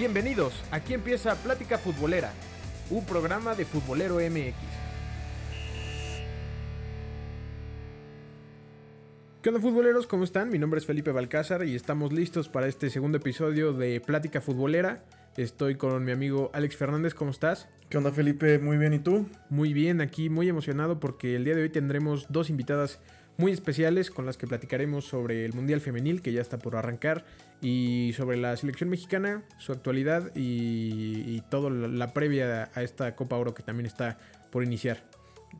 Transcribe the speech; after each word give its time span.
Bienvenidos, 0.00 0.54
aquí 0.70 0.94
empieza 0.94 1.34
Plática 1.34 1.76
Futbolera, 1.76 2.32
un 2.88 3.04
programa 3.04 3.54
de 3.54 3.66
Futbolero 3.66 4.14
MX. 4.14 4.56
¿Qué 9.42 9.48
onda 9.50 9.60
futboleros? 9.60 10.06
¿Cómo 10.06 10.24
están? 10.24 10.48
Mi 10.48 10.58
nombre 10.58 10.78
es 10.78 10.86
Felipe 10.86 11.12
Balcázar 11.12 11.66
y 11.66 11.74
estamos 11.74 12.14
listos 12.14 12.48
para 12.48 12.66
este 12.66 12.88
segundo 12.88 13.18
episodio 13.18 13.74
de 13.74 14.00
Plática 14.00 14.40
Futbolera. 14.40 15.04
Estoy 15.36 15.74
con 15.74 16.02
mi 16.02 16.12
amigo 16.12 16.50
Alex 16.54 16.76
Fernández, 16.76 17.12
¿cómo 17.12 17.30
estás? 17.30 17.68
¿Qué 17.90 17.98
onda 17.98 18.10
Felipe? 18.10 18.58
Muy 18.58 18.78
bien, 18.78 18.94
¿y 18.94 19.00
tú? 19.00 19.28
Muy 19.50 19.74
bien, 19.74 20.00
aquí 20.00 20.30
muy 20.30 20.48
emocionado 20.48 20.98
porque 20.98 21.36
el 21.36 21.44
día 21.44 21.54
de 21.54 21.60
hoy 21.60 21.68
tendremos 21.68 22.24
dos 22.30 22.48
invitadas 22.48 23.00
muy 23.40 23.52
especiales 23.52 24.10
con 24.10 24.26
las 24.26 24.36
que 24.36 24.46
platicaremos 24.46 25.06
sobre 25.06 25.46
el 25.46 25.54
Mundial 25.54 25.80
Femenil 25.80 26.20
que 26.20 26.32
ya 26.32 26.42
está 26.42 26.58
por 26.58 26.76
arrancar 26.76 27.24
y 27.62 28.12
sobre 28.14 28.36
la 28.36 28.56
selección 28.56 28.90
mexicana, 28.90 29.42
su 29.58 29.72
actualidad 29.72 30.30
y, 30.36 31.24
y 31.26 31.42
todo 31.50 31.70
la 31.70 32.12
previa 32.12 32.70
a 32.74 32.82
esta 32.82 33.16
Copa 33.16 33.36
Oro 33.36 33.54
que 33.54 33.62
también 33.62 33.86
está 33.86 34.18
por 34.50 34.62
iniciar. 34.62 35.02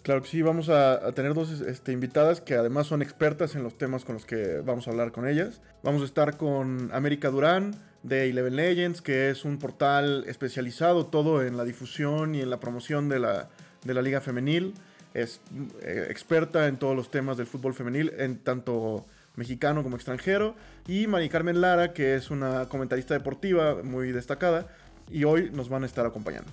Claro 0.03 0.23
que 0.23 0.29
sí, 0.29 0.43
vamos 0.43 0.69
a, 0.69 0.93
a 1.07 1.13
tener 1.13 1.35
dos 1.35 1.51
este, 1.63 1.93
invitadas 1.93 2.41
que 2.41 2.55
además 2.55 2.87
son 2.87 3.03
expertas 3.03 3.57
en 3.57 3.63
los 3.63 3.77
temas 3.77 4.05
con 4.05 4.15
los 4.15 4.25
que 4.25 4.61
vamos 4.65 4.87
a 4.87 4.91
hablar 4.91 5.11
con 5.11 5.27
ellas. 5.27 5.63
Vamos 5.83 6.03
a 6.03 6.05
estar 6.05 6.37
con 6.37 6.91
América 6.93 7.31
Durán 7.31 7.75
de 8.03 8.29
Eleven 8.29 8.57
Legends, 8.57 9.03
que 9.03 9.31
es 9.31 9.45
un 9.45 9.59
portal 9.59 10.25
especializado 10.27 11.07
todo 11.07 11.43
en 11.43 11.57
la 11.57 11.65
difusión 11.65 12.35
y 12.35 12.41
en 12.41 12.51
la 12.51 12.61
promoción 12.61 13.09
de 13.09 13.19
la, 13.19 13.49
de 13.85 13.95
la 13.95 14.03
liga 14.03 14.21
femenil. 14.21 14.75
Es 15.15 15.41
eh, 15.83 16.07
experta 16.09 16.69
en 16.69 16.79
todos 16.79 16.95
los 16.95 17.11
temas 17.11 17.37
del 17.37 17.47
fútbol 17.47 17.75
femenil, 17.75 18.13
en 18.19 18.39
tanto 18.39 19.07
mexicano 19.37 19.83
como 19.83 19.97
extranjero. 19.97 20.55
Y 20.87 21.07
Mari 21.07 21.29
Carmen 21.29 21.61
Lara, 21.61 21.93
que 21.93 22.15
es 22.15 22.31
una 22.31 22.69
comentarista 22.69 23.15
deportiva 23.15 23.83
muy 23.83 24.13
destacada, 24.13 24.69
y 25.11 25.25
hoy 25.25 25.51
nos 25.53 25.69
van 25.69 25.83
a 25.83 25.87
estar 25.87 26.07
acompañando. 26.07 26.53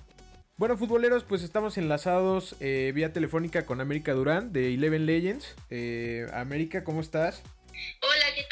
Bueno, 0.57 0.75
futboleros, 0.75 1.23
pues 1.23 1.43
estamos 1.43 1.77
enlazados 1.77 2.55
eh, 2.59 2.91
vía 2.95 3.13
telefónica 3.13 3.67
con 3.67 3.79
América 3.79 4.13
Durán 4.13 4.51
de 4.53 4.73
Eleven 4.73 5.05
Legends. 5.05 5.55
Eh, 5.69 6.25
América, 6.33 6.83
¿cómo 6.83 7.01
estás? 7.01 7.43
Hola, 8.01 8.25
¿qué 8.35 8.43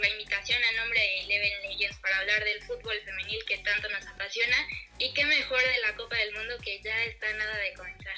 por 0.00 0.08
la 0.08 0.12
invitación 0.14 0.58
a 0.64 0.80
nombre 0.80 0.98
de 0.98 1.20
Eleven 1.20 1.62
Legends 1.62 1.98
para 1.98 2.18
hablar 2.20 2.42
del 2.42 2.62
fútbol 2.62 2.94
femenil 3.04 3.38
que 3.46 3.58
tanto 3.58 3.88
nos 3.90 4.06
apasiona 4.06 4.56
y 4.98 5.12
qué 5.12 5.26
mejor 5.26 5.58
de 5.58 5.78
la 5.86 5.94
Copa 5.94 6.16
del 6.16 6.34
Mundo 6.34 6.54
que 6.62 6.80
ya 6.82 7.04
está 7.04 7.28
a 7.28 7.32
nada 7.34 7.58
de 7.58 7.74
comenzar. 7.74 8.14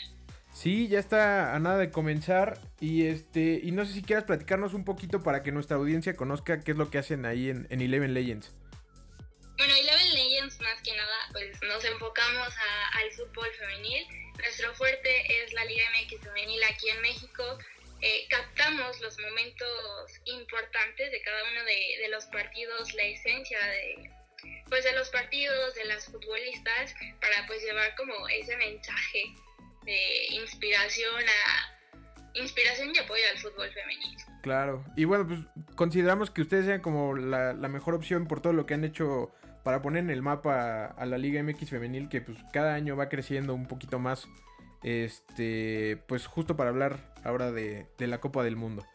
Sí, 0.54 0.86
ya 0.86 1.00
está 1.00 1.54
a 1.54 1.58
nada 1.58 1.78
de 1.78 1.90
comenzar 1.90 2.60
y 2.78 3.06
este 3.06 3.58
y 3.62 3.72
no 3.72 3.84
sé 3.84 3.94
si 3.94 4.02
quieras 4.02 4.24
platicarnos 4.24 4.74
un 4.74 4.84
poquito 4.84 5.22
para 5.24 5.42
que 5.42 5.50
nuestra 5.50 5.76
audiencia 5.76 6.14
conozca 6.14 6.60
qué 6.60 6.70
es 6.70 6.76
lo 6.76 6.88
que 6.88 6.98
hacen 6.98 7.26
ahí 7.26 7.50
en, 7.50 7.66
en 7.70 7.80
Eleven 7.80 8.14
Legends. 8.14 8.54
Bueno, 9.56 9.74
Eleven 9.74 10.14
Legends 10.14 10.60
más 10.60 10.80
que 10.82 10.94
nada, 10.94 11.16
pues 11.32 11.60
nos 11.62 11.84
enfocamos 11.84 12.48
a, 12.48 12.98
al 12.98 13.10
fútbol 13.12 13.48
femenil. 13.58 14.06
Nuestro 14.38 14.72
fuerte 14.74 15.42
es 15.42 15.52
la 15.52 15.64
Liga 15.64 15.84
MX 15.90 16.20
femenil 16.22 16.62
aquí 16.64 16.90
en 16.90 17.00
México. 17.02 17.58
Eh, 18.02 18.26
captamos 18.28 19.00
los 19.00 19.16
momentos 19.18 20.20
importantes 20.24 21.12
de 21.12 21.22
cada 21.22 21.42
uno 21.52 21.64
de, 21.64 22.08
los 22.10 22.26
partidos, 22.26 22.92
la 22.94 23.04
esencia 23.04 23.58
de 23.58 24.10
pues 24.68 24.82
de 24.82 24.92
los 24.94 25.08
partidos, 25.10 25.74
de 25.76 25.84
las 25.84 26.06
futbolistas, 26.06 26.94
para 27.20 27.46
pues 27.46 27.62
llevar 27.62 27.94
como 27.94 28.28
ese 28.28 28.56
mensaje 28.56 29.22
de 29.84 30.26
inspiración 30.30 31.22
a 31.22 31.72
inspiración 32.34 32.90
y 32.92 32.98
apoyo 32.98 33.22
al 33.32 33.38
fútbol 33.38 33.70
femenil. 33.70 34.16
Claro, 34.42 34.84
y 34.96 35.04
bueno, 35.04 35.28
pues 35.28 35.40
consideramos 35.76 36.30
que 36.30 36.42
ustedes 36.42 36.66
sean 36.66 36.80
como 36.80 37.14
la, 37.14 37.54
mejor 37.68 37.94
opción 37.94 38.26
por 38.26 38.40
todo 38.40 38.52
lo 38.52 38.66
que 38.66 38.74
han 38.74 38.84
hecho 38.84 39.32
para 39.62 39.80
poner 39.80 40.02
en 40.02 40.10
el 40.10 40.22
mapa 40.22 40.86
a 40.86 41.06
la 41.06 41.18
Liga 41.18 41.40
MX 41.42 41.70
femenil 41.70 42.08
que 42.08 42.20
pues 42.20 42.36
cada 42.52 42.74
año 42.74 42.96
va 42.96 43.08
creciendo 43.08 43.54
un 43.54 43.68
poquito 43.68 44.00
más. 44.00 44.26
Este, 44.82 45.98
pues 46.08 46.26
justo 46.26 46.56
para 46.56 46.70
hablar 46.70 46.98
ahora 47.24 47.52
de, 47.52 47.86
de 47.98 48.06
la 48.06 48.20
Copa 48.20 48.42
del 48.42 48.56
Mundo. 48.56 48.86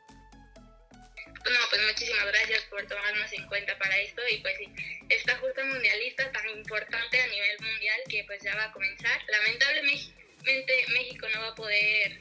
No, 1.45 1.59
pues 1.69 1.81
muchísimas 1.87 2.25
gracias 2.27 2.61
por 2.69 2.85
tomarnos 2.87 3.31
en 3.31 3.47
cuenta 3.47 3.77
para 3.77 3.97
esto 3.99 4.21
y 4.29 4.39
pues 4.39 4.57
sí, 4.57 4.67
esta 5.07 5.37
justa 5.37 5.63
mundialista 5.63 6.29
tan 6.31 6.49
importante 6.49 7.21
a 7.21 7.27
nivel 7.27 7.57
mundial 7.61 7.99
que 8.09 8.23
pues 8.25 8.41
ya 8.43 8.53
va 8.55 8.65
a 8.65 8.71
comenzar. 8.73 9.21
Lamentablemente 9.29 10.85
México 10.93 11.27
no 11.33 11.41
va 11.41 11.47
a 11.49 11.55
poder 11.55 12.19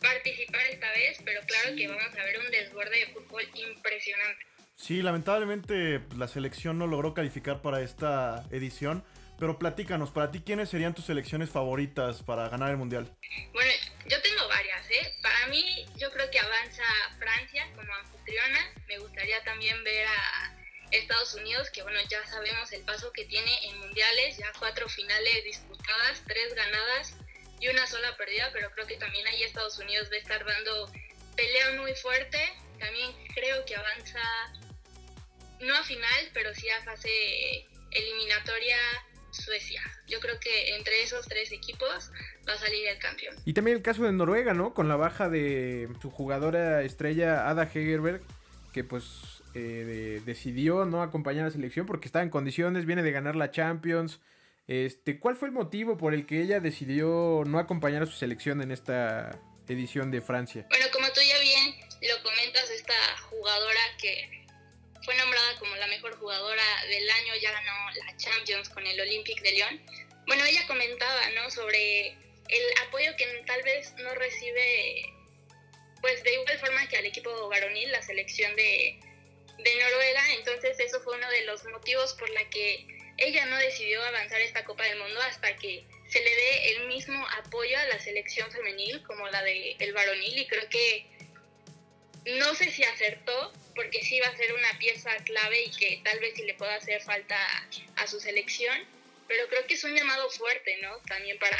participar 0.00 0.66
esta 0.66 0.90
vez, 0.90 1.18
pero 1.24 1.40
claro 1.46 1.76
que 1.76 1.88
vamos 1.88 2.18
a 2.18 2.24
ver 2.24 2.38
un 2.40 2.50
desborde 2.50 2.98
de 2.98 3.06
fútbol 3.06 3.44
impresionante. 3.54 4.44
Sí, 4.76 5.02
lamentablemente 5.02 6.00
la 6.16 6.26
selección 6.26 6.78
no 6.78 6.86
logró 6.88 7.14
calificar 7.14 7.62
para 7.62 7.80
esta 7.80 8.44
edición. 8.50 9.04
Pero 9.38 9.58
platícanos, 9.58 10.10
para 10.10 10.30
ti, 10.30 10.42
¿quiénes 10.44 10.68
serían 10.68 10.94
tus 10.94 11.06
selecciones 11.06 11.50
favoritas 11.50 12.22
para 12.22 12.48
ganar 12.48 12.70
el 12.70 12.76
Mundial? 12.76 13.10
Bueno, 13.52 13.72
yo 14.06 14.20
tengo 14.22 14.48
varias, 14.48 14.90
¿eh? 14.90 15.14
Para 15.22 15.46
mí, 15.48 15.86
yo 15.96 16.10
creo 16.12 16.30
que 16.30 16.38
avanza 16.38 16.84
Francia 17.18 17.66
como 17.74 17.92
anfitriona. 17.94 18.72
Me 18.86 18.98
gustaría 18.98 19.42
también 19.42 19.82
ver 19.82 20.06
a 20.06 20.56
Estados 20.92 21.34
Unidos, 21.34 21.70
que 21.70 21.82
bueno, 21.82 21.98
ya 22.08 22.24
sabemos 22.26 22.72
el 22.72 22.82
paso 22.82 23.12
que 23.12 23.24
tiene 23.24 23.50
en 23.66 23.78
mundiales, 23.80 24.36
ya 24.36 24.52
cuatro 24.58 24.88
finales 24.88 25.44
disputadas, 25.44 26.22
tres 26.26 26.54
ganadas 26.54 27.16
y 27.58 27.68
una 27.68 27.86
sola 27.86 28.16
perdida, 28.16 28.50
pero 28.52 28.70
creo 28.70 28.86
que 28.86 28.96
también 28.96 29.26
ahí 29.26 29.42
Estados 29.42 29.78
Unidos 29.78 30.08
va 30.12 30.16
a 30.16 30.18
estar 30.18 30.44
dando 30.44 30.92
pelea 31.34 31.80
muy 31.80 31.94
fuerte. 31.94 32.38
También 32.78 33.12
creo 33.34 33.64
que 33.64 33.74
avanza 33.74 34.20
no 35.60 35.74
a 35.74 35.82
final, 35.82 36.30
pero 36.32 36.54
sí 36.54 36.68
a 36.70 36.82
fase 36.82 37.66
eliminatoria 37.90 38.76
Suecia. 39.34 39.82
Yo 40.06 40.20
creo 40.20 40.38
que 40.40 40.76
entre 40.76 41.02
esos 41.02 41.26
tres 41.26 41.52
equipos 41.52 42.10
va 42.48 42.54
a 42.54 42.58
salir 42.58 42.88
el 42.88 42.98
campeón. 42.98 43.34
Y 43.44 43.52
también 43.52 43.76
el 43.76 43.82
caso 43.82 44.04
de 44.04 44.12
Noruega, 44.12 44.54
¿no? 44.54 44.74
Con 44.74 44.88
la 44.88 44.96
baja 44.96 45.28
de 45.28 45.88
su 46.00 46.10
jugadora 46.10 46.82
estrella 46.82 47.48
Ada 47.48 47.64
Hegerberg, 47.64 48.22
que 48.72 48.84
pues 48.84 49.42
eh, 49.54 49.58
de, 49.58 50.20
decidió 50.20 50.84
no 50.84 51.02
acompañar 51.02 51.42
a 51.42 51.46
la 51.46 51.52
selección 51.52 51.86
porque 51.86 52.06
estaba 52.06 52.22
en 52.22 52.30
condiciones, 52.30 52.86
viene 52.86 53.02
de 53.02 53.12
ganar 53.12 53.36
la 53.36 53.50
Champions. 53.50 54.20
Este, 54.66 55.18
¿Cuál 55.18 55.36
fue 55.36 55.48
el 55.48 55.52
motivo 55.52 55.98
por 55.98 56.14
el 56.14 56.26
que 56.26 56.40
ella 56.40 56.60
decidió 56.60 57.42
no 57.46 57.58
acompañar 57.58 58.02
a 58.02 58.06
su 58.06 58.12
selección 58.12 58.62
en 58.62 58.72
esta 58.72 59.38
edición 59.68 60.10
de 60.10 60.20
Francia? 60.20 60.66
Bueno, 60.70 60.86
como 60.92 61.06
tú 61.08 61.20
ya 61.20 61.38
bien 61.40 61.74
lo 62.02 62.22
comentas, 62.22 62.70
esta 62.70 62.94
jugadora 63.30 63.80
que 64.00 64.43
fue 65.04 65.14
nombrada 65.16 65.56
como 65.58 65.74
la 65.76 65.86
mejor 65.86 66.18
jugadora 66.18 66.84
del 66.88 67.10
año, 67.10 67.34
ya 67.36 67.52
ganó 67.52 67.90
la 68.04 68.16
Champions 68.16 68.68
con 68.68 68.86
el 68.86 69.00
Olympique 69.00 69.42
de 69.42 69.52
Lyon. 69.52 69.80
Bueno, 70.26 70.44
ella 70.44 70.66
comentaba, 70.66 71.28
¿no? 71.30 71.50
Sobre 71.50 72.08
el 72.08 72.78
apoyo 72.86 73.14
que 73.16 73.26
tal 73.46 73.62
vez 73.62 73.92
no 73.98 74.14
recibe, 74.14 75.12
pues 76.00 76.22
de 76.22 76.34
igual 76.34 76.58
forma 76.58 76.88
que 76.88 76.96
al 76.96 77.06
equipo 77.06 77.48
varonil, 77.48 77.92
la 77.92 78.02
selección 78.02 78.54
de, 78.56 78.98
de 79.58 79.74
Noruega. 79.76 80.32
Entonces 80.34 80.78
eso 80.80 81.00
fue 81.00 81.16
uno 81.16 81.28
de 81.30 81.44
los 81.44 81.64
motivos 81.66 82.14
por 82.14 82.30
la 82.30 82.48
que 82.50 82.86
ella 83.18 83.46
no 83.46 83.56
decidió 83.58 84.02
avanzar 84.02 84.40
esta 84.40 84.64
Copa 84.64 84.84
del 84.84 84.98
Mundo 84.98 85.20
hasta 85.22 85.54
que 85.56 85.84
se 86.08 86.20
le 86.20 86.30
dé 86.30 86.72
el 86.76 86.86
mismo 86.88 87.26
apoyo 87.38 87.78
a 87.78 87.84
la 87.86 87.98
selección 88.00 88.50
femenil 88.50 89.02
como 89.04 89.28
la 89.28 89.42
del 89.42 89.76
el 89.78 89.92
varonil 89.92 90.38
y 90.38 90.46
creo 90.46 90.68
que 90.68 91.06
no 92.26 92.54
sé 92.54 92.70
si 92.70 92.82
acertó, 92.84 93.52
porque 93.74 94.02
sí 94.02 94.20
va 94.20 94.28
a 94.28 94.36
ser 94.36 94.52
una 94.52 94.78
pieza 94.78 95.10
clave 95.24 95.64
y 95.64 95.70
que 95.70 96.00
tal 96.04 96.18
vez 96.20 96.34
sí 96.36 96.44
le 96.44 96.54
pueda 96.54 96.74
hacer 96.76 97.02
falta 97.02 97.36
a 97.96 98.06
su 98.06 98.20
selección, 98.20 98.76
pero 99.28 99.46
creo 99.48 99.66
que 99.66 99.74
es 99.74 99.84
un 99.84 99.94
llamado 99.94 100.28
fuerte, 100.30 100.76
¿no? 100.82 100.96
También 101.08 101.38
para, 101.38 101.58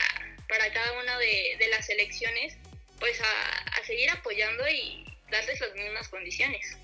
para 0.48 0.72
cada 0.72 1.00
una 1.00 1.19
de, 1.19 1.56
de 1.58 1.69
las 1.69 1.86
selecciones, 1.86 2.56
pues 2.98 3.20
a, 3.20 3.80
a, 3.80 3.84
seguir 3.84 4.10
apoyando 4.10 4.64
y 4.69 5.04
darles 5.30 5.60
las 5.60 5.74
mismas 5.74 6.08
condiciones. 6.08 6.78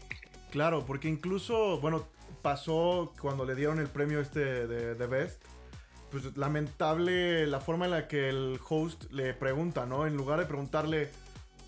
Claro, 0.50 0.84
porque 0.84 1.08
incluso, 1.08 1.78
bueno, 1.78 2.08
pasó 2.42 3.14
cuando 3.20 3.44
le 3.44 3.54
dieron 3.54 3.78
el 3.78 3.88
premio 3.88 4.20
este 4.20 4.66
de, 4.66 4.94
de 4.94 5.06
Best, 5.06 5.42
pues 6.10 6.36
lamentable 6.36 7.46
la 7.46 7.60
forma 7.60 7.84
en 7.84 7.92
la 7.92 8.08
que 8.08 8.28
el 8.28 8.58
host 8.68 9.04
le 9.12 9.32
pregunta, 9.34 9.86
¿no? 9.86 10.06
En 10.06 10.16
lugar 10.16 10.40
de 10.40 10.46
preguntarle 10.46 11.08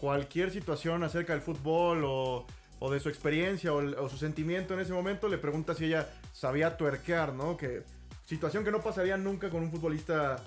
cualquier 0.01 0.51
situación 0.51 1.05
acerca 1.05 1.33
del 1.33 1.43
fútbol 1.43 2.03
o, 2.05 2.47
o 2.85 2.91
de 2.91 2.99
su 2.99 3.09
experiencia 3.09 3.73
o, 3.73 4.09
su 4.09 4.19
sentimiento 4.19 4.75
en 4.75 4.81
ese 4.81 4.93
momento, 4.93 5.29
le 5.29 5.39
pregunta 5.39 5.73
si 5.73 5.85
ella 5.85 6.09
sabía 6.33 6.77
tuerquear, 6.77 7.33
¿no? 7.33 7.57
Que 7.57 7.85
situación 8.27 8.65
que 8.65 8.73
no 8.73 8.81
pasaría 8.81 9.17
nunca 9.17 9.51
con 9.51 9.63
un 9.63 9.71
futbolista 9.71 10.43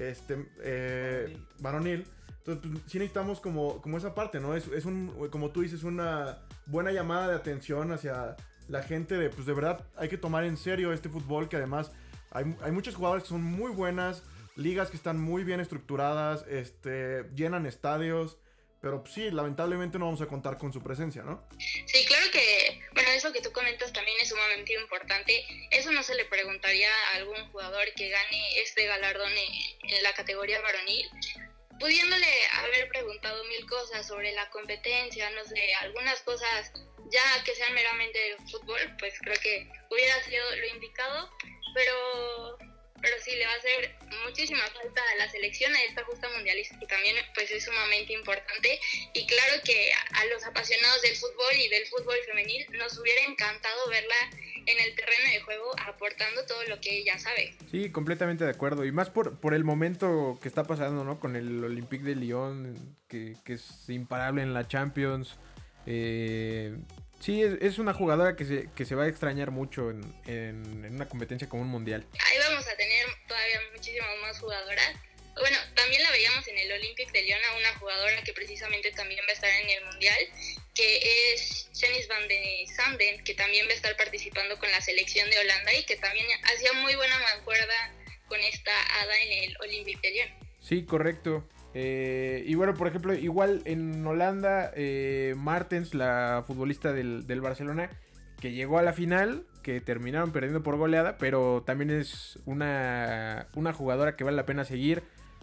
este, 0.00 0.46
eh, 0.62 1.36
varonil. 1.58 2.06
Entonces, 2.38 2.70
pues, 2.70 2.84
sí 2.86 2.98
necesitamos 2.98 3.38
como, 3.38 3.82
como 3.82 3.98
esa 3.98 4.14
parte, 4.14 4.40
¿no? 4.40 4.54
Es, 4.54 4.66
es, 4.68 4.86
un, 4.86 5.28
como 5.30 5.50
tú 5.50 5.60
dices, 5.60 5.84
una 5.84 6.38
buena 6.64 6.90
llamada 6.90 7.28
de 7.28 7.34
atención 7.34 7.92
hacia 7.92 8.34
la 8.66 8.82
gente 8.82 9.18
de, 9.18 9.28
pues 9.28 9.46
de 9.46 9.52
verdad 9.52 9.84
hay 9.96 10.08
que 10.08 10.16
tomar 10.16 10.44
en 10.44 10.56
serio 10.56 10.90
este 10.90 11.10
fútbol 11.10 11.50
que 11.50 11.56
además 11.56 11.92
hay, 12.30 12.56
hay 12.62 12.72
muchos 12.72 12.94
jugadores 12.94 13.24
que 13.24 13.28
son 13.28 13.42
muy 13.42 13.72
buenas, 13.72 14.22
ligas 14.56 14.88
que 14.88 14.96
están 14.96 15.20
muy 15.20 15.44
bien 15.44 15.60
estructuradas, 15.60 16.46
este, 16.48 17.24
llenan 17.34 17.66
estadios. 17.66 18.38
Pero 18.84 19.02
sí, 19.06 19.30
lamentablemente 19.30 19.98
no 19.98 20.04
vamos 20.04 20.20
a 20.20 20.26
contar 20.26 20.58
con 20.58 20.70
su 20.70 20.82
presencia, 20.82 21.22
¿no? 21.22 21.48
Sí, 21.86 22.04
claro 22.04 22.26
que, 22.30 22.82
bueno, 22.92 23.08
eso 23.12 23.32
que 23.32 23.40
tú 23.40 23.50
comentas 23.50 23.94
también 23.94 24.14
es 24.20 24.28
sumamente 24.28 24.74
importante. 24.74 25.42
Eso 25.70 25.90
no 25.90 26.02
se 26.02 26.14
le 26.14 26.26
preguntaría 26.26 26.90
a 26.92 27.16
algún 27.16 27.50
jugador 27.50 27.86
que 27.96 28.10
gane 28.10 28.60
este 28.60 28.84
galardón 28.84 29.32
en 29.32 30.02
la 30.02 30.12
categoría 30.12 30.60
varonil, 30.60 31.08
pudiéndole 31.80 32.26
haber 32.58 32.90
preguntado 32.90 33.42
mil 33.44 33.64
cosas 33.64 34.06
sobre 34.06 34.32
la 34.32 34.50
competencia, 34.50 35.30
no 35.30 35.46
sé, 35.46 35.74
algunas 35.80 36.20
cosas 36.20 36.70
ya 37.10 37.42
que 37.44 37.54
sean 37.54 37.72
meramente 37.72 38.18
de 38.18 38.36
fútbol, 38.50 38.80
pues 38.98 39.14
creo 39.22 39.40
que 39.40 39.66
hubiera 39.90 40.22
sido 40.24 40.44
lo 40.56 40.66
indicado, 40.74 41.30
pero 41.72 42.58
pero 43.04 43.16
sí 43.20 43.36
le 43.36 43.44
va 43.44 43.52
a 43.52 43.56
hacer 43.56 43.94
muchísima 44.24 44.64
falta 44.72 45.02
a 45.12 45.16
la 45.18 45.28
selección, 45.30 45.74
a 45.74 45.82
esta 45.82 46.02
justa 46.04 46.26
mundialista 46.34 46.78
que 46.78 46.86
también 46.86 47.16
pues 47.34 47.50
es 47.50 47.62
sumamente 47.62 48.14
importante 48.14 48.80
y 49.12 49.26
claro 49.26 49.60
que 49.62 49.92
a 49.92 50.24
los 50.32 50.42
apasionados 50.44 51.02
del 51.02 51.14
fútbol 51.14 51.52
y 51.54 51.68
del 51.68 51.84
fútbol 51.86 52.16
femenil 52.26 52.64
nos 52.78 52.98
hubiera 52.98 53.20
encantado 53.28 53.90
verla 53.90 54.16
en 54.64 54.80
el 54.80 54.94
terreno 54.94 55.30
de 55.34 55.40
juego 55.40 55.70
aportando 55.84 56.46
todo 56.46 56.64
lo 56.64 56.80
que 56.80 57.00
ella 57.00 57.18
sabe. 57.18 57.54
Sí, 57.70 57.92
completamente 57.92 58.44
de 58.44 58.50
acuerdo 58.50 58.86
y 58.86 58.92
más 58.92 59.10
por, 59.10 59.38
por 59.38 59.52
el 59.52 59.64
momento 59.64 60.38
que 60.40 60.48
está 60.48 60.64
pasando, 60.64 61.04
¿no? 61.04 61.20
Con 61.20 61.36
el 61.36 61.62
Olympique 61.62 62.04
de 62.04 62.14
Lyon 62.14 62.96
que, 63.06 63.36
que 63.44 63.54
es 63.54 63.88
imparable 63.90 64.40
en 64.40 64.54
la 64.54 64.66
Champions. 64.66 65.36
Eh, 65.86 66.74
Sí, 67.24 67.42
es, 67.42 67.78
una 67.78 67.94
jugadora 67.94 68.36
que 68.36 68.44
se, 68.44 68.68
que 68.76 68.84
se 68.84 68.94
va 68.94 69.04
a 69.04 69.08
extrañar 69.08 69.50
mucho 69.50 69.88
en, 69.88 70.14
en, 70.26 70.94
una 70.94 71.08
competencia 71.08 71.48
como 71.48 71.62
un 71.62 71.68
mundial. 71.68 72.06
Ahí 72.12 72.38
vamos 72.38 72.68
a 72.68 72.76
tener 72.76 73.06
todavía 73.26 73.60
muchísimas 73.72 74.10
más 74.20 74.38
jugadoras. 74.38 74.92
Bueno, 75.40 75.56
también 75.74 76.02
la 76.02 76.10
veíamos 76.10 76.46
en 76.48 76.58
el 76.58 76.72
Olympic 76.72 77.10
de 77.12 77.22
Lyon 77.22 77.38
a 77.42 77.56
una 77.56 77.78
jugadora 77.78 78.22
que 78.24 78.34
precisamente 78.34 78.92
también 78.92 79.20
va 79.26 79.30
a 79.30 79.32
estar 79.32 79.48
en 79.48 79.70
el 79.70 79.84
mundial, 79.86 80.18
que 80.74 81.32
es 81.32 81.70
Janice 81.72 82.08
van 82.08 82.28
de 82.28 82.66
Sanden, 82.76 83.24
que 83.24 83.32
también 83.32 83.66
va 83.68 83.70
a 83.70 83.76
estar 83.76 83.96
participando 83.96 84.58
con 84.58 84.70
la 84.70 84.82
selección 84.82 85.30
de 85.30 85.38
Holanda 85.38 85.72
y 85.72 85.84
que 85.84 85.96
también 85.96 86.26
hacía 86.42 86.74
muy 86.74 86.94
buena 86.94 87.18
mancuerda 87.20 87.94
con 88.26 88.38
esta 88.40 88.70
hada 89.00 89.18
en 89.22 89.44
el 89.44 89.56
Olympic 89.62 89.98
de 90.02 90.10
Lyon. 90.10 90.28
Sí, 90.60 90.84
correcto. 90.84 91.48
Eh, 91.74 92.44
y 92.46 92.54
bueno, 92.54 92.74
por 92.74 92.86
ejemplo, 92.86 93.14
igual 93.14 93.62
en 93.64 94.06
Holanda, 94.06 94.72
eh, 94.76 95.34
Martens, 95.36 95.92
la 95.92 96.44
futbolista 96.46 96.92
del, 96.92 97.40
Barcelona, 97.40 97.90
que 98.40 98.52
llegó 98.52 98.78
a 98.78 98.82
la 98.82 98.92
final, 98.92 99.46
que 99.62 99.80
terminaron 99.80 100.32
perdiendo 100.32 100.62
por 100.62 100.76
goleada, 100.76 101.18
pero 101.18 101.64
también 101.66 101.90
es 101.90 102.38
una, 102.44 103.48
una 103.54 103.72
jugadora 103.72 104.16
que 104.16 104.24
vale 104.24 104.36
la 104.36 104.46
pena 104.46 104.64
seguir. 104.64 105.02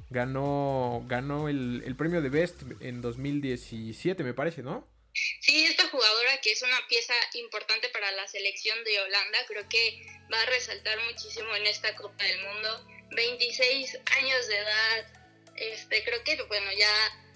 Ganó, 0.09 1.05
ganó 1.07 1.47
el, 1.47 1.83
el 1.85 1.95
premio 1.95 2.21
de 2.21 2.29
Best 2.29 2.63
en 2.81 3.01
2017, 3.01 4.23
me 4.23 4.33
parece, 4.33 4.61
¿no? 4.61 4.85
Sí, 5.13 5.65
esta 5.65 5.87
jugadora 5.89 6.39
que 6.41 6.51
es 6.51 6.61
una 6.61 6.87
pieza 6.87 7.13
importante 7.33 7.89
para 7.89 8.11
la 8.11 8.27
selección 8.27 8.81
de 8.83 8.99
Holanda, 9.01 9.39
creo 9.47 9.67
que 9.67 10.05
va 10.31 10.41
a 10.41 10.45
resaltar 10.45 10.97
muchísimo 11.09 11.53
en 11.55 11.67
esta 11.67 11.95
Copa 11.95 12.23
del 12.23 12.41
Mundo. 12.43 12.87
26 13.11 13.99
años 14.17 14.47
de 14.47 14.57
edad, 14.57 15.20
este, 15.61 16.03
creo 16.03 16.23
que 16.23 16.41
bueno, 16.43 16.71
ya, 16.77 16.89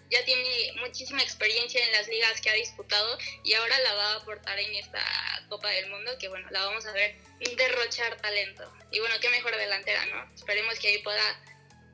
ya 0.10 0.26
tiene 0.26 0.74
muchísima 0.82 1.22
experiencia 1.22 1.84
en 1.86 1.92
las 1.92 2.08
ligas 2.08 2.42
que 2.42 2.50
ha 2.50 2.54
disputado 2.54 3.18
y 3.44 3.54
ahora 3.54 3.80
la 3.80 3.94
va 3.94 4.12
a 4.12 4.16
aportar 4.16 4.60
en 4.60 4.74
esta 4.76 5.04
Copa 5.50 5.70
del 5.70 5.90
Mundo, 5.90 6.12
que 6.20 6.28
bueno, 6.28 6.48
la 6.52 6.66
vamos 6.66 6.86
a 6.86 6.92
ver 6.92 7.16
derrochar 7.58 8.18
talento. 8.18 8.64
Y 8.92 9.00
bueno, 9.00 9.16
qué 9.22 9.30
mejor 9.30 9.56
delantera, 9.56 10.06
¿no? 10.08 10.34
Esperemos 10.34 10.80
que 10.80 10.88
ahí 10.88 11.04
pueda, 11.04 11.22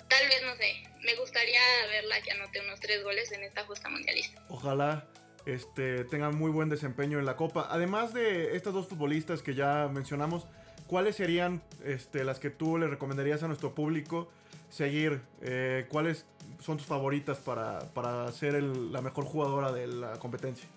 tal 0.07 0.27
vez, 0.27 0.41
no 0.43 0.55
sé, 0.55 0.83
me 1.03 1.15
gustaría 1.15 1.61
verla 1.89 2.21
que 2.21 2.31
anote 2.31 2.61
unos 2.61 2.79
tres 2.79 3.03
goles 3.03 3.31
en 3.31 3.43
esta 3.43 3.65
justa 3.65 3.89
mundialista. 3.89 4.41
Ojalá 4.49 5.07
este, 5.45 6.05
tengan 6.05 6.35
muy 6.35 6.51
buen 6.51 6.69
desempeño 6.69 7.19
en 7.19 7.25
la 7.25 7.35
Copa. 7.35 7.67
Además 7.69 8.13
de 8.13 8.55
estas 8.55 8.73
dos 8.73 8.87
futbolistas 8.87 9.41
que 9.41 9.55
ya 9.55 9.89
mencionamos, 9.91 10.45
¿cuáles 10.87 11.15
serían 11.15 11.63
este, 11.83 12.23
las 12.23 12.39
que 12.39 12.49
tú 12.49 12.77
le 12.77 12.87
recomendarías 12.87 13.43
a 13.43 13.47
nuestro 13.47 13.73
público 13.73 14.31
seguir? 14.71 15.21
Eh, 15.43 15.85
¿Cuáles 15.89 16.25
son 16.59 16.77
tus 16.77 16.87
favoritas 16.87 17.37
para, 17.37 17.79
para 17.93 18.31
ser 18.31 18.61
la 18.63 19.01
mejor 19.01 19.25
jugadora 19.25 19.71
de 19.71 19.87
la 19.87 20.17
competencia? 20.17 20.67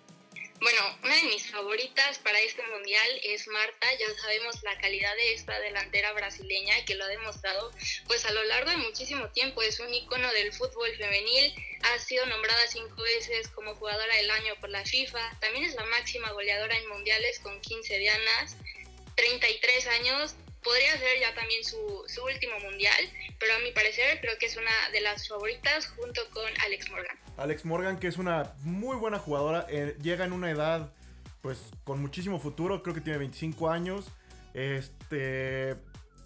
Bueno, 0.60 0.80
una 1.02 1.14
de 1.16 1.24
mis 1.24 1.50
favoritas 1.50 2.18
para 2.20 2.40
este 2.40 2.62
mundial 2.68 3.20
es 3.22 3.46
Marta. 3.48 3.86
Ya 3.98 4.06
sabemos 4.22 4.62
la 4.62 4.78
calidad 4.78 5.14
de 5.16 5.34
esta 5.34 5.58
delantera 5.60 6.12
brasileña 6.12 6.84
que 6.86 6.94
lo 6.94 7.04
ha 7.04 7.08
demostrado 7.08 7.70
pues 8.06 8.24
a 8.24 8.32
lo 8.32 8.42
largo 8.44 8.70
de 8.70 8.78
muchísimo 8.78 9.28
tiempo. 9.30 9.60
Es 9.62 9.80
un 9.80 9.92
icono 9.92 10.32
del 10.32 10.52
fútbol 10.52 10.90
femenil. 10.96 11.54
Ha 11.82 11.98
sido 11.98 12.24
nombrada 12.26 12.66
cinco 12.68 13.02
veces 13.02 13.48
como 13.48 13.74
jugadora 13.74 14.16
del 14.16 14.30
año 14.30 14.54
por 14.60 14.70
la 14.70 14.84
FIFA. 14.84 15.38
También 15.40 15.64
es 15.64 15.74
la 15.74 15.84
máxima 15.84 16.32
goleadora 16.32 16.78
en 16.78 16.88
mundiales 16.88 17.40
con 17.40 17.60
15 17.60 17.98
dianas. 17.98 18.56
33 19.16 19.86
años 19.88 20.34
podría 20.64 20.98
ser 20.98 21.20
ya 21.20 21.34
también 21.34 21.62
su, 21.62 22.04
su, 22.08 22.24
último 22.24 22.58
mundial, 22.60 23.08
pero 23.38 23.54
a 23.54 23.58
mi 23.60 23.70
parecer 23.70 24.20
creo 24.20 24.36
que 24.38 24.46
es 24.46 24.56
una 24.56 24.90
de 24.92 25.00
las 25.02 25.28
favoritas 25.28 25.86
junto 25.88 26.28
con 26.30 26.50
Alex 26.64 26.90
Morgan. 26.90 27.18
Alex 27.36 27.64
Morgan, 27.64 28.00
que 28.00 28.08
es 28.08 28.16
una 28.16 28.54
muy 28.62 28.96
buena 28.96 29.18
jugadora, 29.18 29.66
eh, 29.68 29.96
llega 30.02 30.24
en 30.24 30.32
una 30.32 30.50
edad 30.50 30.92
pues 31.42 31.58
con 31.84 32.00
muchísimo 32.00 32.40
futuro, 32.40 32.82
creo 32.82 32.94
que 32.94 33.02
tiene 33.02 33.18
25 33.18 33.68
años, 33.70 34.06
este 34.54 35.76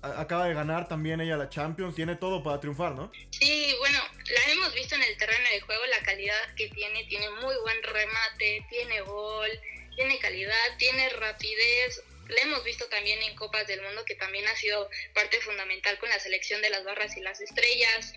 acaba 0.00 0.46
de 0.46 0.54
ganar 0.54 0.86
también 0.88 1.20
ella 1.20 1.36
la 1.36 1.48
Champions, 1.48 1.94
tiene 1.94 2.14
todo 2.14 2.42
para 2.42 2.60
triunfar, 2.60 2.92
¿no? 2.92 3.10
Sí, 3.30 3.74
bueno, 3.80 3.98
la 4.14 4.52
hemos 4.52 4.72
visto 4.74 4.94
en 4.94 5.02
el 5.02 5.16
terreno 5.16 5.48
de 5.50 5.60
juego, 5.60 5.82
la 5.86 6.04
calidad 6.04 6.54
que 6.56 6.68
tiene, 6.68 7.04
tiene 7.06 7.28
muy 7.30 7.54
buen 7.62 7.82
remate, 7.82 8.64
tiene 8.70 9.00
gol, 9.00 9.50
tiene 9.96 10.18
calidad, 10.20 10.76
tiene 10.78 11.08
rapidez, 11.08 12.00
la 12.28 12.42
hemos 12.42 12.64
visto 12.64 12.88
también 12.88 13.22
en 13.22 13.34
Copas 13.36 13.66
del 13.66 13.82
Mundo, 13.82 14.04
que 14.04 14.14
también 14.14 14.46
ha 14.48 14.56
sido 14.56 14.88
parte 15.14 15.40
fundamental 15.40 15.98
con 15.98 16.08
la 16.08 16.18
selección 16.18 16.60
de 16.62 16.70
las 16.70 16.84
barras 16.84 17.16
y 17.16 17.20
las 17.20 17.40
estrellas. 17.40 18.12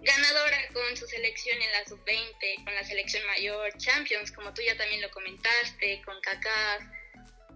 Ganadora 0.00 0.68
con 0.72 0.96
su 0.96 1.06
selección 1.06 1.60
en 1.60 1.72
la 1.72 1.84
sub-20, 1.84 2.64
con 2.64 2.74
la 2.74 2.84
selección 2.84 3.26
mayor, 3.26 3.76
Champions, 3.76 4.32
como 4.32 4.54
tú 4.54 4.62
ya 4.62 4.76
también 4.76 5.02
lo 5.02 5.10
comentaste, 5.10 6.00
con 6.04 6.18
Kaká. 6.22 6.78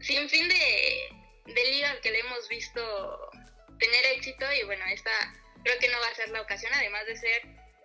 Sin 0.00 0.28
fin 0.28 0.46
de, 0.48 1.08
de 1.46 1.64
ligas 1.70 1.96
que 2.02 2.10
le 2.10 2.20
hemos 2.20 2.46
visto 2.48 3.30
tener 3.78 4.04
éxito 4.16 4.44
y 4.52 4.64
bueno, 4.64 4.84
esta 4.92 5.10
creo 5.64 5.78
que 5.78 5.88
no 5.88 5.98
va 6.00 6.08
a 6.08 6.14
ser 6.14 6.28
la 6.28 6.42
ocasión, 6.42 6.72
además 6.74 7.06
de 7.06 7.16
ser 7.16 7.42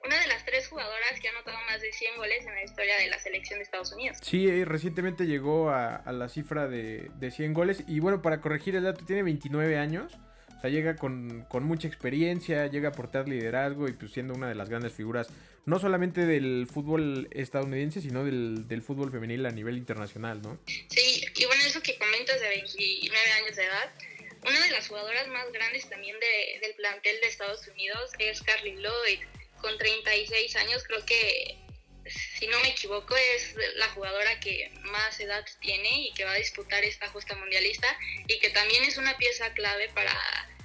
una 0.09 0.21
de 0.21 0.27
las 0.27 0.43
tres 0.43 0.67
jugadoras 0.67 1.19
que 1.21 1.27
ha 1.27 1.31
anotado 1.31 1.57
más 1.67 1.79
de 1.81 1.93
100 1.93 2.17
goles 2.17 2.43
en 2.43 2.55
la 2.55 2.63
historia 2.63 2.97
de 2.97 3.09
la 3.09 3.19
selección 3.19 3.59
de 3.59 3.63
Estados 3.63 3.91
Unidos. 3.91 4.17
Sí, 4.23 4.47
eh, 4.47 4.65
recientemente 4.65 5.27
llegó 5.27 5.69
a, 5.69 6.01
la 6.11 6.27
cifra 6.29 6.67
de, 6.67 7.11
de, 7.19 7.29
100 7.29 7.53
goles 7.53 7.83
y 7.87 7.99
bueno, 7.99 8.23
para 8.23 8.41
corregir 8.41 8.75
el 8.75 8.85
dato, 8.85 9.05
tiene 9.05 9.21
29 9.21 9.77
años. 9.77 10.17
O 10.57 10.61
sea, 10.61 10.71
llega 10.71 10.95
con, 10.95 11.45
mucha 11.61 11.87
experiencia, 11.87 12.65
llega 12.65 12.89
a 12.89 12.91
aportar 12.91 13.27
liderazgo 13.29 13.87
y 13.87 13.93
pues 13.93 14.11
siendo 14.11 14.33
una 14.33 14.49
de 14.49 14.55
las 14.55 14.67
grandes 14.67 14.93
figuras, 14.93 15.27
no 15.65 15.77
solamente 15.77 16.25
del 16.25 16.67
fútbol 16.67 17.27
estadounidense, 17.29 18.01
sino 18.01 18.25
del, 18.25 18.67
del 18.67 18.81
fútbol 18.81 19.11
femenil 19.11 19.45
a 19.45 19.51
nivel 19.51 19.77
internacional, 19.77 20.41
¿no? 20.41 20.59
Sí, 20.65 21.23
y 21.35 21.45
bueno, 21.45 21.63
eso 21.67 21.83
que 21.83 21.99
comentas 21.99 22.41
de 22.41 22.49
29 22.49 23.31
años 23.43 23.55
de 23.55 23.63
edad, 23.63 23.93
una 24.41 24.65
de 24.65 24.71
las 24.71 24.87
jugadoras 24.87 25.27
más 25.27 25.51
grandes 25.51 25.87
también 25.87 26.17
de, 26.19 26.59
del 26.65 26.75
plantel 26.75 27.15
de 27.21 27.27
Estados 27.27 27.67
Unidos 27.67 28.11
es 28.17 28.41
Carly 28.41 28.75
Lloyd 28.75 29.19
con 29.61 29.77
36 29.77 30.55
años, 30.57 30.83
creo 30.85 31.05
que, 31.05 31.57
si 32.05 32.47
no 32.47 32.59
me 32.61 32.69
equivoco, 32.69 33.15
es 33.15 33.55
la 33.75 33.89
jugadora 33.89 34.39
que 34.39 34.71
más 34.91 35.19
edad 35.19 35.45
tiene 35.59 36.07
y 36.07 36.13
que 36.13 36.25
va 36.25 36.31
a 36.31 36.35
disputar 36.35 36.83
esta 36.83 37.07
justa 37.09 37.35
mundialista 37.35 37.87
y 38.27 38.39
que 38.39 38.49
también 38.49 38.83
es 38.83 38.97
una 38.97 39.15
pieza 39.17 39.53
clave 39.53 39.89
para, 39.93 40.13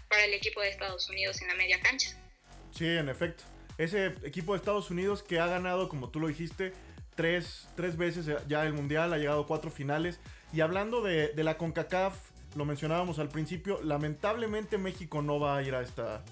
para 0.08 0.24
el 0.24 0.34
equipo 0.34 0.60
de 0.60 0.70
Estados 0.70 1.08
Unidos 1.08 1.40
en 1.42 1.48
la 1.48 1.54
media 1.54 1.80
cancha. 1.80 2.16
Sí, 2.70 2.86
en 2.86 3.08
efecto. 3.08 3.44
Ese 3.76 4.14
equipo 4.24 4.52
de 4.52 4.58
Estados 4.58 4.90
Unidos 4.90 5.22
que 5.22 5.38
ha 5.38 5.46
ganado, 5.46 5.88
como 5.88 6.10
tú 6.10 6.20
lo 6.20 6.28
dijiste, 6.28 6.72
tres, 7.14 7.66
tres 7.76 7.96
veces 7.96 8.26
ya 8.48 8.62
el 8.64 8.72
Mundial, 8.72 9.12
ha 9.12 9.18
llegado 9.18 9.42
a 9.42 9.46
cuatro 9.46 9.70
finales. 9.70 10.20
Y 10.52 10.60
hablando 10.60 11.02
de, 11.02 11.28
de 11.28 11.44
la 11.44 11.58
CONCACAF, 11.58 12.14
lo 12.56 12.64
mencionábamos 12.64 13.18
al 13.18 13.28
principio, 13.28 13.80
lamentablemente 13.82 14.78
México 14.78 15.22
no 15.22 15.40
va 15.40 15.56
a 15.56 15.62
ir 15.62 15.74
a 15.74 15.82
esta, 15.82 16.24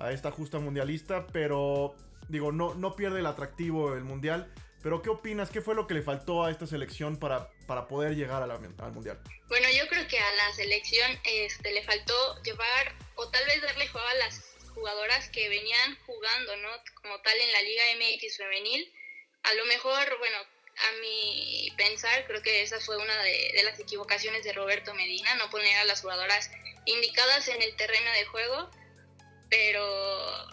a 0.00 0.12
esta 0.12 0.30
justa 0.30 0.58
mundialista, 0.58 1.26
pero 1.28 1.94
digo, 2.28 2.52
no, 2.52 2.74
no 2.74 2.96
pierde 2.96 3.20
el 3.20 3.26
atractivo 3.26 3.94
el 3.94 4.04
mundial. 4.04 4.52
Pero 4.82 5.02
¿qué 5.02 5.10
opinas? 5.10 5.50
¿Qué 5.50 5.60
fue 5.60 5.74
lo 5.74 5.86
que 5.86 5.92
le 5.92 6.00
faltó 6.00 6.44
a 6.44 6.50
esta 6.50 6.66
selección 6.66 7.18
para, 7.18 7.50
para 7.66 7.86
poder 7.86 8.16
llegar 8.16 8.42
al 8.42 8.92
mundial? 8.92 9.20
Bueno, 9.48 9.68
yo 9.76 9.86
creo 9.88 10.08
que 10.08 10.18
a 10.18 10.32
la 10.36 10.52
selección 10.54 11.20
este, 11.24 11.72
le 11.72 11.84
faltó 11.84 12.42
llevar 12.42 12.94
o 13.16 13.28
tal 13.28 13.44
vez 13.44 13.60
darle 13.60 13.88
juego 13.88 14.06
a 14.06 14.14
las 14.14 14.42
jugadoras 14.74 15.28
que 15.28 15.50
venían 15.50 15.98
jugando, 16.06 16.56
¿no? 16.56 16.68
Como 17.02 17.20
tal 17.20 17.36
en 17.38 17.52
la 17.52 17.62
Liga 17.62 17.82
MX 17.98 18.38
femenil. 18.38 18.90
A 19.42 19.54
lo 19.54 19.66
mejor, 19.66 20.18
bueno, 20.18 20.38
a 20.38 21.00
mi 21.02 21.68
pensar, 21.76 22.26
creo 22.26 22.40
que 22.40 22.62
esa 22.62 22.80
fue 22.80 22.96
una 22.96 23.22
de 23.22 23.62
las 23.62 23.78
equivocaciones 23.78 24.44
de 24.44 24.54
Roberto 24.54 24.94
Medina, 24.94 25.34
no 25.34 25.50
poner 25.50 25.76
a 25.76 25.84
las 25.84 26.00
jugadoras 26.00 26.50
indicadas 26.86 27.48
en 27.48 27.60
el 27.60 27.76
terreno 27.76 28.10
de 28.12 28.24
juego 28.24 28.70
pero 29.50 30.46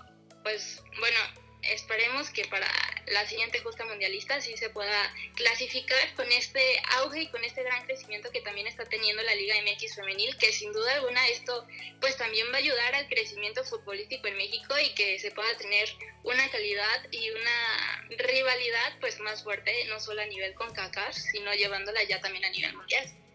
pues 0.43 0.81
bueno, 0.99 1.17
esperemos 1.61 2.29
que 2.29 2.45
para 2.45 2.67
la 3.07 3.25
siguiente 3.25 3.59
justa 3.59 3.85
mundialista 3.85 4.41
sí 4.41 4.55
se 4.57 4.69
pueda 4.69 5.13
clasificar 5.35 6.13
con 6.15 6.29
este 6.31 6.81
auge 6.97 7.23
y 7.23 7.27
con 7.27 7.43
este 7.43 7.63
gran 7.63 7.85
crecimiento 7.85 8.31
que 8.31 8.41
también 8.41 8.67
está 8.67 8.85
teniendo 8.85 9.23
la 9.23 9.35
Liga 9.35 9.55
MX 9.61 9.95
femenil, 9.95 10.37
que 10.37 10.51
sin 10.51 10.73
duda 10.73 10.95
alguna 10.95 11.27
esto 11.29 11.65
pues 12.01 12.17
también 12.17 12.47
va 12.51 12.55
a 12.55 12.59
ayudar 12.59 12.95
al 12.95 13.07
crecimiento 13.07 13.63
futbolístico 13.63 14.27
en 14.27 14.37
México 14.37 14.75
y 14.79 14.93
que 14.93 15.19
se 15.19 15.31
pueda 15.31 15.55
tener 15.57 15.89
una 16.23 16.49
calidad 16.49 17.07
y 17.11 17.29
una 17.29 18.07
rivalidad 18.09 18.99
pues 18.99 19.19
más 19.19 19.43
fuerte, 19.43 19.85
no 19.85 19.99
solo 19.99 20.21
a 20.21 20.25
nivel 20.25 20.53
con 20.53 20.73
CACAR, 20.73 21.13
sino 21.13 21.53
llevándola 21.53 22.03
ya 22.03 22.19
también 22.19 22.45
a 22.45 22.49
nivel 22.49 22.75
mundial. 22.75 23.26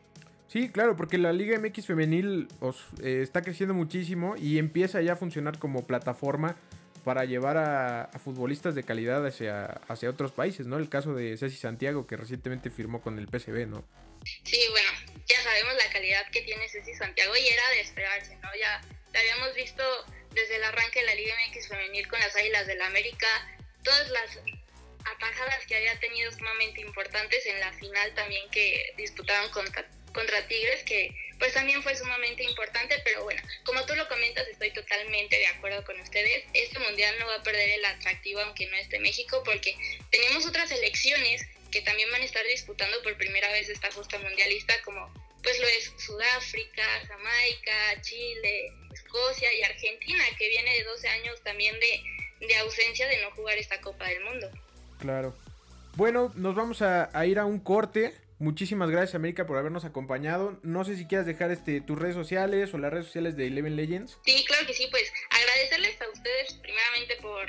Sí, 0.53 0.69
claro, 0.69 0.97
porque 0.97 1.17
la 1.17 1.33
Liga 1.33 1.59
MX 1.59 1.87
femenil 1.87 2.47
eh, 3.03 3.21
está 3.23 3.41
creciendo 3.41 3.73
muchísimo 3.73 4.35
y 4.37 4.59
empieza 4.59 5.01
ya 5.01 5.15
a 5.15 5.17
funcionar 5.17 5.59
como 5.59 5.87
plataforma 5.87 6.57
para 7.05 7.25
llevar 7.25 7.57
a, 7.57 8.11
futbolistas 8.23 8.75
de 8.75 8.83
calidad 8.83 9.27
hacia, 9.27 9.65
hacia 9.89 10.11
otros 10.11 10.33
países, 10.33 10.67
¿no? 10.67 10.77
El 10.77 10.91
caso 10.91 11.15
de 11.15 11.39
Ceci 11.39 11.57
Santiago, 11.57 12.07
que 12.07 12.19
recientemente 12.19 12.69
firmó 12.69 13.01
con 13.01 13.19
el 13.19 13.29
PSV, 13.29 13.67
¿no? 13.67 13.83
Sí, 14.45 14.61
bueno, 14.71 14.91
ya 15.27 15.43
sabemos 15.43 15.73
la 15.83 15.91
calidad 15.91 16.31
que 16.31 16.43
tiene 16.43 16.69
Ceci 16.69 16.93
Santiago 16.97 17.35
y 17.35 17.49
era 17.49 17.71
de 17.71 17.81
esperarse, 17.81 18.37
¿no? 18.37 18.51
Ya 18.61 18.83
la 19.15 19.21
habíamos 19.21 19.55
visto 19.55 19.83
desde 20.35 20.57
el 20.57 20.65
arranque 20.65 21.01
de 21.01 21.07
la 21.07 21.15
Liga 21.15 21.35
MX 21.49 21.69
femenil 21.69 22.07
con 22.09 22.21
las 22.21 22.37
Águilas 22.37 22.67
del 22.67 22.79
la 22.79 22.89
América, 22.89 23.27
todas 23.83 24.07
las 24.11 24.39
atajadas 25.17 25.65
que 25.67 25.77
había 25.77 25.99
tenido 25.99 26.31
sumamente 26.31 26.83
importantes 26.83 27.47
en 27.47 27.59
la 27.59 27.73
final 27.73 28.15
también 28.15 28.51
que 28.51 28.93
disputaron 28.99 29.51
contra, 29.51 29.89
contra 30.13 30.47
Tigres, 30.47 30.83
que 30.85 31.15
pues 31.39 31.55
también 31.55 31.83
fue 31.83 31.97
sumamente 31.97 32.45
importante, 32.45 32.95
pero 33.03 33.25
bueno, 33.25 33.43
como 33.65 33.85
tú 33.85 33.97
lo 33.97 34.07
comentas, 34.09 34.47
estoy 34.47 34.71
totalmente 34.71 35.37
de 35.37 35.49
acuerdo 35.49 35.85
con 35.85 35.99
ustedes. 36.01 36.45
Este 36.55 36.79
mundial 36.79 37.17
no 37.19 37.27
va 37.27 37.37
a 37.37 37.43
perder 37.43 37.69
el 37.71 37.85
atractivo 37.85 38.41
aunque 38.41 38.67
no 38.67 38.77
esté 38.77 39.01
México, 39.01 39.43
porque 39.45 39.77
tenemos 40.11 40.47
otras 40.47 40.71
elecciones 40.71 41.45
que 41.73 41.83
también 41.83 42.11
van 42.13 42.23
a 42.23 42.27
estar 42.27 42.45
disputando 42.47 43.03
por 43.03 43.17
primera 43.17 43.51
vez 43.51 43.69
esta 43.69 43.91
justa 43.91 44.19
mundialista, 44.19 44.75
como 44.85 45.13
pues 45.43 45.59
lo 45.59 45.67
es 45.67 45.93
Sudáfrica, 45.97 46.85
Jamaica, 47.09 48.01
Chile, 48.03 48.73
Escocia 48.93 49.53
y 49.53 49.63
Argentina, 49.63 50.23
que 50.39 50.49
viene 50.49 50.73
de 50.75 50.85
12 50.85 51.09
años 51.09 51.43
también 51.43 51.75
de, 51.81 52.47
de 52.47 52.57
ausencia 52.59 53.09
de 53.09 53.21
no 53.21 53.33
jugar 53.33 53.59
esta 53.59 53.81
Copa 53.81 54.07
del 54.07 54.23
Mundo. 54.23 54.49
Claro. 55.01 55.35
Bueno, 55.97 56.33
nos 56.37 56.55
vamos 56.55 56.83
a, 56.83 57.11
a 57.13 57.27
ir 57.27 57.41
a 57.41 57.45
un 57.45 57.59
corte. 57.59 58.15
Muchísimas 58.43 58.91
gracias 58.91 59.15
América 59.15 59.47
por 59.47 59.57
habernos 59.57 59.85
acompañado. 59.85 60.59
No 60.65 60.85
sé 60.85 60.97
si 60.97 61.07
quieras 61.07 61.27
dejar 61.27 61.53
este 61.53 61.81
tus 61.81 61.97
redes 61.97 62.17
sociales 62.17 62.75
o 62.75 62.79
las 62.79 62.91
redes 62.93 63.07
sociales 63.07 63.37
de 63.37 63.47
Eleven 63.47 63.77
Legends. 63.77 64.19
Sí, 64.25 64.45
claro 64.45 64.67
que 64.67 64.75
sí, 64.75 64.89
pues 64.91 65.13
agradecerles 65.31 66.03
a 66.03 66.11
ustedes 66.11 66.55
primeramente 66.55 67.19
por, 67.23 67.47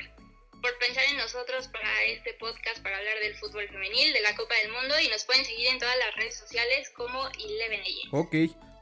por 0.62 0.78
pensar 0.78 1.02
en 1.10 1.16
nosotros 1.16 1.66
para 1.66 2.04
este 2.04 2.34
podcast 2.34 2.80
para 2.84 2.96
hablar 2.96 3.18
del 3.24 3.34
fútbol 3.34 3.68
femenil, 3.70 4.12
de 4.12 4.20
la 4.20 4.36
Copa 4.36 4.54
del 4.62 4.70
Mundo 4.70 4.94
y 5.04 5.08
nos 5.08 5.24
pueden 5.24 5.44
seguir 5.44 5.66
en 5.66 5.80
todas 5.80 5.96
las 5.98 6.14
redes 6.14 6.36
sociales 6.36 6.88
como 6.90 7.26
Eleven 7.26 7.82
Legends. 7.82 8.08
Ok, 8.12 8.34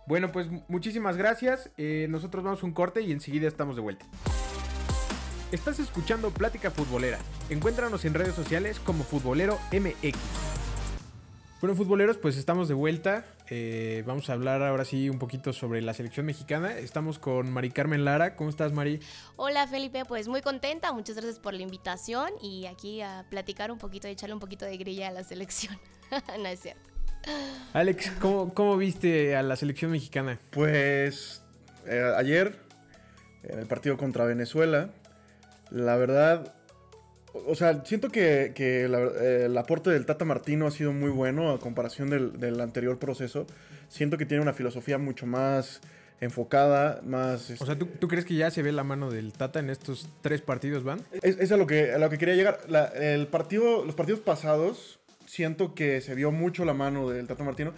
bueno 0.06 0.30
pues 0.32 0.48
muchísimas 0.68 1.16
gracias. 1.16 1.70
Eh, 1.78 2.08
nosotros 2.10 2.44
vamos 2.44 2.62
a 2.62 2.66
un 2.66 2.74
corte 2.74 3.00
y 3.00 3.10
enseguida 3.12 3.48
estamos 3.48 3.74
de 3.74 3.80
vuelta. 3.80 4.04
Estás 5.50 5.78
escuchando 5.78 6.30
Plática 6.30 6.70
Futbolera. 6.70 7.18
Encuéntranos 7.48 8.04
en 8.04 8.12
redes 8.12 8.34
sociales 8.34 8.80
como 8.80 9.02
Futbolero 9.02 9.58
MX. 9.72 10.61
Bueno, 11.62 11.76
futboleros, 11.76 12.18
pues 12.18 12.36
estamos 12.38 12.66
de 12.66 12.74
vuelta. 12.74 13.24
Eh, 13.48 14.02
vamos 14.04 14.28
a 14.28 14.32
hablar 14.32 14.64
ahora 14.64 14.84
sí 14.84 15.08
un 15.08 15.20
poquito 15.20 15.52
sobre 15.52 15.80
la 15.80 15.94
selección 15.94 16.26
mexicana. 16.26 16.76
Estamos 16.76 17.20
con 17.20 17.52
Mari 17.52 17.70
Carmen 17.70 18.04
Lara. 18.04 18.34
¿Cómo 18.34 18.50
estás, 18.50 18.72
Mari? 18.72 18.98
Hola, 19.36 19.68
Felipe. 19.68 20.04
Pues 20.04 20.26
muy 20.26 20.42
contenta. 20.42 20.92
Muchas 20.92 21.14
gracias 21.14 21.38
por 21.38 21.54
la 21.54 21.62
invitación 21.62 22.32
y 22.42 22.66
aquí 22.66 23.00
a 23.00 23.26
platicar 23.30 23.70
un 23.70 23.78
poquito 23.78 24.08
y 24.08 24.10
echarle 24.10 24.34
un 24.34 24.40
poquito 24.40 24.64
de 24.64 24.76
grilla 24.76 25.06
a 25.06 25.10
la 25.12 25.22
selección. 25.22 25.78
no 26.40 26.48
es 26.48 26.58
cierto. 26.58 26.82
Alex, 27.74 28.10
¿cómo, 28.20 28.52
¿cómo, 28.52 28.76
viste 28.76 29.36
a 29.36 29.44
la 29.44 29.54
selección 29.54 29.92
mexicana? 29.92 30.40
Pues 30.50 31.44
eh, 31.86 32.12
ayer, 32.16 32.58
en 33.44 33.60
el 33.60 33.66
partido 33.66 33.96
contra 33.96 34.24
Venezuela, 34.24 34.90
la 35.70 35.94
verdad 35.94 36.56
o 37.34 37.54
sea, 37.54 37.84
siento 37.84 38.10
que, 38.10 38.52
eh, 38.56 39.42
el 39.44 39.58
aporte 39.58 39.90
del 39.90 40.06
Tata 40.06 40.24
Martino 40.24 40.66
ha 40.66 40.70
sido 40.70 40.92
muy 40.92 41.10
bueno 41.10 41.50
a 41.50 41.58
comparación 41.58 42.10
del, 42.10 42.60
anterior 42.60 42.98
proceso. 42.98 43.46
Siento 43.88 44.18
que 44.18 44.26
tiene 44.26 44.42
una 44.42 44.52
filosofía 44.52 44.98
mucho 44.98 45.26
más 45.26 45.80
enfocada, 46.20 47.00
más... 47.04 47.50
O 47.60 47.66
sea, 47.66 47.76
¿tú, 47.76 48.08
crees 48.08 48.24
que 48.24 48.34
ya 48.34 48.50
se 48.50 48.62
ve 48.62 48.70
la 48.70 48.84
mano 48.84 49.10
del 49.10 49.32
Tata 49.32 49.58
en 49.60 49.70
estos 49.70 50.08
tres 50.20 50.40
partidos, 50.40 50.84
Van? 50.84 51.00
Es, 51.22 51.50
a, 51.50 51.56
lo 51.56 51.66
que, 51.66 51.92
a 51.92 51.98
lo 51.98 52.10
que 52.10 52.18
quería 52.18 52.34
llegar. 52.34 52.60
el 52.94 53.26
partido, 53.26 53.84
los 53.84 53.94
partidos 53.94 54.20
pasados, 54.20 55.00
siento 55.26 55.74
que 55.74 56.00
se 56.00 56.14
vio 56.14 56.30
mucho 56.30 56.64
la 56.64 56.74
mano 56.74 57.08
del 57.10 57.26
Tata 57.26 57.44
Martino. 57.44 57.72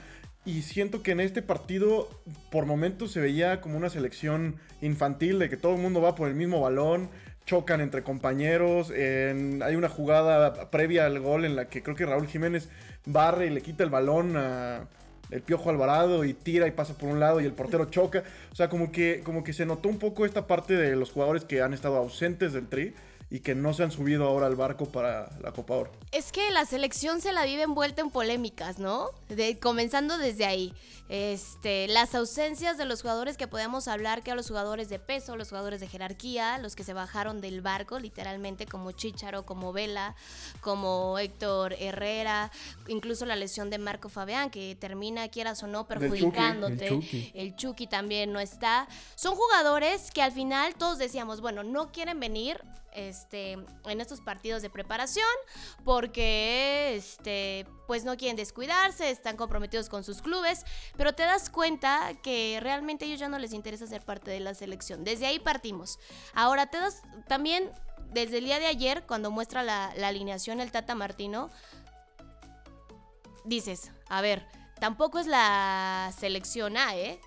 Y 0.45 0.61
siento 0.63 1.03
que 1.03 1.13
en 1.13 1.21
este 1.21 1.41
partido, 1.41 2.09
por 2.51 2.67
momentos, 2.67 3.13
se 3.13 3.21
veía 3.21 3.63
como 3.63 3.79
una 3.79 3.89
selección 3.89 4.57
infantil, 4.83 5.39
de 5.39 5.49
que 5.49 5.57
todo 5.57 5.75
el 5.75 5.81
mundo 5.81 6.03
va 6.03 6.15
por 6.15 6.29
el 6.29 6.35
mismo 6.35 6.61
balón, 6.61 7.09
chocan 7.47 7.81
entre 7.81 8.03
compañeros. 8.03 8.91
hay 8.91 9.77
una 9.77 9.89
jugada 9.89 10.71
previa 10.71 11.07
al 11.07 11.21
gol 11.21 11.45
en 11.45 11.57
la 11.57 11.67
que 11.67 11.83
creo 11.83 11.97
que 11.97 12.07
Raúl 12.07 12.27
Jiménez 12.27 12.69
barre 13.07 13.47
y 13.47 13.51
le 13.51 13.61
quita 13.61 13.85
el 13.85 13.91
balón 13.91 14.37
a 14.37 14.87
el 15.31 15.43
Piojo 15.43 15.71
Alvarado 15.71 16.25
y 16.25 16.35
tira 16.35 16.67
y 16.67 16.71
pasa 16.71 16.95
por 16.95 17.09
un 17.09 17.21
lado 17.21 17.41
y 17.41 17.45
el 17.45 17.53
portero 17.53 17.87
choca. 17.87 18.23
O 18.53 18.55
sea, 18.55 18.69
como 18.69 18.93
que, 18.93 19.21
como 19.25 19.43
que 19.43 19.53
se 19.53 19.67
notó 19.67 19.89
un 19.89 19.99
poco 19.99 20.27
esta 20.27 20.47
parte 20.47 20.75
de 20.75 20.97
los 20.97 21.11
jugadores 21.11 21.45
que 21.45 21.63
han 21.63 21.75
estado 21.75 21.97
ausentes 21.97 22.53
del 22.53 22.69
tri 22.69 22.95
y 23.31 23.41
que 23.41 23.55
no 23.55 23.73
se 23.75 23.83
han 23.83 23.91
subido 23.91 24.27
ahora 24.27 24.47
al 24.47 24.57
barco 24.57 24.87
para 24.87 25.31
la 25.41 25.53
Copa 25.53 25.75
Oro. 25.75 25.93
Es 26.13 26.31
que 26.33 26.51
la 26.51 26.65
selección 26.67 27.21
se 27.21 27.33
la 27.33 27.45
vive 27.45 27.63
envuelta 27.63 28.03
en 28.03 28.11
polémicas, 28.11 28.79
¿no? 28.79 29.11
comenzando 29.61 30.19
desde 30.19 30.47
ahí. 30.47 30.75
Este, 31.11 31.87
las 31.89 32.15
ausencias 32.15 32.79
de 32.79 32.87
los 32.87 33.03
jugadores 33.03 33.37
que 33.37 33.47
podemos 33.47 33.89
hablar, 33.89 34.23
que 34.23 34.31
a 34.31 34.35
los 34.35 34.49
jugadores 34.49 34.89
de 34.89 34.99
peso, 34.99 35.37
los 35.37 35.51
jugadores 35.51 35.81
de 35.81 35.87
jerarquía, 35.87 36.57
los 36.59 36.75
que 36.75 36.83
se 36.83 36.95
bajaron 36.95 37.43
del 37.43 37.61
barco, 37.61 37.99
literalmente, 37.99 38.67
como 38.67 38.93
Chicharo, 38.93 39.45
como 39.45 39.73
Vela, 39.73 40.15
como 40.61 41.19
Héctor 41.19 41.75
Herrera, 41.79 42.51
incluso 42.89 43.27
la 43.27 43.37
lesión 43.37 43.69
de 43.69 43.79
Marco 43.79 44.09
Fabián, 44.09 44.51
que 44.51 44.77
termina, 44.77 45.29
quieras 45.29 45.63
o 45.63 45.67
no, 45.67 45.87
perjudicándote. 45.87 47.33
El 47.35 47.55
Chucky. 47.57 47.87
también 47.87 48.33
no 48.33 48.41
está. 48.41 48.89
Son 49.15 49.35
jugadores 49.35 50.11
que 50.11 50.23
al 50.23 50.33
final 50.33 50.75
todos 50.75 50.99
decíamos, 50.99 51.43
bueno, 51.43 51.63
no 51.65 51.93
quieren 51.93 52.19
venir 52.19 52.61
este, 52.95 53.53
en 53.53 54.01
estos 54.01 54.21
partidos 54.21 54.63
de 54.63 54.71
preparación 54.71 55.27
porque 55.85 56.95
este, 56.97 57.67
pues 57.87 58.05
no 58.05 58.17
quieren 58.17 58.37
descuidarse, 58.37 59.11
están 59.11 59.37
comprometidos 59.37 59.89
con 59.89 60.05
sus 60.05 60.23
clubes, 60.23 60.65
pero 60.97 61.15
te 61.15 61.25
das 61.25 61.51
cuenta 61.51 62.13
que 62.23 62.59
realmente 62.63 63.05
a 63.05 63.09
ellos 63.09 63.21
ya 63.21 63.29
no 63.29 63.39
les 63.39 63.53
interesa 63.53 63.87
ser 63.87 64.03
parte 64.03 64.31
de 64.31 64.41
la 64.41 64.55
selección. 64.55 65.05
Desde 65.05 65.27
ahí 65.27 65.39
partimos. 65.39 65.99
Ahora 66.35 66.67
te 66.67 66.79
das 66.79 67.03
también, 67.29 67.71
desde 68.13 68.39
el 68.39 68.45
día 68.45 68.59
de 68.59 68.67
ayer, 68.67 69.05
cuando 69.07 69.31
muestra 69.31 69.63
la, 69.63 69.93
la 69.97 70.09
alineación 70.09 70.61
el 70.61 70.71
Tata 70.71 70.95
Martino, 70.95 71.51
dices, 73.45 73.91
a 74.09 74.21
ver, 74.21 74.47
tampoco 74.81 75.19
es 75.19 75.27
la 75.27 76.13
selección 76.19 76.77
A, 76.77 76.97
¿eh? 76.97 77.21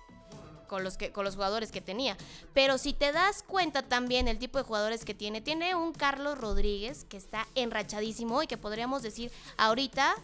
Con 0.68 0.84
los, 0.84 0.96
que, 0.96 1.10
con 1.10 1.24
los 1.24 1.34
jugadores 1.34 1.72
que 1.72 1.80
tenía. 1.80 2.16
Pero 2.54 2.78
si 2.78 2.92
te 2.92 3.10
das 3.10 3.42
cuenta 3.42 3.82
también 3.82 4.28
el 4.28 4.38
tipo 4.38 4.58
de 4.58 4.64
jugadores 4.64 5.04
que 5.04 5.14
tiene, 5.14 5.40
tiene 5.40 5.74
un 5.74 5.92
Carlos 5.92 6.38
Rodríguez 6.38 7.04
que 7.08 7.16
está 7.16 7.48
enrachadísimo 7.56 8.42
y 8.44 8.46
que 8.46 8.56
podríamos 8.56 9.02
decir 9.02 9.32
ahorita 9.56 10.14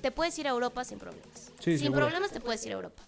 te 0.00 0.10
puedes 0.10 0.36
ir 0.38 0.48
a 0.48 0.50
Europa 0.50 0.84
sin 0.84 0.98
problemas. 0.98 1.52
sin 1.60 1.92
problemas 1.92 2.32
te 2.32 2.40
puedes 2.40 2.64
ir 2.66 2.72
a 2.72 2.76
Europa. 2.76 3.02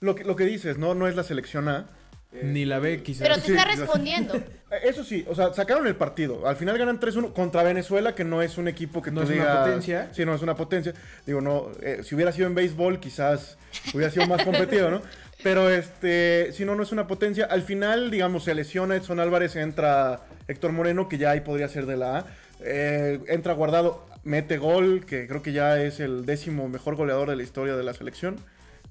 Lo 0.00 0.14
que, 0.14 0.24
lo 0.24 0.36
que 0.36 0.44
dices, 0.44 0.78
¿no? 0.78 0.94
No 0.94 1.06
es 1.06 1.14
la 1.14 1.22
selección 1.22 1.68
A. 1.68 1.88
Ni 2.30 2.66
la 2.66 2.78
B, 2.78 3.02
quizás. 3.02 3.26
Pero 3.26 3.40
te 3.40 3.52
está 3.52 3.64
respondiendo. 3.64 4.34
Eso 4.82 5.02
sí, 5.02 5.24
o 5.28 5.34
sea, 5.34 5.54
sacaron 5.54 5.86
el 5.86 5.96
partido. 5.96 6.46
Al 6.46 6.56
final 6.56 6.76
ganan 6.76 7.00
3-1 7.00 7.32
contra 7.32 7.62
Venezuela, 7.62 8.14
que 8.14 8.22
no 8.22 8.42
es 8.42 8.58
un 8.58 8.68
equipo 8.68 9.00
que 9.00 9.10
no 9.10 9.22
es 9.22 9.30
una 9.30 9.64
potencia. 9.64 10.10
Sí, 10.12 10.26
no 10.26 10.34
es 10.34 10.42
una 10.42 10.54
potencia. 10.54 10.92
Digo, 11.24 11.40
no, 11.40 11.70
eh, 11.80 12.00
si 12.04 12.14
hubiera 12.14 12.30
sido 12.30 12.46
en 12.46 12.54
béisbol, 12.54 13.00
quizás 13.00 13.56
hubiera 13.94 14.12
sido 14.12 14.26
más 14.26 14.44
competido, 14.44 14.90
¿no? 14.90 15.00
Pero 15.42 15.70
este, 15.70 16.52
si 16.52 16.64
no, 16.64 16.74
no 16.74 16.82
es 16.82 16.92
una 16.92 17.06
potencia. 17.06 17.46
Al 17.46 17.62
final, 17.62 18.10
digamos, 18.10 18.44
se 18.44 18.54
lesiona 18.54 18.96
Edson 18.96 19.20
Álvarez, 19.20 19.56
entra 19.56 20.20
Héctor 20.48 20.72
Moreno, 20.72 21.08
que 21.08 21.18
ya 21.18 21.30
ahí 21.30 21.40
podría 21.40 21.68
ser 21.68 21.86
de 21.86 21.96
la 21.96 22.18
A. 22.18 22.26
Eh, 22.60 23.20
entra 23.28 23.52
guardado, 23.52 24.04
mete 24.24 24.58
gol, 24.58 25.04
que 25.06 25.28
creo 25.28 25.42
que 25.42 25.52
ya 25.52 25.80
es 25.80 26.00
el 26.00 26.26
décimo 26.26 26.68
mejor 26.68 26.96
goleador 26.96 27.30
de 27.30 27.36
la 27.36 27.42
historia 27.42 27.76
de 27.76 27.82
la 27.84 27.94
selección. 27.94 28.36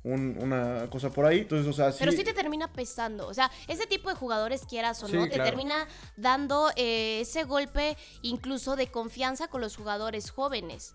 una 0.03 0.87
cosa 0.89 1.09
por 1.09 1.25
ahí. 1.25 1.39
Entonces, 1.39 1.67
o 1.67 1.73
sea, 1.73 1.91
Pero 1.99 2.13
sí 2.13 2.23
te 2.23 2.33
termina 2.33 2.71
pesando. 2.71 3.27
O 3.27 3.33
sea, 3.33 3.51
ese 3.67 3.85
tipo 3.87 4.07
de 4.07 4.15
jugadores, 4.15 4.61
quieras 4.65 5.03
o 5.03 5.09
no, 5.09 5.27
te 5.27 5.37
termina 5.37 5.85
dando 6.15 6.69
eh, 6.77 7.19
ese 7.21 7.43
golpe 7.43 7.97
incluso 8.21 8.77
de 8.77 8.87
confianza 8.87 9.49
con 9.49 9.59
los 9.59 9.75
jugadores 9.75 10.31
jóvenes. 10.31 10.93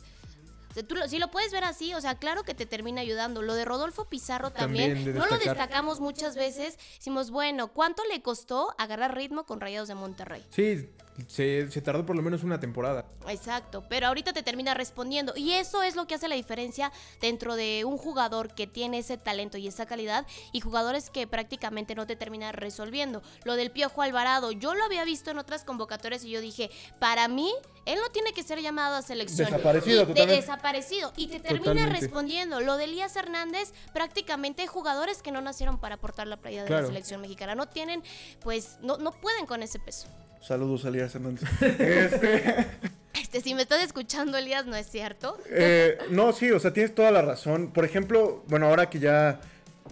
O 0.72 0.74
sea, 0.74 0.82
tú 0.82 0.94
lo- 0.94 1.06
si 1.06 1.18
lo 1.18 1.30
puedes 1.30 1.52
ver 1.52 1.64
así, 1.64 1.92
o 1.92 2.00
sea, 2.00 2.14
claro 2.14 2.44
que 2.44 2.54
te 2.54 2.64
termina 2.64 3.02
ayudando. 3.02 3.42
Lo 3.42 3.54
de 3.54 3.66
Rodolfo 3.66 4.06
Pizarro 4.06 4.50
también, 4.52 4.94
También 4.94 5.12
de 5.12 5.20
no 5.20 5.26
lo 5.26 5.36
destacamos 5.36 6.00
muchas 6.00 6.34
veces. 6.34 6.78
Decimos, 6.96 7.30
bueno, 7.30 7.68
¿cuánto 7.68 8.02
le 8.10 8.22
costó 8.22 8.74
agarrar 8.78 9.14
ritmo 9.14 9.44
con 9.44 9.60
Rayados 9.60 9.88
de 9.88 9.94
Monterrey? 9.96 10.42
Sí, 10.48 10.88
se, 11.28 11.71
se 11.71 11.81
tardó 11.83 12.07
por 12.07 12.16
lo 12.16 12.23
menos 12.23 12.42
una 12.42 12.59
temporada. 12.59 13.04
Exacto, 13.28 13.85
pero 13.88 14.07
ahorita 14.07 14.33
te 14.33 14.42
termina 14.42 14.75
respondiendo. 14.75 15.35
Y 15.37 15.52
eso 15.52 15.83
es 15.83 15.95
lo 15.97 16.07
que 16.07 16.14
hace 16.14 16.28
la 16.28 16.35
diferencia 16.35 16.90
dentro 17.21 17.54
de 17.54 17.85
un 17.85 17.99
jugador 17.99 18.54
que 18.54 18.66
tiene 18.66 18.99
ese 18.99 19.19
talento 19.19 19.59
y 19.59 19.69
esa 19.69 19.87
calidad 19.87 20.26
y 20.52 20.61
jugadores 20.61 21.11
que 21.11 21.26
prácticamente 21.26 21.95
no 21.95 22.07
te 22.07 22.16
terminan 22.16 22.54
resolviendo. 22.54 23.23
Lo 23.45 23.57
del 23.57 23.71
Piojo 23.71 24.02
Alvarado, 24.02 24.52
yo 24.52 24.75
lo 24.75 24.85
había 24.85 25.04
visto 25.04 25.31
en 25.31 25.38
otras 25.38 25.64
convocatorias 25.64 26.25
y 26.25 26.31
yo 26.31 26.40
dije, 26.40 26.71
para 26.99 27.28
mí, 27.28 27.52
él 27.85 27.99
no 28.00 28.11
tiene 28.11 28.33
que 28.33 28.42
ser 28.42 28.61
llamado 28.61 28.97
a 28.97 29.02
selección. 29.02 29.50
Desaparecido, 29.50 30.02
Y 30.11 30.14
de- 30.14 30.26
desaparecido. 30.26 31.12
Y 31.16 31.26
te 31.28 31.40
termina 31.40 31.73
Totalmente. 31.73 32.00
respondiendo. 32.00 32.61
Lo 32.61 32.76
de 32.76 32.85
Elías 32.85 33.14
Hernández, 33.16 33.73
prácticamente 33.92 34.62
hay 34.62 34.69
jugadores 34.69 35.21
que 35.23 35.33
no 35.33 35.40
nacieron 35.40 35.78
para 35.78 35.97
portar 35.99 36.26
la 36.26 36.37
playa 36.38 36.64
de 36.64 36.71
la 36.71 36.87
selección 36.87 37.21
mexicana. 37.21 37.54
No 37.54 37.66
tienen, 37.69 38.02
pues, 38.40 38.78
no, 38.83 38.97
no 38.99 39.12
pueden 39.12 39.47
con 39.47 39.62
ese 39.62 39.78
peso. 39.78 40.07
Saludos, 40.42 40.84
Elías 40.84 41.14
Hernández. 41.14 41.42
Este, 41.61 42.66
Este, 43.14 43.40
si 43.40 43.54
me 43.54 43.62
estás 43.62 43.82
escuchando, 43.84 44.37
Elías, 44.37 44.66
no 44.66 44.75
es 44.76 44.87
cierto. 44.87 45.38
eh, 45.50 45.96
no, 46.11 46.32
sí, 46.32 46.50
o 46.50 46.58
sea, 46.58 46.72
tienes 46.72 46.94
toda 46.94 47.11
la 47.11 47.22
razón. 47.22 47.68
Por 47.72 47.84
ejemplo, 47.84 48.42
bueno, 48.49 48.66
ahora 48.66 48.90
que 48.90 48.99
ya 48.99 49.40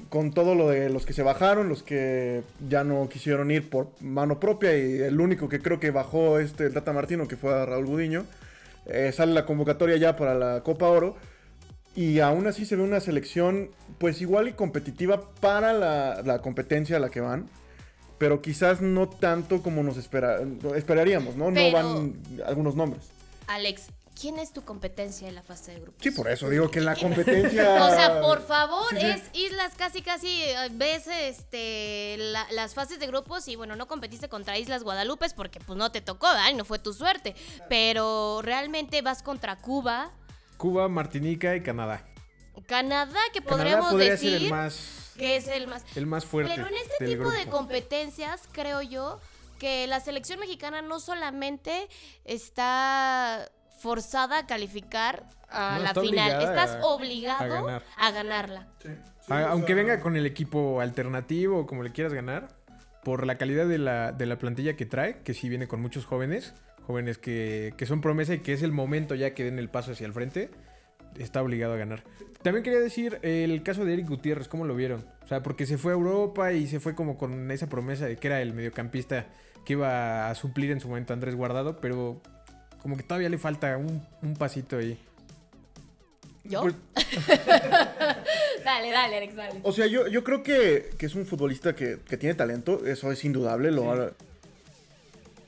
con 0.08 0.32
todo 0.32 0.54
lo 0.54 0.68
de 0.68 0.88
los 0.90 1.06
que 1.06 1.12
se 1.12 1.22
bajaron, 1.22 1.68
los 1.68 1.82
que 1.82 2.42
ya 2.68 2.84
no 2.84 3.08
quisieron 3.08 3.50
ir 3.50 3.68
por 3.70 3.90
mano 4.00 4.40
propia 4.40 4.76
y 4.76 5.00
el 5.02 5.20
único 5.20 5.48
que 5.48 5.60
creo 5.60 5.78
que 5.78 5.90
bajó 5.90 6.38
este 6.38 6.66
el 6.66 6.74
Tata 6.74 6.92
Martino, 6.92 7.28
que 7.28 7.36
fue 7.36 7.52
a 7.54 7.66
Raúl 7.66 7.86
Gudiño, 7.86 8.24
eh, 8.86 9.12
sale 9.14 9.32
la 9.34 9.46
convocatoria 9.46 9.96
ya 9.96 10.16
para 10.16 10.34
la 10.34 10.62
Copa 10.62 10.86
Oro. 10.88 11.16
Y 11.94 12.20
aún 12.20 12.46
así 12.46 12.64
se 12.66 12.76
ve 12.76 12.82
una 12.82 13.00
selección, 13.00 13.70
pues 13.98 14.20
igual 14.20 14.48
y 14.48 14.52
competitiva 14.52 15.32
para 15.40 15.72
la, 15.72 16.22
la 16.24 16.40
competencia 16.40 16.96
a 16.96 17.00
la 17.00 17.10
que 17.10 17.20
van. 17.20 17.48
Pero 18.20 18.42
quizás 18.42 18.82
no 18.82 19.08
tanto 19.08 19.62
como 19.62 19.82
nos 19.82 19.96
espera, 19.96 20.36
esperaríamos, 20.76 21.36
¿no? 21.36 21.50
Pero- 21.54 21.82
No 21.82 21.88
van 21.94 22.22
algunos 22.46 22.74
nombres. 22.76 23.06
Alex, 23.46 23.84
¿quién 24.20 24.38
es 24.38 24.52
tu 24.52 24.62
competencia 24.62 25.26
en 25.26 25.34
la 25.34 25.42
fase 25.42 25.72
de 25.72 25.80
grupos? 25.80 26.02
Sí, 26.02 26.10
por 26.10 26.28
eso 26.30 26.50
digo 26.50 26.70
que 26.70 26.80
en 26.80 26.84
la 26.84 26.96
competencia. 26.96 27.62
O 27.86 27.88
sea, 27.88 28.20
por 28.20 28.46
favor, 28.46 28.90
Sí, 28.90 28.98
sí. 29.00 29.06
es 29.06 29.22
islas 29.32 29.72
casi 29.74 30.02
casi 30.02 30.28
eh, 30.42 30.54
ves 30.72 31.06
este 31.08 32.16
la- 32.18 32.46
las 32.52 32.74
fases 32.74 33.00
de 33.00 33.06
grupos 33.06 33.48
y 33.48 33.56
bueno, 33.56 33.74
no 33.74 33.88
competiste 33.88 34.28
contra 34.28 34.58
Islas 34.58 34.82
Guadalupe 34.84 35.26
porque 35.34 35.58
pues 35.58 35.78
no 35.78 35.90
te 35.90 36.02
tocó, 36.02 36.26
¿verdad? 36.28 36.50
Y 36.50 36.54
no 36.56 36.66
fue 36.66 36.78
tu 36.78 36.92
suerte, 36.92 37.34
pero 37.70 38.40
realmente 38.42 39.00
vas 39.00 39.22
contra 39.22 39.56
Cuba, 39.56 40.10
Cuba, 40.58 40.90
Martinica 40.90 41.56
y 41.56 41.62
Canadá. 41.62 42.04
Canadá 42.66 43.18
que 43.32 43.40
Canadá 43.40 43.56
podríamos 43.56 43.90
podría 43.92 44.10
decir 44.10 44.32
ser 44.32 44.42
el 44.42 44.50
más, 44.50 44.74
que 45.20 45.36
es 45.36 45.46
el 45.48 45.66
más 45.68 45.84
el 45.96 46.06
más 46.06 46.24
fuerte. 46.24 46.52
Pero 46.56 46.66
en 46.68 46.74
este 46.74 47.04
del 47.04 47.18
tipo 47.18 47.30
de 47.30 47.46
competencias, 47.46 48.48
creo 48.52 48.82
yo, 48.82 49.20
que 49.58 49.86
la 49.86 50.00
selección 50.00 50.40
mexicana 50.40 50.80
no 50.82 50.98
solamente 51.00 51.88
está 52.44 53.50
forzada 53.78 54.38
a 54.38 54.46
calificar 54.46 55.24
a 55.48 55.76
No, 55.78 55.84
la 55.84 55.94
final, 55.94 56.42
estás 56.42 56.70
a- 56.76 56.86
obligado 56.86 57.44
a 57.44 57.60
ganar. 57.62 57.82
a 57.96 58.10
ganarla. 58.10 58.68
A- 59.28 59.48
aunque 59.50 59.74
venga 59.74 60.00
con 60.00 60.16
el 60.16 60.26
equipo 60.26 60.80
alternativo 60.80 61.60
o 61.60 61.66
como 61.66 61.82
le 61.82 61.92
quieras 61.92 62.12
ganar, 62.12 62.48
por 63.04 63.26
la 63.26 63.36
calidad 63.38 63.66
de 63.66 63.78
la, 63.78 64.12
de 64.12 64.26
la 64.26 64.38
plantilla 64.38 64.76
que 64.76 64.84
trae, 64.86 65.22
que 65.22 65.32
sí 65.34 65.48
viene 65.48 65.66
con 65.68 65.80
muchos 65.80 66.04
jóvenes, 66.04 66.52
jóvenes 66.86 67.16
que, 67.18 67.72
que 67.76 67.86
son 67.86 68.00
promesa 68.00 68.34
y 68.34 68.40
que 68.40 68.52
es 68.52 68.62
el 68.62 68.72
momento 68.72 69.14
ya 69.14 69.32
que 69.34 69.44
den 69.44 69.58
el 69.58 69.70
paso 69.70 69.92
hacia 69.92 70.06
el 70.06 70.12
frente, 70.12 70.50
está 71.18 71.42
obligado 71.42 71.74
a 71.74 71.76
ganar. 71.76 72.02
También 72.42 72.62
quería 72.62 72.80
decir 72.80 73.18
el 73.22 73.62
caso 73.62 73.84
de 73.84 73.92
Eric 73.92 74.08
Gutiérrez, 74.08 74.48
¿cómo 74.48 74.64
lo 74.64 74.74
vieron? 74.74 75.04
O 75.24 75.28
sea, 75.28 75.42
porque 75.42 75.66
se 75.66 75.76
fue 75.76 75.92
a 75.92 75.94
Europa 75.94 76.52
y 76.52 76.66
se 76.66 76.80
fue 76.80 76.94
como 76.94 77.18
con 77.18 77.50
esa 77.50 77.68
promesa 77.68 78.06
de 78.06 78.16
que 78.16 78.28
era 78.28 78.40
el 78.40 78.54
mediocampista 78.54 79.26
que 79.64 79.74
iba 79.74 80.30
a 80.30 80.34
suplir 80.34 80.70
en 80.70 80.80
su 80.80 80.88
momento 80.88 81.12
a 81.12 81.14
Andrés 81.14 81.34
Guardado, 81.34 81.80
pero 81.80 82.20
como 82.82 82.96
que 82.96 83.02
todavía 83.02 83.28
le 83.28 83.38
falta 83.38 83.76
un, 83.76 84.02
un 84.22 84.34
pasito 84.34 84.78
ahí. 84.78 84.98
¿Yo? 86.44 86.62
Pues, 86.62 86.74
dale, 88.64 88.90
dale, 88.90 89.16
Alex, 89.18 89.36
dale. 89.36 89.60
o 89.62 89.72
sea, 89.72 89.86
yo, 89.86 90.08
yo 90.08 90.24
creo 90.24 90.42
que, 90.42 90.90
que 90.96 91.06
es 91.06 91.14
un 91.14 91.26
futbolista 91.26 91.74
que, 91.74 91.98
que 92.08 92.16
tiene 92.16 92.34
talento, 92.34 92.86
eso 92.86 93.12
es 93.12 93.22
indudable. 93.24 93.70
Lo, 93.70 94.14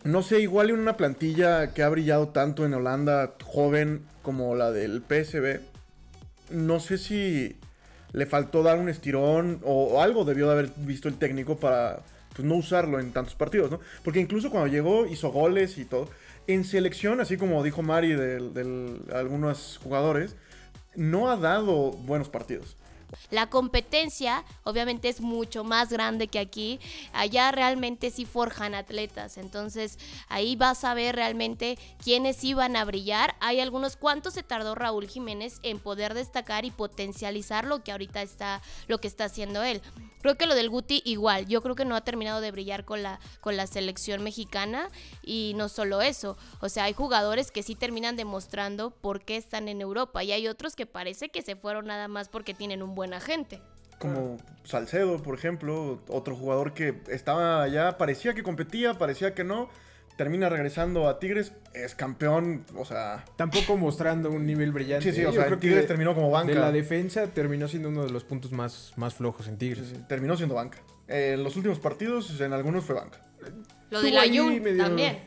No 0.04 0.22
sé, 0.22 0.40
igual 0.40 0.70
en 0.70 0.78
una 0.78 0.98
plantilla 0.98 1.72
que 1.72 1.82
ha 1.82 1.88
brillado 1.88 2.28
tanto 2.28 2.66
en 2.66 2.74
Holanda, 2.74 3.34
joven 3.42 4.02
como 4.22 4.54
la 4.54 4.70
del 4.70 5.02
PSB, 5.02 5.60
no 6.50 6.80
sé 6.80 6.98
si 6.98 7.56
le 8.12 8.26
faltó 8.26 8.62
dar 8.62 8.78
un 8.78 8.88
estirón 8.88 9.60
o, 9.64 10.02
algo 10.02 10.24
debió 10.24 10.46
de 10.46 10.52
haber 10.52 10.70
visto 10.76 11.08
el 11.08 11.16
técnico 11.16 11.56
para 11.56 12.00
pues, 12.34 12.46
no 12.46 12.56
usarlo 12.56 13.00
en 13.00 13.12
tantos 13.12 13.34
partidos, 13.34 13.70
¿no? 13.70 13.80
Porque 14.04 14.20
incluso 14.20 14.50
cuando 14.50 14.68
llegó 14.68 15.06
hizo 15.06 15.30
goles 15.30 15.78
y 15.78 15.84
todo. 15.84 16.08
En 16.46 16.64
selección, 16.64 17.20
así 17.20 17.36
como 17.36 17.62
dijo 17.62 17.82
Mari 17.82 18.14
de 18.14 18.98
algunos 19.14 19.78
jugadores, 19.82 20.36
no 20.96 21.30
ha 21.30 21.36
dado 21.36 21.92
buenos 21.92 22.28
partidos. 22.28 22.76
La 23.30 23.48
competencia 23.48 24.44
obviamente 24.64 25.08
es 25.08 25.20
mucho 25.20 25.64
más 25.64 25.90
grande 25.90 26.28
que 26.28 26.38
aquí. 26.38 26.80
Allá 27.12 27.50
realmente 27.52 28.10
sí 28.10 28.24
forjan 28.24 28.74
atletas. 28.74 29.38
Entonces 29.38 29.98
ahí 30.28 30.56
vas 30.56 30.84
a 30.84 30.94
ver 30.94 31.16
realmente 31.16 31.78
quiénes 32.02 32.42
iban 32.44 32.76
a 32.76 32.84
brillar. 32.84 33.34
Hay 33.40 33.60
algunos 33.60 33.96
cuantos 33.96 34.34
se 34.34 34.42
tardó 34.42 34.74
Raúl 34.74 35.08
Jiménez 35.08 35.58
en 35.62 35.78
poder 35.78 36.14
destacar 36.14 36.64
y 36.64 36.70
potencializar 36.70 37.64
lo 37.64 37.82
que 37.82 37.92
ahorita 37.92 38.22
está, 38.22 38.62
lo 38.88 38.98
que 38.98 39.08
está 39.08 39.24
haciendo 39.24 39.62
él. 39.62 39.82
Creo 40.22 40.36
que 40.36 40.46
lo 40.46 40.54
del 40.54 40.70
Guti 40.70 41.02
igual. 41.04 41.46
Yo 41.48 41.62
creo 41.62 41.74
que 41.74 41.84
no 41.84 41.96
ha 41.96 42.02
terminado 42.02 42.40
de 42.40 42.52
brillar 42.52 42.84
con 42.84 43.02
la, 43.02 43.18
con 43.40 43.56
la 43.56 43.66
selección 43.66 44.22
mexicana. 44.22 44.88
Y 45.22 45.52
no 45.56 45.68
solo 45.68 46.00
eso. 46.00 46.36
O 46.60 46.68
sea, 46.68 46.84
hay 46.84 46.92
jugadores 46.92 47.50
que 47.50 47.62
sí 47.62 47.74
terminan 47.74 48.16
demostrando 48.16 48.90
por 48.90 49.24
qué 49.24 49.36
están 49.36 49.68
en 49.68 49.80
Europa. 49.80 50.22
Y 50.22 50.32
hay 50.32 50.46
otros 50.46 50.76
que 50.76 50.86
parece 50.86 51.28
que 51.28 51.42
se 51.42 51.56
fueron 51.56 51.86
nada 51.86 52.06
más 52.06 52.28
porque 52.28 52.54
tienen 52.54 52.82
un 52.82 52.94
buen 52.94 53.01
agente. 53.14 53.60
Como 53.98 54.36
Salcedo, 54.64 55.22
por 55.22 55.34
ejemplo, 55.36 56.00
otro 56.08 56.34
jugador 56.36 56.74
que 56.74 57.00
estaba 57.08 57.62
allá, 57.62 57.98
parecía 57.98 58.34
que 58.34 58.42
competía, 58.42 58.94
parecía 58.94 59.34
que 59.34 59.44
no. 59.44 59.68
Termina 60.16 60.48
regresando 60.50 61.08
a 61.08 61.18
Tigres, 61.18 61.52
es 61.72 61.94
campeón, 61.94 62.66
o 62.76 62.84
sea... 62.84 63.24
Tampoco 63.36 63.76
mostrando 63.78 64.30
un 64.30 64.44
nivel 64.44 64.70
brillante. 64.70 65.10
Sí, 65.10 65.16
sí, 65.16 65.24
o 65.24 65.30
Yo 65.30 65.32
sea, 65.32 65.44
creo 65.44 65.54
en 65.54 65.60
que 65.60 65.66
Tigres 65.68 65.82
de- 65.84 65.88
terminó 65.88 66.14
como 66.14 66.30
banca. 66.30 66.52
De 66.52 66.60
la 66.60 66.70
defensa 66.70 67.28
terminó 67.28 67.66
siendo 67.66 67.88
uno 67.88 68.04
de 68.04 68.10
los 68.10 68.22
puntos 68.24 68.52
más, 68.52 68.92
más 68.96 69.14
flojos 69.14 69.48
en 69.48 69.56
Tigres. 69.56 69.86
Sí, 69.88 69.94
sí, 69.96 70.02
terminó 70.08 70.36
siendo 70.36 70.54
banca. 70.54 70.78
Eh, 71.08 71.32
en 71.34 71.42
los 71.42 71.56
últimos 71.56 71.78
partidos, 71.78 72.38
en 72.40 72.52
algunos 72.52 72.84
fue 72.84 72.94
banca. 72.94 73.20
Lo 73.90 73.98
ahí 74.00 74.16
Ayun 74.18 74.62
medio- 74.62 74.84
también. 74.84 75.18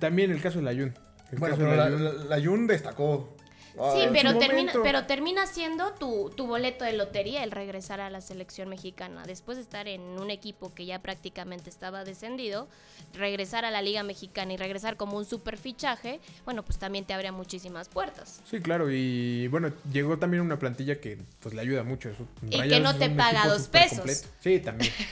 También 0.00 0.30
el 0.32 0.40
caso 0.42 0.58
del 0.58 0.68
Ayun. 0.68 0.94
El 1.30 1.38
Bueno, 1.38 1.54
caso 1.56 1.68
pero 1.68 1.76
la, 1.76 1.88
la- 1.90 2.36
la 2.36 2.44
Jun 2.44 2.66
destacó. 2.66 3.36
Ah, 3.78 3.92
Sí, 3.94 4.08
pero 4.12 4.38
termina, 4.38 4.72
pero 4.82 5.06
termina 5.06 5.46
siendo 5.46 5.92
tu, 5.92 6.30
tu 6.36 6.46
boleto 6.46 6.84
de 6.84 6.92
lotería 6.92 7.42
el 7.44 7.50
regresar 7.50 8.00
a 8.00 8.10
la 8.10 8.20
selección 8.20 8.68
mexicana. 8.68 9.22
Después 9.26 9.56
de 9.56 9.62
estar 9.62 9.88
en 9.88 10.00
un 10.02 10.30
equipo 10.30 10.74
que 10.74 10.86
ya 10.86 11.00
prácticamente 11.00 11.70
estaba 11.70 12.04
descendido, 12.04 12.68
regresar 13.14 13.64
a 13.64 13.70
la 13.70 13.82
Liga 13.82 14.02
Mexicana 14.02 14.52
y 14.52 14.56
regresar 14.56 14.96
como 14.96 15.16
un 15.16 15.24
super 15.24 15.56
fichaje, 15.56 16.20
bueno, 16.44 16.62
pues 16.64 16.78
también 16.78 17.04
te 17.04 17.14
abre 17.14 17.30
muchísimas 17.32 17.88
puertas. 17.88 18.40
Sí, 18.48 18.60
claro. 18.60 18.90
Y 18.90 19.48
bueno, 19.48 19.72
llegó 19.92 20.18
también 20.18 20.42
una 20.42 20.58
plantilla 20.58 21.00
que 21.00 21.18
pues 21.40 21.54
le 21.54 21.60
ayuda 21.60 21.82
mucho. 21.82 22.10
Eso. 22.10 22.26
Y 22.50 22.68
que 22.68 22.80
no 22.80 22.96
te 22.96 23.10
paga 23.10 23.46
dos 23.48 23.68
pesos. 23.68 23.98
completo. 23.98 24.28
Sí, 24.40 24.60
también. 24.60 24.92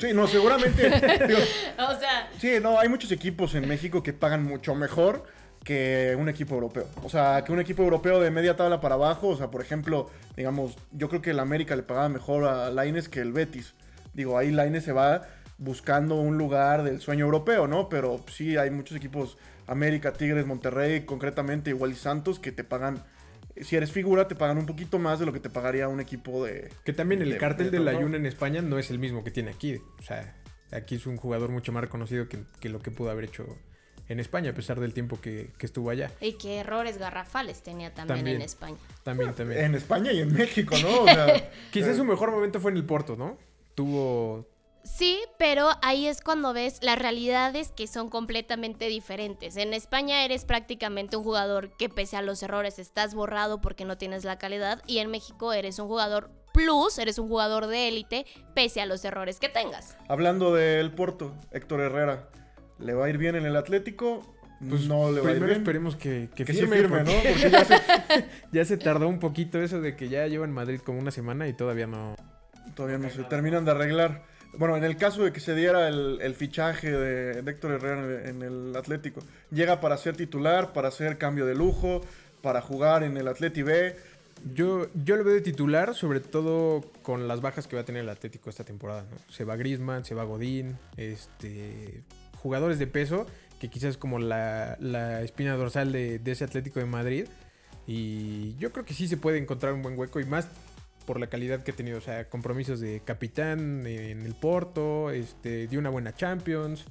Sí, 0.00 0.08
no, 0.12 0.26
seguramente. 0.26 0.88
digo, 1.26 1.38
O 1.78 1.98
sea, 1.98 2.30
sí, 2.38 2.54
no, 2.60 2.78
hay 2.78 2.88
muchos 2.88 3.10
equipos 3.12 3.54
en 3.54 3.66
México 3.68 4.02
que 4.02 4.12
pagan 4.12 4.44
mucho 4.44 4.74
mejor 4.74 5.24
que 5.66 6.16
un 6.16 6.28
equipo 6.28 6.54
europeo. 6.54 6.86
O 7.02 7.08
sea, 7.10 7.42
que 7.44 7.50
un 7.52 7.58
equipo 7.58 7.82
europeo 7.82 8.20
de 8.20 8.30
media 8.30 8.54
tabla 8.54 8.80
para 8.80 8.94
abajo. 8.94 9.28
O 9.30 9.36
sea, 9.36 9.50
por 9.50 9.60
ejemplo, 9.60 10.08
digamos, 10.36 10.78
yo 10.92 11.08
creo 11.08 11.20
que 11.20 11.30
el 11.30 11.40
América 11.40 11.74
le 11.74 11.82
pagaba 11.82 12.08
mejor 12.08 12.44
a 12.44 12.70
Laines 12.70 13.08
que 13.08 13.20
el 13.20 13.32
Betis. 13.32 13.74
Digo, 14.14 14.38
ahí 14.38 14.52
Laines 14.52 14.84
se 14.84 14.92
va 14.92 15.26
buscando 15.58 16.14
un 16.14 16.38
lugar 16.38 16.84
del 16.84 17.00
sueño 17.00 17.24
europeo, 17.24 17.66
¿no? 17.66 17.88
Pero 17.88 18.24
sí 18.32 18.56
hay 18.56 18.70
muchos 18.70 18.96
equipos, 18.96 19.38
América, 19.66 20.12
Tigres, 20.12 20.46
Monterrey, 20.46 21.04
concretamente, 21.04 21.70
igual 21.70 21.90
y 21.90 21.96
Santos, 21.96 22.38
que 22.38 22.52
te 22.52 22.62
pagan, 22.62 23.02
si 23.60 23.74
eres 23.74 23.90
figura, 23.90 24.28
te 24.28 24.36
pagan 24.36 24.58
un 24.58 24.66
poquito 24.66 25.00
más 25.00 25.18
de 25.18 25.26
lo 25.26 25.32
que 25.32 25.40
te 25.40 25.50
pagaría 25.50 25.88
un 25.88 25.98
equipo 25.98 26.44
de... 26.44 26.70
Que 26.84 26.92
también 26.92 27.22
el 27.22 27.30
de- 27.30 27.38
cartel 27.38 27.72
de 27.72 27.78
del 27.78 27.86
torneo. 27.86 27.98
Ayun 28.00 28.14
en 28.14 28.26
España 28.26 28.62
no 28.62 28.78
es 28.78 28.90
el 28.92 29.00
mismo 29.00 29.24
que 29.24 29.32
tiene 29.32 29.50
aquí. 29.50 29.80
O 29.98 30.02
sea, 30.02 30.36
aquí 30.70 30.94
es 30.94 31.06
un 31.06 31.16
jugador 31.16 31.50
mucho 31.50 31.72
más 31.72 31.82
reconocido 31.82 32.28
que, 32.28 32.38
que 32.60 32.68
lo 32.68 32.78
que 32.78 32.92
pudo 32.92 33.10
haber 33.10 33.24
hecho 33.24 33.46
en 34.08 34.20
España, 34.20 34.50
a 34.50 34.54
pesar 34.54 34.78
del 34.80 34.94
tiempo 34.94 35.20
que, 35.20 35.50
que 35.58 35.66
estuvo 35.66 35.90
allá. 35.90 36.12
y 36.20 36.34
qué 36.34 36.58
errores 36.58 36.98
garrafales 36.98 37.62
tenía 37.62 37.92
también, 37.92 38.18
También. 38.18 38.36
en 38.36 38.42
España. 38.42 38.76
También, 39.02 39.34
también. 39.36 39.64
En 39.64 39.74
España 39.74 40.12
y 40.12 40.20
en 40.20 40.32
México, 40.32 40.74
¿no? 40.80 41.02
O 41.02 41.06
sea, 41.06 41.50
Quizás 41.72 41.96
su 41.96 42.04
mejor 42.04 42.30
momento 42.30 42.60
fue 42.60 42.70
en 42.70 42.76
el 42.76 42.84
Porto, 42.84 43.16
¿no? 43.16 43.36
Tuvo 43.74 44.46
Sí, 44.84 45.18
pero 45.36 45.70
ahí 45.82 46.06
es 46.06 46.20
cuando 46.20 46.52
ves 46.52 46.78
las 46.80 46.96
realidades 46.96 47.72
que 47.72 47.88
son 47.88 48.08
completamente 48.08 48.86
diferentes. 48.86 49.56
En 49.56 49.74
España 49.74 50.24
eres 50.24 50.44
prácticamente 50.44 51.16
un 51.16 51.24
jugador 51.24 51.76
que 51.76 51.88
pese 51.88 52.16
a 52.16 52.22
los 52.22 52.40
errores 52.44 52.78
estás 52.78 53.12
borrado 53.12 53.60
porque 53.60 53.84
no 53.84 53.98
tienes 53.98 54.24
la 54.24 54.38
calidad 54.38 54.80
y 54.86 54.98
en 54.98 55.10
México 55.10 55.52
eres 55.52 55.80
un 55.80 55.88
jugador 55.88 56.30
plus, 56.52 56.98
eres 57.00 57.18
un 57.18 57.26
jugador 57.28 57.66
de 57.66 57.88
élite 57.88 58.26
pese 58.54 58.80
a 58.80 58.86
los 58.86 59.04
errores 59.04 59.40
que 59.40 59.48
tengas. 59.48 59.96
Hablando 60.08 60.54
del 60.54 60.92
Porto, 60.92 61.34
Héctor 61.50 61.80
Herrera, 61.80 62.28
¿le 62.78 62.94
va 62.94 63.06
a 63.06 63.08
ir 63.10 63.18
bien 63.18 63.34
en 63.36 63.44
el 63.46 63.56
Atlético? 63.56 64.34
Pues 64.68 64.86
no 64.86 65.12
le 65.12 65.20
va 65.20 65.28
a 65.28 65.32
ir 65.32 65.36
primero 65.36 65.46
bien. 65.46 65.58
esperemos 65.60 65.96
que, 65.96 66.28
que 66.34 66.44
Que 66.46 66.54
se 66.54 66.66
firme, 66.66 67.02
¿no? 67.04 67.12
porque 67.32 67.50
ya 67.50 67.64
se- 67.64 67.82
ya 68.52 68.64
se 68.64 68.76
tardó 68.78 69.06
un 69.08 69.18
poquito 69.18 69.60
eso 69.60 69.80
de 69.80 69.96
que 69.96 70.08
ya 70.08 70.26
lleva 70.26 70.44
en 70.46 70.52
Madrid 70.52 70.80
como 70.80 70.98
una 70.98 71.10
semana 71.10 71.46
y 71.48 71.52
todavía 71.52 71.86
no. 71.86 72.16
Todavía 72.74 72.98
no 72.98 73.10
se 73.10 73.22
terminan 73.24 73.64
de 73.64 73.70
arreglar. 73.72 74.24
Bueno, 74.58 74.76
en 74.76 74.84
el 74.84 74.96
caso 74.96 75.22
de 75.24 75.32
que 75.32 75.40
se 75.40 75.54
diera 75.54 75.88
el, 75.88 76.18
el 76.22 76.34
fichaje 76.34 76.90
de, 76.90 77.42
de 77.42 77.50
Héctor 77.50 77.72
Herrera 77.72 78.28
en 78.28 78.42
el 78.42 78.74
Atlético, 78.74 79.20
llega 79.50 79.80
para 79.80 79.98
ser 79.98 80.16
titular, 80.16 80.72
para 80.72 80.88
hacer 80.88 81.18
cambio 81.18 81.44
de 81.44 81.54
lujo, 81.54 82.00
para 82.40 82.62
jugar 82.62 83.02
en 83.02 83.16
el 83.18 83.28
Atleti 83.28 83.62
B. 83.62 83.94
Yo, 84.54 84.86
yo 85.04 85.16
lo 85.16 85.24
veo 85.24 85.34
de 85.34 85.40
titular, 85.42 85.94
sobre 85.94 86.20
todo 86.20 86.82
con 87.02 87.28
las 87.28 87.40
bajas 87.42 87.66
que 87.66 87.76
va 87.76 87.82
a 87.82 87.84
tener 87.84 88.02
el 88.02 88.08
Atlético 88.08 88.48
esta 88.48 88.64
temporada. 88.64 89.04
¿no? 89.10 89.16
Se 89.32 89.44
va 89.44 89.56
Grisman, 89.56 90.04
se 90.06 90.14
va 90.14 90.24
Godín, 90.24 90.78
este, 90.96 92.02
jugadores 92.46 92.78
de 92.78 92.86
peso, 92.86 93.26
que 93.58 93.68
quizás 93.68 93.90
es 93.90 93.96
como 93.96 94.20
la, 94.20 94.76
la 94.78 95.22
espina 95.22 95.56
dorsal 95.56 95.90
de, 95.90 96.20
de 96.20 96.30
ese 96.30 96.44
Atlético 96.44 96.78
de 96.78 96.86
Madrid. 96.86 97.26
Y 97.88 98.54
yo 98.56 98.70
creo 98.70 98.84
que 98.84 98.94
sí 98.94 99.08
se 99.08 99.16
puede 99.16 99.38
encontrar 99.38 99.72
un 99.72 99.82
buen 99.82 99.98
hueco 99.98 100.20
y 100.20 100.24
más 100.24 100.46
por 101.06 101.18
la 101.18 101.26
calidad 101.26 101.64
que 101.64 101.72
ha 101.72 101.74
tenido. 101.74 101.98
O 101.98 102.00
sea, 102.00 102.28
compromisos 102.28 102.78
de 102.78 103.00
capitán 103.04 103.84
en 103.84 104.22
el 104.22 104.34
Porto, 104.36 105.10
este, 105.10 105.66
dio 105.66 105.80
una 105.80 105.90
buena 105.90 106.14
Champions. 106.14 106.84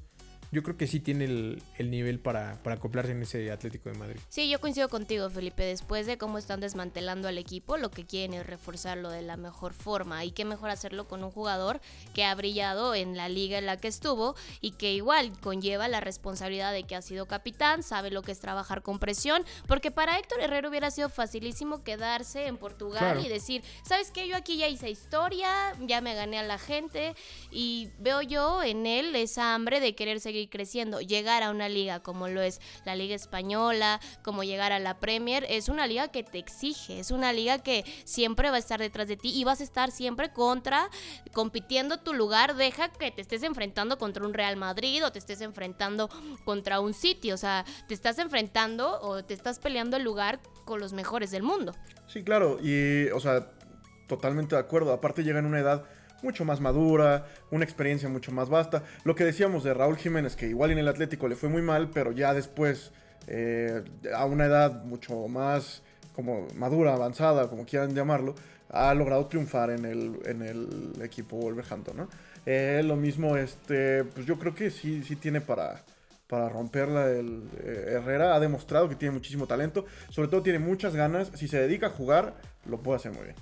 Yo 0.51 0.63
creo 0.63 0.77
que 0.77 0.87
sí 0.87 0.99
tiene 0.99 1.25
el, 1.25 1.63
el 1.77 1.91
nivel 1.91 2.19
para, 2.19 2.61
para 2.63 2.75
acoplarse 2.77 3.11
en 3.11 3.21
ese 3.23 3.51
Atlético 3.51 3.89
de 3.89 3.97
Madrid. 3.97 4.19
Sí, 4.29 4.49
yo 4.49 4.59
coincido 4.59 4.89
contigo, 4.89 5.29
Felipe. 5.29 5.63
Después 5.63 6.05
de 6.05 6.17
cómo 6.17 6.37
están 6.37 6.59
desmantelando 6.59 7.27
al 7.27 7.37
equipo, 7.37 7.77
lo 7.77 7.91
que 7.91 8.05
quieren 8.05 8.33
es 8.39 8.45
reforzarlo 8.45 9.09
de 9.09 9.21
la 9.21 9.37
mejor 9.37 9.73
forma. 9.73 10.23
Y 10.23 10.31
qué 10.31 10.45
mejor 10.45 10.69
hacerlo 10.69 11.07
con 11.07 11.23
un 11.23 11.31
jugador 11.31 11.81
que 12.13 12.23
ha 12.23 12.33
brillado 12.35 12.95
en 12.95 13.17
la 13.17 13.29
liga 13.29 13.57
en 13.57 13.65
la 13.65 13.77
que 13.77 13.87
estuvo 13.87 14.35
y 14.61 14.71
que 14.71 14.93
igual 14.93 15.31
conlleva 15.41 15.87
la 15.87 15.99
responsabilidad 16.01 16.71
de 16.73 16.83
que 16.83 16.95
ha 16.95 17.01
sido 17.01 17.25
capitán, 17.27 17.83
sabe 17.83 18.11
lo 18.11 18.21
que 18.21 18.31
es 18.31 18.39
trabajar 18.39 18.81
con 18.81 18.99
presión. 18.99 19.43
Porque 19.67 19.91
para 19.91 20.17
Héctor 20.19 20.41
Herrero 20.41 20.69
hubiera 20.69 20.91
sido 20.91 21.09
facilísimo 21.09 21.83
quedarse 21.83 22.47
en 22.47 22.57
Portugal 22.57 22.99
Claro. 22.99 23.21
y 23.21 23.27
decir, 23.29 23.63
¿sabes 23.83 24.11
qué? 24.11 24.27
Yo 24.27 24.35
aquí 24.35 24.57
ya 24.57 24.67
hice 24.67 24.89
historia, 24.89 25.73
ya 25.81 26.01
me 26.01 26.13
gané 26.15 26.39
a 26.39 26.43
la 26.43 26.57
gente 26.59 27.15
y 27.51 27.89
veo 27.99 28.21
yo 28.21 28.63
en 28.63 28.85
él 28.85 29.15
esa 29.15 29.53
hambre 29.55 29.79
de 29.79 29.95
querer 29.95 30.19
seguir 30.19 30.34
creciendo, 30.49 31.01
llegar 31.01 31.43
a 31.43 31.51
una 31.51 31.69
liga 31.69 32.01
como 32.01 32.27
lo 32.27 32.41
es 32.41 32.59
la 32.85 32.95
Liga 32.95 33.15
Española, 33.15 33.99
como 34.23 34.43
llegar 34.43 34.71
a 34.71 34.79
la 34.79 34.99
Premier, 34.99 35.45
es 35.49 35.69
una 35.69 35.87
liga 35.87 36.09
que 36.09 36.23
te 36.23 36.37
exige, 36.37 36.99
es 36.99 37.11
una 37.11 37.33
liga 37.33 37.59
que 37.59 37.83
siempre 38.03 38.49
va 38.49 38.57
a 38.57 38.59
estar 38.59 38.79
detrás 38.79 39.07
de 39.07 39.17
ti 39.17 39.31
y 39.33 39.43
vas 39.43 39.61
a 39.61 39.63
estar 39.63 39.91
siempre 39.91 40.31
contra, 40.31 40.89
compitiendo 41.33 41.97
tu 41.97 42.13
lugar, 42.13 42.55
deja 42.55 42.89
que 42.89 43.11
te 43.11 43.21
estés 43.21 43.43
enfrentando 43.43 43.97
contra 43.97 44.25
un 44.25 44.33
Real 44.33 44.55
Madrid 44.57 45.05
o 45.05 45.11
te 45.11 45.19
estés 45.19 45.41
enfrentando 45.41 46.09
contra 46.43 46.79
un 46.79 46.93
City, 46.93 47.31
o 47.31 47.37
sea, 47.37 47.65
te 47.87 47.93
estás 47.93 48.19
enfrentando 48.19 48.99
o 49.01 49.23
te 49.23 49.33
estás 49.33 49.59
peleando 49.59 49.97
el 49.97 50.03
lugar 50.03 50.39
con 50.65 50.79
los 50.79 50.93
mejores 50.93 51.31
del 51.31 51.43
mundo. 51.43 51.73
Sí, 52.07 52.23
claro, 52.23 52.57
y, 52.61 53.07
o 53.09 53.19
sea, 53.19 53.51
totalmente 54.07 54.55
de 54.55 54.61
acuerdo. 54.61 54.93
Aparte 54.93 55.23
llega 55.23 55.39
en 55.39 55.45
una 55.45 55.59
edad 55.59 55.85
mucho 56.25 56.43
más 56.43 56.59
madura, 56.59 57.27
una 57.51 57.63
experiencia 57.63 58.09
mucho 58.09 58.31
más 58.31 58.49
vasta. 58.49 58.83
Lo 59.05 59.15
que 59.15 59.23
decíamos 59.23 59.63
de 59.63 59.73
Raúl 59.73 59.95
Jiménez, 59.95 60.35
que 60.35 60.47
igual 60.47 60.71
en 60.71 60.79
el 60.79 60.87
Atlético 60.89 61.29
le 61.29 61.35
fue 61.35 61.47
muy 61.47 61.61
mal, 61.61 61.89
pero 61.93 62.11
ya 62.11 62.33
después, 62.33 62.91
eh, 63.27 63.83
a 64.13 64.25
una 64.25 64.45
edad 64.45 64.83
mucho 64.83 65.27
más 65.27 65.83
como 66.13 66.47
madura, 66.55 66.93
avanzada, 66.93 67.49
como 67.49 67.65
quieran 67.65 67.93
llamarlo, 67.93 68.35
ha 68.69 68.93
logrado 68.93 69.27
triunfar 69.27 69.69
en 69.69 69.85
el, 69.85 70.19
en 70.25 70.41
el 70.41 71.01
equipo 71.01 71.37
Wolverhampton, 71.37 71.97
¿no? 71.97 72.09
Eh, 72.45 72.81
lo 72.83 72.95
mismo, 72.95 73.37
este, 73.37 74.03
pues 74.03 74.25
yo 74.25 74.37
creo 74.37 74.53
que 74.53 74.69
sí, 74.69 75.03
sí 75.03 75.15
tiene 75.15 75.41
para, 75.41 75.83
para 76.27 76.49
romperla 76.49 77.09
el 77.09 77.43
eh, 77.63 77.93
Herrera. 77.93 78.35
Ha 78.35 78.39
demostrado 78.39 78.89
que 78.89 78.95
tiene 78.95 79.13
muchísimo 79.13 79.47
talento. 79.47 79.85
Sobre 80.09 80.27
todo 80.27 80.43
tiene 80.43 80.59
muchas 80.59 80.95
ganas. 80.95 81.31
Si 81.35 81.47
se 81.47 81.59
dedica 81.59 81.87
a 81.87 81.89
jugar, 81.89 82.35
lo 82.65 82.81
puede 82.81 82.97
hacer 82.97 83.11
muy 83.13 83.23
bien. 83.23 83.35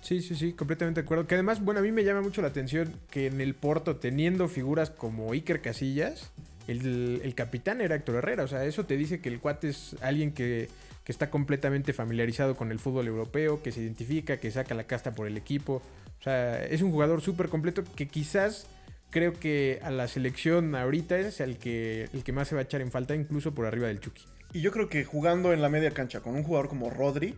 Sí, 0.00 0.22
sí, 0.22 0.34
sí, 0.34 0.52
completamente 0.52 1.00
de 1.00 1.04
acuerdo. 1.04 1.26
Que 1.26 1.34
además, 1.34 1.62
bueno, 1.62 1.80
a 1.80 1.82
mí 1.82 1.92
me 1.92 2.04
llama 2.04 2.22
mucho 2.22 2.42
la 2.42 2.48
atención 2.48 2.94
que 3.10 3.26
en 3.26 3.40
el 3.40 3.54
Porto, 3.54 3.96
teniendo 3.96 4.48
figuras 4.48 4.90
como 4.90 5.32
Iker 5.32 5.60
Casillas, 5.60 6.32
el, 6.68 7.20
el 7.22 7.34
capitán 7.34 7.80
era 7.80 7.96
Héctor 7.96 8.16
Herrera. 8.16 8.44
O 8.44 8.48
sea, 8.48 8.64
eso 8.64 8.86
te 8.86 8.96
dice 8.96 9.20
que 9.20 9.28
el 9.28 9.40
cuate 9.40 9.68
es 9.68 9.96
alguien 10.00 10.32
que, 10.32 10.68
que 11.04 11.12
está 11.12 11.30
completamente 11.30 11.92
familiarizado 11.92 12.56
con 12.56 12.70
el 12.72 12.78
fútbol 12.78 13.06
europeo, 13.06 13.62
que 13.62 13.72
se 13.72 13.80
identifica, 13.80 14.38
que 14.38 14.50
saca 14.50 14.74
la 14.74 14.84
casta 14.84 15.14
por 15.14 15.26
el 15.26 15.36
equipo. 15.36 15.82
O 16.18 16.22
sea, 16.22 16.64
es 16.64 16.82
un 16.82 16.92
jugador 16.92 17.20
súper 17.20 17.48
completo 17.48 17.82
que 17.96 18.08
quizás 18.08 18.66
creo 19.10 19.32
que 19.32 19.80
a 19.82 19.90
la 19.90 20.08
selección 20.08 20.74
ahorita 20.74 21.18
es 21.18 21.40
el 21.40 21.56
que, 21.58 22.08
el 22.12 22.22
que 22.22 22.32
más 22.32 22.48
se 22.48 22.54
va 22.54 22.60
a 22.60 22.64
echar 22.64 22.80
en 22.80 22.90
falta, 22.90 23.14
incluso 23.14 23.54
por 23.54 23.66
arriba 23.66 23.88
del 23.88 24.00
Chucky. 24.00 24.22
Y 24.52 24.60
yo 24.60 24.72
creo 24.72 24.88
que 24.88 25.04
jugando 25.04 25.52
en 25.52 25.62
la 25.62 25.68
media 25.68 25.90
cancha 25.92 26.20
con 26.20 26.34
un 26.34 26.42
jugador 26.42 26.68
como 26.68 26.90
Rodri, 26.90 27.36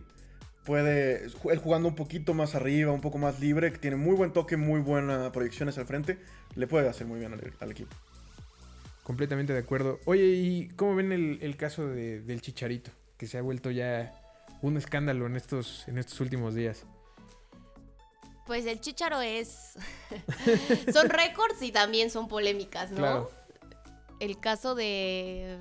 puede, 0.65 1.25
él 1.25 1.57
jugando 1.57 1.87
un 1.89 1.95
poquito 1.95 2.33
más 2.33 2.55
arriba, 2.55 2.91
un 2.91 3.01
poco 3.01 3.17
más 3.17 3.39
libre, 3.39 3.71
que 3.71 3.77
tiene 3.77 3.95
muy 3.97 4.15
buen 4.15 4.31
toque, 4.33 4.57
muy 4.57 4.79
buenas 4.79 5.29
proyecciones 5.31 5.77
al 5.77 5.85
frente, 5.85 6.19
le 6.55 6.67
puede 6.67 6.87
hacer 6.89 7.07
muy 7.07 7.19
bien 7.19 7.33
al, 7.33 7.53
al 7.59 7.71
equipo. 7.71 7.95
Completamente 9.03 9.51
de 9.53 9.59
acuerdo. 9.59 9.99
Oye, 10.05 10.23
¿y 10.25 10.69
cómo 10.75 10.95
ven 10.95 11.11
el, 11.11 11.39
el 11.41 11.57
caso 11.57 11.87
de- 11.87 12.21
del 12.21 12.41
Chicharito? 12.41 12.91
Que 13.17 13.27
se 13.27 13.37
ha 13.37 13.41
vuelto 13.41 13.69
ya 13.69 14.13
un 14.61 14.77
escándalo 14.77 15.25
en 15.25 15.35
estos, 15.35 15.85
en 15.87 15.97
estos 15.97 16.19
últimos 16.21 16.55
días. 16.55 16.85
Pues 18.45 18.65
el 18.65 18.79
chicharo 18.81 19.21
es. 19.21 19.73
son 20.93 21.09
récords 21.09 21.61
y 21.61 21.71
también 21.71 22.09
son 22.09 22.27
polémicas, 22.27 22.91
¿no? 22.91 22.97
Claro. 22.97 23.31
El 24.19 24.39
caso 24.39 24.75
de. 24.75 25.57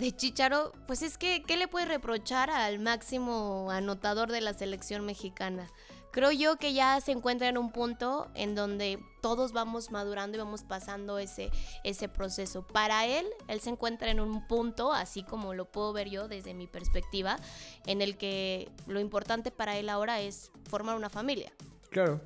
De 0.00 0.16
Chicharo, 0.16 0.72
pues 0.86 1.02
es 1.02 1.18
que, 1.18 1.42
¿qué 1.42 1.58
le 1.58 1.68
puede 1.68 1.84
reprochar 1.84 2.48
al 2.50 2.78
máximo 2.78 3.70
anotador 3.70 4.32
de 4.32 4.40
la 4.40 4.54
selección 4.54 5.04
mexicana? 5.04 5.70
Creo 6.10 6.32
yo 6.32 6.56
que 6.56 6.72
ya 6.72 6.98
se 7.02 7.12
encuentra 7.12 7.48
en 7.48 7.58
un 7.58 7.70
punto 7.70 8.28
en 8.34 8.54
donde 8.54 8.98
todos 9.20 9.52
vamos 9.52 9.90
madurando 9.90 10.38
y 10.38 10.40
vamos 10.40 10.62
pasando 10.62 11.18
ese, 11.18 11.50
ese 11.84 12.08
proceso. 12.08 12.66
Para 12.66 13.04
él, 13.04 13.26
él 13.46 13.60
se 13.60 13.68
encuentra 13.68 14.10
en 14.10 14.20
un 14.20 14.48
punto, 14.48 14.90
así 14.94 15.22
como 15.22 15.52
lo 15.52 15.66
puedo 15.66 15.92
ver 15.92 16.08
yo 16.08 16.28
desde 16.28 16.54
mi 16.54 16.66
perspectiva, 16.66 17.36
en 17.84 18.00
el 18.00 18.16
que 18.16 18.70
lo 18.86 19.00
importante 19.00 19.50
para 19.50 19.76
él 19.76 19.90
ahora 19.90 20.22
es 20.22 20.50
formar 20.68 20.96
una 20.96 21.10
familia 21.10 21.52
Claro. 21.90 22.22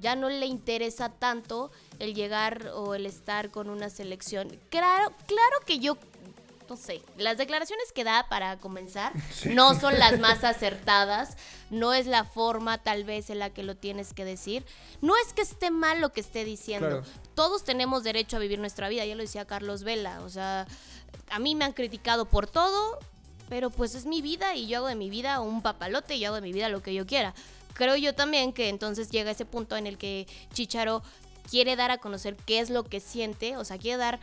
ya 0.00 0.16
no 0.16 0.30
le 0.30 0.46
interesa 0.46 1.10
tanto 1.10 1.70
el 1.98 2.14
llegar 2.14 2.68
o 2.74 2.94
el 2.94 3.04
estar 3.04 3.50
con 3.50 3.68
una 3.68 3.90
selección. 3.90 4.48
Claro, 4.70 5.12
claro 5.26 5.56
que 5.66 5.78
yo 5.78 5.98
no 6.68 6.76
sé, 6.76 7.02
las 7.16 7.38
declaraciones 7.38 7.92
que 7.92 8.04
da 8.04 8.26
para 8.28 8.58
comenzar 8.58 9.12
no 9.50 9.78
son 9.78 9.98
las 9.98 10.18
más 10.18 10.44
acertadas, 10.44 11.36
no 11.70 11.94
es 11.94 12.06
la 12.06 12.24
forma 12.24 12.78
tal 12.78 13.04
vez 13.04 13.30
en 13.30 13.38
la 13.38 13.50
que 13.50 13.62
lo 13.62 13.76
tienes 13.76 14.12
que 14.12 14.24
decir. 14.24 14.64
No 15.00 15.14
es 15.16 15.32
que 15.32 15.42
esté 15.42 15.70
mal 15.70 16.00
lo 16.00 16.12
que 16.12 16.20
esté 16.20 16.44
diciendo. 16.44 16.88
Claro. 16.88 17.04
Todos 17.34 17.64
tenemos 17.64 18.04
derecho 18.04 18.36
a 18.36 18.40
vivir 18.40 18.58
nuestra 18.58 18.88
vida, 18.88 19.04
ya 19.04 19.14
lo 19.14 19.22
decía 19.22 19.44
Carlos 19.44 19.82
Vela, 19.82 20.20
o 20.22 20.28
sea, 20.28 20.66
a 21.30 21.38
mí 21.38 21.54
me 21.54 21.64
han 21.64 21.72
criticado 21.72 22.26
por 22.26 22.46
todo, 22.46 22.98
pero 23.48 23.70
pues 23.70 23.94
es 23.94 24.06
mi 24.06 24.22
vida 24.22 24.54
y 24.54 24.66
yo 24.66 24.78
hago 24.78 24.88
de 24.88 24.94
mi 24.94 25.10
vida 25.10 25.40
un 25.40 25.62
papalote 25.62 26.16
y 26.16 26.20
yo 26.20 26.28
hago 26.28 26.36
de 26.36 26.42
mi 26.42 26.52
vida 26.52 26.68
lo 26.68 26.82
que 26.82 26.94
yo 26.94 27.06
quiera. 27.06 27.34
Creo 27.74 27.96
yo 27.96 28.14
también 28.14 28.52
que 28.52 28.68
entonces 28.68 29.10
llega 29.10 29.32
ese 29.32 29.44
punto 29.44 29.76
en 29.76 29.86
el 29.86 29.98
que 29.98 30.26
Chicharo 30.52 31.02
quiere 31.50 31.76
dar 31.76 31.90
a 31.90 31.98
conocer 31.98 32.36
qué 32.46 32.60
es 32.60 32.70
lo 32.70 32.84
que 32.84 33.00
siente, 33.00 33.56
o 33.56 33.64
sea, 33.64 33.78
quiere 33.78 33.98
dar, 33.98 34.20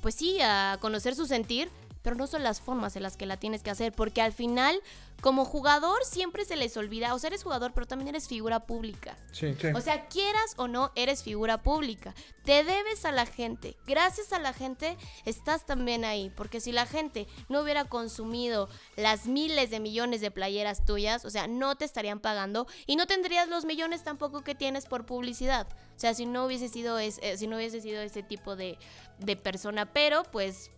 pues 0.00 0.14
sí, 0.14 0.38
a 0.40 0.78
conocer 0.80 1.14
su 1.14 1.26
sentir, 1.26 1.70
pero 2.04 2.14
no 2.14 2.28
son 2.28 2.44
las 2.44 2.60
formas 2.60 2.94
en 2.94 3.02
las 3.02 3.16
que 3.16 3.26
la 3.26 3.38
tienes 3.38 3.62
que 3.64 3.70
hacer, 3.70 3.92
porque 3.92 4.22
al 4.22 4.32
final, 4.32 4.80
como 5.20 5.44
jugador, 5.44 6.04
siempre 6.04 6.44
se 6.44 6.54
les 6.54 6.76
olvida, 6.76 7.14
o 7.14 7.18
sea, 7.18 7.28
eres 7.28 7.42
jugador, 7.42 7.72
pero 7.74 7.86
también 7.86 8.08
eres 8.08 8.28
figura 8.28 8.66
pública. 8.66 9.16
Sí. 9.32 9.54
Sí. 9.60 9.68
O 9.74 9.80
sea, 9.80 10.06
quieras 10.06 10.54
o 10.58 10.68
no, 10.68 10.92
eres 10.94 11.22
figura 11.24 11.62
pública. 11.62 12.14
Te 12.44 12.62
debes 12.62 13.04
a 13.06 13.10
la 13.12 13.24
gente. 13.24 13.76
Gracias 13.86 14.32
a 14.34 14.38
la 14.38 14.52
gente 14.52 14.96
estás 15.24 15.64
también 15.64 16.04
ahí. 16.04 16.30
Porque 16.36 16.60
si 16.60 16.72
la 16.72 16.84
gente 16.84 17.26
no 17.48 17.62
hubiera 17.62 17.86
consumido 17.86 18.68
las 18.96 19.26
miles 19.26 19.70
de 19.70 19.80
millones 19.80 20.20
de 20.20 20.30
playeras 20.30 20.84
tuyas, 20.84 21.24
o 21.24 21.30
sea, 21.30 21.46
no 21.46 21.74
te 21.76 21.86
estarían 21.86 22.20
pagando 22.20 22.66
y 22.86 22.96
no 22.96 23.06
tendrías 23.06 23.48
los 23.48 23.64
millones 23.64 24.04
tampoco 24.04 24.42
que 24.44 24.54
tienes 24.54 24.84
por 24.84 25.06
publicidad. 25.06 25.66
O 25.96 25.98
sea, 25.98 26.12
si 26.12 26.26
no 26.26 26.44
hubiese 26.44 26.68
sido, 26.68 26.98
es- 26.98 27.18
eh, 27.22 27.38
si 27.38 27.46
no 27.46 27.56
hubiese 27.56 27.80
sido 27.80 28.02
ese 28.02 28.22
tipo 28.22 28.56
de, 28.56 28.76
de 29.20 29.36
persona. 29.36 29.90
Pero 29.92 30.22
pues 30.24 30.70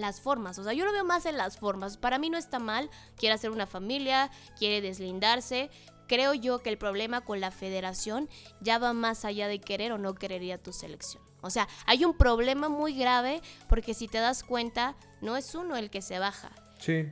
las 0.00 0.20
formas, 0.20 0.58
o 0.58 0.64
sea, 0.64 0.72
yo 0.72 0.84
lo 0.84 0.92
veo 0.92 1.04
más 1.04 1.26
en 1.26 1.36
las 1.36 1.58
formas. 1.58 1.96
Para 1.96 2.18
mí 2.18 2.30
no 2.30 2.38
está 2.38 2.58
mal, 2.58 2.90
quiere 3.16 3.34
hacer 3.34 3.50
una 3.50 3.66
familia, 3.66 4.30
quiere 4.58 4.80
deslindarse, 4.80 5.70
creo 6.06 6.34
yo 6.34 6.60
que 6.60 6.70
el 6.70 6.78
problema 6.78 7.22
con 7.22 7.40
la 7.40 7.50
federación 7.50 8.28
ya 8.60 8.78
va 8.78 8.92
más 8.92 9.24
allá 9.24 9.48
de 9.48 9.60
querer 9.60 9.92
o 9.92 9.98
no 9.98 10.14
querer 10.14 10.42
ir 10.42 10.52
a 10.54 10.58
tu 10.58 10.72
selección. 10.72 11.22
O 11.40 11.50
sea, 11.50 11.68
hay 11.86 12.04
un 12.04 12.16
problema 12.16 12.68
muy 12.68 12.98
grave 12.98 13.42
porque 13.68 13.92
si 13.94 14.08
te 14.08 14.18
das 14.18 14.42
cuenta, 14.42 14.96
no 15.20 15.36
es 15.36 15.54
uno 15.54 15.76
el 15.76 15.90
que 15.90 16.00
se 16.00 16.18
baja. 16.18 16.50
Sí, 16.78 17.06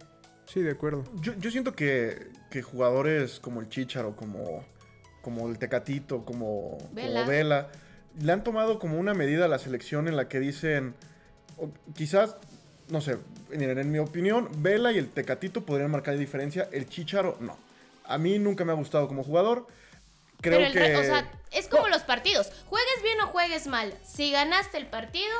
sí, 0.47 0.61
de 0.61 0.71
acuerdo. 0.71 1.05
Yo, 1.21 1.35
yo 1.35 1.51
siento 1.51 1.75
que, 1.75 2.31
que 2.51 2.63
jugadores 2.63 3.41
como 3.41 3.61
el 3.61 3.69
Chicharo, 3.69 4.17
como, 4.17 4.65
como 5.21 5.49
el 5.49 5.59
Tecatito, 5.59 6.25
como 6.25 6.79
Vela. 6.93 7.21
como 7.21 7.31
Vela, 7.31 7.69
le 8.19 8.33
han 8.33 8.43
tomado 8.43 8.79
como 8.79 8.99
una 8.99 9.15
medida 9.15 9.45
a 9.45 9.49
la 9.49 9.59
selección 9.59 10.09
en 10.09 10.17
la 10.17 10.29
que 10.29 10.41
dicen, 10.41 10.95
o 11.59 11.71
quizás, 11.95 12.37
no 12.93 13.01
sé, 13.01 13.17
miren, 13.51 13.79
en 13.79 13.91
mi 13.91 13.99
opinión, 13.99 14.51
Vela 14.59 14.93
y 14.93 14.99
el 14.99 15.09
Tecatito 15.09 15.65
podrían 15.65 15.91
marcar 15.91 16.17
diferencia, 16.19 16.69
el 16.73 16.87
Chicharo 16.91 17.39
no. 17.41 17.57
A 18.05 18.19
mí 18.19 18.39
nunca 18.39 18.67
me 18.67 18.73
ha 18.73 18.75
gustado 18.75 19.09
como 19.09 19.25
jugador. 19.25 19.67
Creo 20.43 20.59
Pero 20.59 20.67
el 20.67 20.73
que... 20.73 20.97
o 20.99 21.03
sea, 21.03 21.31
es 21.53 21.69
como 21.69 21.89
los 21.89 22.03
partidos. 22.03 22.53
Juegues 22.67 23.03
bien 23.03 23.19
o 23.23 23.29
juegues 23.29 23.67
mal. 23.67 23.95
Si 24.05 24.31
ganaste 24.31 24.77
el 24.77 24.87
partido, 24.89 25.33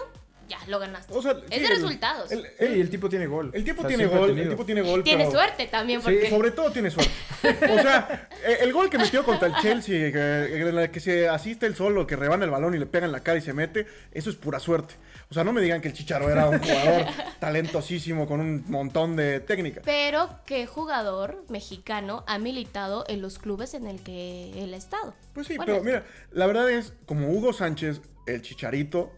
ya 0.61 0.67
lo 0.69 0.79
ganaste. 0.79 1.13
O 1.15 1.23
sea, 1.23 1.33
es 1.33 1.39
sí, 1.51 1.61
de 1.61 1.67
el- 1.67 1.69
resultados. 1.69 2.31
el- 2.33 2.43
Sí, 2.43 2.81
el 2.81 2.91
tipo 2.91 3.09
tiene 3.09 3.27
gol. 3.27 3.51
El 3.55 3.65
tipo 3.65 3.81
O 3.81 3.83
sea, 3.83 3.89
tiene 3.89 4.07
gol, 4.07 4.39
el 4.39 4.49
tipo 4.49 4.65
tiene 4.67 4.83
gol. 4.83 5.03
Tiene 5.03 5.25
pero- 5.25 5.31
suerte 5.39 5.67
también 5.67 6.03
Sí, 6.03 6.27
Sobre 6.29 6.51
todo 6.51 6.71
tiene 6.71 6.91
suerte. 6.91 7.13
O 7.43 7.79
sea, 7.83 8.29
eh, 8.47 8.59
el 8.61 8.73
gol 8.73 8.89
que 8.91 8.99
metió 8.99 9.25
contra 9.25 9.49
el 9.49 9.55
Chelsea, 9.57 10.13
que, 10.13 10.91
que 10.93 11.01
se 11.01 11.29
asiste 11.29 11.67
el 11.67 11.75
solo, 11.75 12.07
que 12.07 12.17
rebana 12.17 12.45
el 12.45 12.51
balón 12.51 12.75
y 12.75 12.79
le 12.79 12.87
pega 12.87 13.07
en 13.07 13.13
la 13.13 13.21
cara 13.21 13.39
y 13.39 13.43
se 13.43 13.53
mete, 13.53 13.87
eso 14.13 14.31
es 14.31 14.37
pura 14.37 14.59
suerte. 14.61 14.95
O 15.31 15.35
sea, 15.35 15.45
no 15.45 15.53
me 15.53 15.63
digan 15.63 15.81
que 15.81 15.89
el 15.89 15.95
Chicharo 15.95 16.29
era 16.31 16.47
un 16.49 16.59
jugador 16.59 17.07
talentosísimo 17.41 18.27
con 18.27 18.41
un 18.41 18.65
montón 18.69 19.17
de 19.17 19.41
técnica. 19.41 19.81
Pero 19.85 20.29
qué 20.47 20.67
jugador 20.67 21.45
mexicano 21.49 22.25
ha 22.27 22.39
militado 22.39 23.05
en 23.09 23.23
los 23.23 23.39
clubes 23.39 23.75
en 23.75 23.87
el 23.87 24.03
que 24.03 24.53
él 24.63 24.75
ha 24.75 24.77
estado. 24.77 25.15
Pues 25.33 25.47
sí, 25.47 25.57
Bueno, 25.57 25.73
pero 25.73 25.85
mira, 25.85 26.05
la 26.33 26.47
verdad 26.47 26.71
es, 26.71 26.93
como 27.07 27.31
Hugo 27.31 27.53
Sánchez, 27.53 28.01
el 28.27 28.43
Chicharito, 28.43 29.13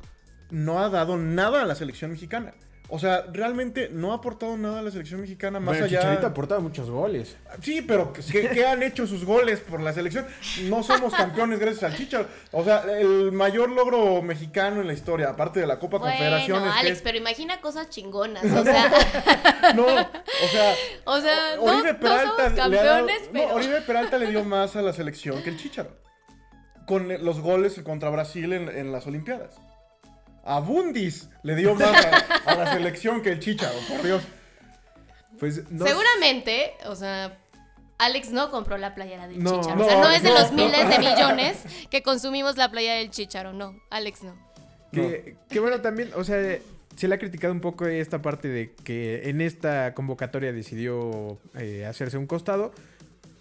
no 0.55 0.79
ha 0.83 0.89
dado 0.89 1.17
nada 1.17 1.63
a 1.63 1.67
la 1.67 1.75
selección 1.75 2.13
mexicana. 2.13 2.55
O 2.91 2.99
sea, 2.99 3.25
realmente 3.33 3.89
no 3.91 4.13
ha 4.13 4.17
aportado 4.17 4.59
nada 4.59 4.81
a 4.81 4.83
la 4.83 4.91
selección 4.91 5.19
mexicana 5.23 5.59
más 5.59 5.69
Bueno, 5.73 5.87
allá. 5.87 6.01
Chicharito 6.01 6.27
ha 6.27 6.31
aportado 6.31 6.61
muchos 6.61 6.91
goles. 6.91 7.35
Sí, 7.63 7.81
pero 7.81 8.13
¿qué, 8.13 8.51
qué 8.51 8.67
han 8.67 8.83
hecho 8.83 9.07
sus 9.07 9.25
goles 9.25 9.61
por 9.61 9.81
la 9.81 9.95
selección? 9.95 10.27
No 10.65 10.83
somos 10.83 11.15
campeones 11.15 11.59
gracias 11.59 11.85
al 11.91 11.97
Chicharo. 11.97 12.27
O 12.53 12.63
sea, 12.63 12.83
el 12.83 13.33
mayor 13.33 13.71
logro 13.71 14.21
mexicano 14.21 14.83
en 14.83 14.87
la 14.87 14.93
historia, 14.93 15.31
aparte 15.31 15.61
de 15.61 15.67
la 15.67 15.79
Copa 15.79 15.97
Bueno, 15.97 16.13
Confederaciones. 16.13 16.73
Alex, 16.77 16.97
es- 16.99 17.03
pero 17.03 17.17
imagina 17.17 17.59
cosas 17.63 17.89
chingonas. 17.89 18.45
O 18.45 18.49
sea, 18.65 18.93
No, 19.75 19.87
o 19.87 20.49
sea, 20.53 20.75
o 21.07 21.21
sea 21.21 21.57
no, 21.57 21.63
Oribe 21.63 21.93
no 21.95 22.01
Peralta 22.01 22.27
somos 22.37 22.55
dado- 22.55 22.57
campeones, 22.57 23.23
no, 23.27 23.33
pero... 23.33 23.55
Oribe 23.55 23.81
Peralta 23.81 24.19
le 24.19 24.27
dio 24.27 24.45
más 24.45 24.77
a 24.77 24.83
la 24.83 24.93
selección 24.93 25.43
que 25.43 25.49
el 25.49 25.57
Chicharo. 25.57 25.91
Con 26.87 27.09
los 27.25 27.41
goles 27.41 27.81
contra 27.83 28.11
Brasil 28.11 28.53
en, 28.53 28.69
en 28.69 28.93
las 28.93 29.07
Olimpiadas. 29.07 29.57
A 30.45 30.61
Bundis 30.61 31.29
le 31.43 31.55
dio 31.57 31.75
más 31.75 32.05
a, 32.07 32.17
a 32.47 32.55
la 32.57 32.73
selección 32.75 33.23
que 33.23 33.31
el 33.31 33.41
Chicharo, 33.41 33.79
por 33.89 34.03
Dios. 34.03 34.23
Pues 35.39 35.71
no 35.71 35.87
Seguramente, 35.87 36.73
o 36.87 36.95
sea, 36.95 37.39
Alex 37.99 38.31
no 38.31 38.51
compró 38.51 38.77
la 38.79 38.95
playera 38.95 39.27
del 39.27 39.43
No, 39.43 39.61
Chicharo. 39.61 39.83
o 39.83 39.89
sea, 39.89 39.97
no, 39.97 40.05
no 40.05 40.11
es 40.11 40.23
de 40.23 40.29
no, 40.29 40.35
los 40.35 40.53
no. 40.53 40.65
miles 40.65 40.89
de 40.89 40.99
millones 40.99 41.65
que 41.91 42.03
consumimos 42.03 42.57
la 42.57 42.71
playera 42.71 42.97
del 42.97 43.11
Chicharo. 43.11 43.53
No, 43.53 43.75
Alex 43.91 44.23
no. 44.23 44.35
Que, 44.93 45.37
que 45.49 45.61
bueno, 45.61 45.81
también, 45.81 46.11
o 46.15 46.23
sea, 46.23 46.59
se 46.97 47.09
le 47.09 47.15
ha 47.15 47.19
criticado 47.19 47.53
un 47.53 47.61
poco 47.61 47.87
esta 47.87 48.23
parte 48.23 48.47
de 48.49 48.73
que 48.85 49.29
en 49.29 49.41
esta 49.41 49.93
convocatoria 49.95 50.53
decidió 50.53 51.39
eh, 51.59 51.85
hacerse 51.85 52.17
un 52.17 52.27
costado, 52.27 52.73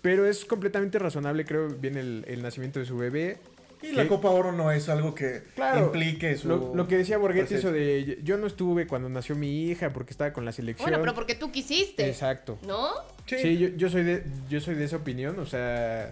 pero 0.02 0.26
es 0.26 0.46
completamente 0.46 0.98
razonable, 0.98 1.46
creo, 1.46 1.68
viene 1.70 2.00
el, 2.00 2.26
el 2.28 2.42
nacimiento 2.42 2.80
de 2.80 2.86
su 2.86 2.98
bebé. 2.98 3.38
Y 3.84 3.92
la. 3.92 4.08
Copa 4.08 4.30
Oro 4.30 4.52
no 4.52 4.72
es 4.72 4.88
algo 4.90 5.14
que 5.14 5.44
Claro, 5.56 5.86
implique 5.86 6.36
su. 6.38 6.48
Lo, 6.48 6.74
lo 6.74 6.88
que 6.88 6.98
decía 6.98 7.18
Borghetti, 7.18 7.56
eso 7.56 7.72
de 7.72 8.20
yo 8.24 8.38
no 8.38 8.48
estuve 8.48 8.88
cuando 8.88 9.10
nació 9.10 9.36
mi 9.36 9.66
hija 9.70 9.92
porque 9.92 10.12
estaba 10.12 10.32
con 10.34 10.46
la 10.46 10.52
selección. 10.52 10.90
Bueno, 10.90 11.02
pero 11.04 11.14
porque 11.14 11.36
tú 11.36 11.52
quisiste. 11.52 12.08
Exacto. 12.08 12.58
¿No? 12.66 12.90
Sí, 13.28 13.58
yo, 13.58 13.68
yo 13.70 13.90
soy 13.90 14.04
de, 14.04 14.24
yo 14.50 14.60
soy 14.62 14.76
de 14.76 14.86
esa 14.86 14.98
opinión, 14.98 15.38
o 15.40 15.46
sea, 15.46 16.10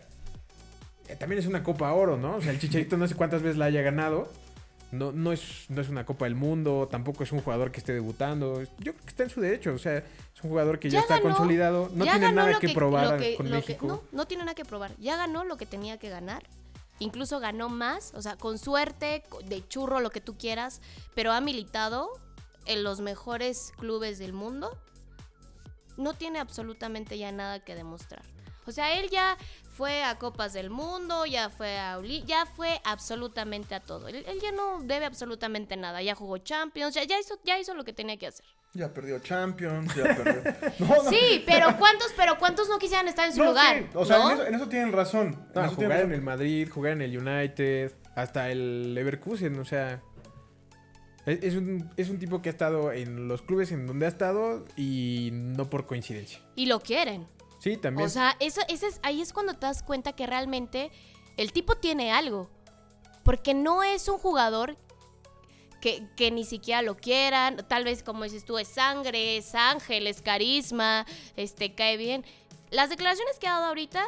eh, 1.07 1.15
también 1.17 1.39
es 1.39 1.47
una 1.47 1.63
Copa 1.63 1.91
Oro, 1.93 2.17
¿no? 2.17 2.35
O 2.37 2.41
sea, 2.41 2.51
el 2.51 2.59
Chicharito 2.59 2.97
no 2.97 3.07
sé 3.07 3.15
cuántas 3.15 3.41
veces 3.41 3.57
la 3.57 3.65
haya 3.65 3.81
ganado. 3.81 4.29
No, 4.91 5.13
no, 5.13 5.31
es, 5.31 5.67
no 5.69 5.79
es 5.81 5.87
una 5.87 6.05
Copa 6.05 6.25
del 6.25 6.35
Mundo, 6.35 6.89
tampoco 6.91 7.23
es 7.23 7.31
un 7.31 7.39
jugador 7.39 7.71
que 7.71 7.79
esté 7.79 7.93
debutando. 7.93 8.61
Yo 8.79 8.91
creo 8.91 8.95
que 9.05 9.07
está 9.07 9.23
en 9.23 9.29
su 9.29 9.39
derecho, 9.39 9.73
o 9.73 9.77
sea, 9.77 9.99
es 9.99 10.43
un 10.43 10.49
jugador 10.49 10.79
que 10.79 10.89
ya, 10.89 10.95
Ya 10.95 10.99
está 11.03 11.13
ganó, 11.19 11.29
consolidado, 11.29 11.89
no 11.95 12.03
tiene 12.03 12.31
nada 12.33 12.59
que, 12.59 12.69
probar 12.69 13.17
que- 13.17 13.35
con 13.35 13.45
que- 13.45 13.51
México. 13.53 13.87
no, 13.87 14.03
no 14.11 14.25
tiene 14.27 14.43
nada 14.43 14.53
que 14.53 14.65
probar. 14.65 14.91
Ya 14.99 15.15
ganó 15.15 15.45
lo 15.45 15.55
que 15.55 15.65
tenía 15.65 15.97
que 15.97 16.09
ganar. 16.09 16.43
Incluso 17.01 17.39
ganó 17.39 17.67
más, 17.67 18.13
o 18.15 18.21
sea, 18.21 18.37
con 18.37 18.59
suerte, 18.59 19.23
de 19.45 19.67
churro, 19.67 20.01
lo 20.01 20.11
que 20.11 20.21
tú 20.21 20.37
quieras, 20.37 20.81
pero 21.15 21.31
ha 21.31 21.41
militado 21.41 22.11
en 22.65 22.83
los 22.83 23.01
mejores 23.01 23.73
clubes 23.77 24.19
del 24.19 24.33
mundo. 24.33 24.77
No 25.97 26.13
tiene 26.13 26.37
absolutamente 26.39 27.17
ya 27.17 27.31
nada 27.31 27.59
que 27.63 27.73
demostrar. 27.73 28.21
O 28.67 28.71
sea, 28.71 28.93
él 28.99 29.09
ya 29.09 29.35
fue 29.71 30.03
a 30.03 30.19
Copas 30.19 30.53
del 30.53 30.69
Mundo, 30.69 31.25
ya 31.25 31.49
fue 31.49 31.79
a 31.79 31.97
Oli- 31.97 32.23
ya 32.27 32.45
fue 32.45 32.79
absolutamente 32.83 33.73
a 33.73 33.79
todo. 33.79 34.07
Él, 34.07 34.23
él 34.27 34.39
ya 34.39 34.51
no 34.51 34.81
debe 34.83 35.05
absolutamente 35.05 35.75
nada. 35.77 36.03
Ya 36.03 36.13
jugó 36.13 36.37
Champions, 36.37 36.93
ya, 36.93 37.03
ya 37.03 37.19
hizo, 37.19 37.39
ya 37.43 37.57
hizo 37.57 37.73
lo 37.73 37.83
que 37.83 37.93
tenía 37.93 38.17
que 38.17 38.27
hacer. 38.27 38.45
Ya 38.73 38.93
perdió 38.93 39.19
Champions, 39.19 39.93
ya 39.95 40.03
perdió. 40.15 40.41
No, 40.79 41.03
no. 41.03 41.09
Sí, 41.09 41.43
pero 41.45 41.77
¿cuántos, 41.77 42.13
pero 42.15 42.37
cuántos 42.39 42.69
no 42.69 42.79
quisieran 42.79 43.07
estar 43.07 43.27
en 43.27 43.33
su 43.33 43.39
No, 43.39 43.45
lugar? 43.49 43.79
sí, 43.79 43.85
O 43.93 44.05
sea, 44.05 44.19
¿no? 44.19 44.29
en, 44.31 44.37
eso, 44.37 44.47
en 44.47 44.55
eso 44.55 44.67
tienen 44.69 44.91
razón. 44.93 45.27
En 45.27 45.51
tienen 45.53 45.69
jugar 45.75 45.99
en 46.01 46.11
el 46.13 46.21
Madrid, 46.21 46.69
jugar 46.69 46.93
en 46.93 47.01
el 47.01 47.17
United, 47.17 47.91
hasta 48.15 48.49
el 48.49 48.93
Leverkusen, 48.93 49.59
o 49.59 49.65
sea. 49.65 50.01
Es, 51.25 51.43
es 51.43 51.55
un, 51.55 51.89
es 51.97 52.09
un 52.09 52.17
tipo 52.17 52.41
que 52.41 52.49
ha 52.49 52.51
estado 52.51 52.91
en 52.93 53.27
los 53.27 53.41
clubes 53.41 53.71
en 53.71 53.85
donde 53.85 54.05
ha 54.05 54.09
estado 54.09 54.65
y 54.75 55.29
no 55.33 55.69
por 55.69 55.85
coincidencia. 55.85 56.39
Y 56.55 56.65
lo 56.65 56.79
quieren. 56.79 57.27
Sí, 57.59 57.77
también. 57.77 58.07
O 58.07 58.09
sea, 58.09 58.35
eso, 58.39 58.61
ese 58.69 58.87
es, 58.87 58.99
ahí 59.03 59.21
es 59.21 59.33
cuando 59.33 59.53
te 59.53 59.67
das 59.67 59.83
cuenta 59.83 60.13
que 60.13 60.25
realmente 60.25 60.91
el 61.37 61.51
tipo 61.53 61.75
tiene 61.75 62.11
algo. 62.11 62.49
Porque 63.23 63.53
no 63.53 63.83
es 63.83 64.07
un 64.07 64.17
jugador 64.17 64.77
que, 65.81 66.31
ni 66.31 66.45
siquiera 66.45 66.81
lo 66.81 66.95
quieran. 66.95 67.65
Tal 67.67 67.83
vez, 67.83 68.03
como 68.03 68.23
dices 68.23 68.45
tú, 68.45 68.57
es 68.57 68.67
sangre, 68.67 69.37
es 69.37 69.55
ángel, 69.55 70.07
es 70.07 70.21
carisma, 70.21 71.05
este, 71.35 71.73
cae 71.73 71.97
bien. 71.97 72.23
Las 72.69 72.89
declaraciones 72.89 73.37
que 73.39 73.47
ha 73.47 73.53
dado 73.53 73.65
ahorita 73.65 74.03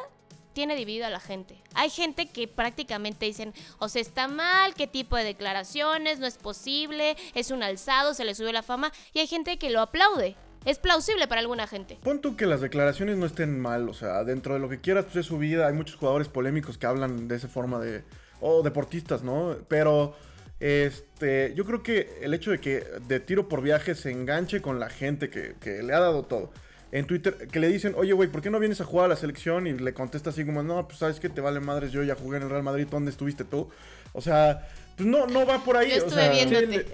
tiene 0.53 0.75
dividido 0.75 1.07
a 1.07 1.09
la 1.09 1.19
gente. 1.19 1.61
Hay 1.73 1.89
gente 1.89 2.27
que 2.27 2.47
prácticamente 2.47 3.25
dicen, 3.25 3.53
o 3.79 3.89
sea, 3.89 4.01
está 4.01 4.27
mal, 4.27 4.75
qué 4.75 4.87
tipo 4.87 5.17
de 5.17 5.23
declaraciones, 5.23 6.19
no 6.19 6.27
es 6.27 6.37
posible, 6.37 7.17
es 7.33 7.51
un 7.51 7.63
alzado, 7.63 8.13
se 8.13 8.23
le 8.23 8.35
subió 8.35 8.51
la 8.51 8.63
fama. 8.63 8.93
Y 9.13 9.19
hay 9.19 9.27
gente 9.27 9.57
que 9.57 9.69
lo 9.69 9.81
aplaude. 9.81 10.35
Es 10.65 10.79
plausible 10.79 11.27
para 11.27 11.41
alguna 11.41 11.67
gente. 11.67 11.99
Pon 12.01 12.21
tú 12.21 12.37
que 12.37 12.45
las 12.45 12.61
declaraciones 12.61 13.17
no 13.17 13.25
estén 13.25 13.59
mal, 13.59 13.89
o 13.89 13.93
sea, 13.93 14.23
dentro 14.23 14.53
de 14.53 14.61
lo 14.61 14.69
que 14.69 14.79
quieras, 14.79 15.03
pues 15.05 15.17
es 15.17 15.25
su 15.25 15.37
vida. 15.37 15.67
Hay 15.67 15.73
muchos 15.73 15.97
jugadores 15.97 16.29
polémicos 16.29 16.77
que 16.77 16.85
hablan 16.85 17.27
de 17.27 17.35
esa 17.35 17.49
forma 17.49 17.79
de. 17.79 18.03
O 18.39 18.63
deportistas, 18.63 19.23
¿no? 19.23 19.57
Pero. 19.67 20.15
Este, 20.59 21.53
yo 21.55 21.65
creo 21.65 21.83
que 21.83 22.19
el 22.21 22.33
hecho 22.33 22.51
de 22.51 22.59
que 22.59 22.83
de 23.07 23.19
tiro 23.19 23.49
por 23.49 23.61
viaje 23.61 23.95
se 23.95 24.11
enganche 24.11 24.61
con 24.61 24.79
la 24.79 24.89
gente 24.89 25.29
que, 25.29 25.55
que 25.59 25.83
le 25.83 25.93
ha 25.93 25.99
dado 25.99 26.23
todo. 26.23 26.51
En 26.91 27.05
Twitter, 27.07 27.47
que 27.51 27.59
le 27.59 27.69
dicen, 27.69 27.93
oye, 27.97 28.13
güey, 28.13 28.29
¿por 28.29 28.41
qué 28.43 28.51
no 28.51 28.59
vienes 28.59 28.79
a 28.79 28.85
jugar 28.85 29.05
a 29.05 29.09
la 29.09 29.15
selección? 29.15 29.65
Y 29.65 29.73
le 29.73 29.93
contesta 29.95 30.29
así 30.29 30.45
como, 30.45 30.61
no, 30.61 30.87
pues 30.87 30.99
sabes 30.99 31.19
que 31.19 31.27
te 31.27 31.41
vale 31.41 31.59
madres, 31.59 31.91
yo 31.91 32.03
ya 32.03 32.13
jugué 32.15 32.37
en 32.37 32.43
el 32.43 32.49
Real 32.51 32.61
Madrid, 32.61 32.87
¿dónde 32.89 33.09
estuviste 33.09 33.43
tú? 33.43 33.67
O 34.13 34.21
sea, 34.21 34.69
pues 34.95 35.07
no, 35.09 35.25
no 35.25 35.43
va 35.45 35.63
por 35.63 35.75
ahí. 35.75 35.89
Yo 35.89 35.95
o 35.95 35.97
estuve 36.07 36.21
sea, 36.21 36.47
Sí, 36.47 36.65
le- 36.67 36.85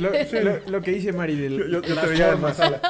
lo, 0.00 0.10
lo- 0.60 0.68
lo 0.70 0.82
que 0.82 0.90
dice 0.90 1.12
Mari 1.12 1.36
del, 1.36 1.56
Yo, 1.56 1.66
yo- 1.66 1.82
yo 1.82 1.94
las 1.94 2.04
te 2.04 2.10
veía 2.10 2.30
en 2.32 2.42
la 2.42 2.52
sala. 2.52 2.80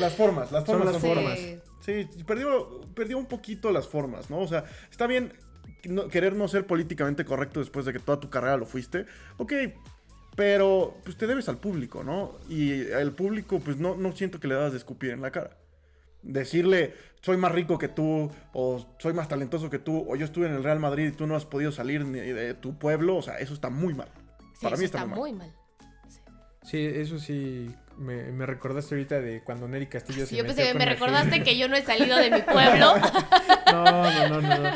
Las 0.00 0.12
formas, 0.14 0.50
las 0.50 0.64
Son 0.66 0.78
formas 0.78 0.92
las 0.94 1.00
son 1.02 1.14
formas. 1.14 1.38
Sí, 1.84 2.08
perdió, 2.26 2.80
perdió 2.96 3.16
un 3.16 3.26
poquito 3.26 3.70
las 3.70 3.86
formas, 3.86 4.28
¿no? 4.28 4.40
O 4.40 4.48
sea, 4.48 4.64
está 4.90 5.06
bien 5.06 5.32
no- 5.88 6.08
querer 6.08 6.34
no 6.36 6.48
ser 6.48 6.66
políticamente 6.66 7.24
correcto 7.24 7.60
después 7.60 7.84
de 7.86 7.92
que 7.92 7.98
toda 7.98 8.20
tu 8.20 8.30
carrera 8.30 8.56
lo 8.56 8.66
fuiste. 8.66 9.06
Ok, 9.38 9.52
pero 10.36 10.94
pues 11.04 11.16
te 11.16 11.26
debes 11.26 11.48
al 11.48 11.58
público, 11.58 12.04
¿no? 12.04 12.36
Y 12.48 12.72
el 12.82 13.12
público, 13.12 13.58
pues 13.60 13.78
no, 13.78 13.96
no 13.96 14.12
siento 14.12 14.38
que 14.40 14.48
le 14.48 14.54
das 14.54 14.72
de 14.72 14.78
escupir 14.78 15.10
en 15.10 15.22
la 15.22 15.30
cara. 15.30 15.56
Decirle, 16.22 16.94
soy 17.22 17.36
más 17.36 17.52
rico 17.52 17.78
que 17.78 17.88
tú, 17.88 18.30
o 18.52 18.96
soy 18.98 19.12
más 19.12 19.28
talentoso 19.28 19.70
que 19.70 19.78
tú, 19.78 20.04
o 20.08 20.16
yo 20.16 20.24
estuve 20.24 20.46
en 20.46 20.54
el 20.54 20.64
Real 20.64 20.80
Madrid 20.80 21.08
y 21.08 21.12
tú 21.12 21.26
no 21.26 21.36
has 21.36 21.46
podido 21.46 21.70
salir 21.72 22.04
ni 22.04 22.18
de 22.18 22.54
tu 22.54 22.78
pueblo, 22.78 23.16
o 23.16 23.22
sea, 23.22 23.38
eso 23.38 23.54
está 23.54 23.70
muy 23.70 23.94
mal. 23.94 24.08
Sí, 24.54 24.62
Para 24.62 24.74
eso 24.74 24.80
mí 24.80 24.84
está, 24.86 24.98
está 24.98 25.06
muy 25.14 25.32
mal. 25.32 25.48
muy 25.48 25.48
mal. 25.48 25.56
Sí, 26.64 26.78
eso 26.84 27.18
sí, 27.20 27.72
me, 27.98 28.24
me 28.32 28.46
recordaste 28.46 28.94
ahorita 28.94 29.20
de 29.20 29.40
cuando 29.42 29.66
Neri 29.68 29.86
Castillo 29.86 30.20
Sí, 30.26 30.30
se 30.30 30.36
yo 30.36 30.44
pensé 30.44 30.64
que 30.64 30.74
me 30.74 30.84
recordaste 30.86 31.42
que 31.42 31.56
yo 31.58 31.68
no 31.68 31.76
he 31.76 31.82
salido 31.82 32.16
de 32.16 32.30
mi 32.30 32.42
pueblo. 32.52 32.94
No, 33.72 33.84
no, 33.84 34.28
no, 34.28 34.40
no. 34.40 34.48
no. 34.62 34.70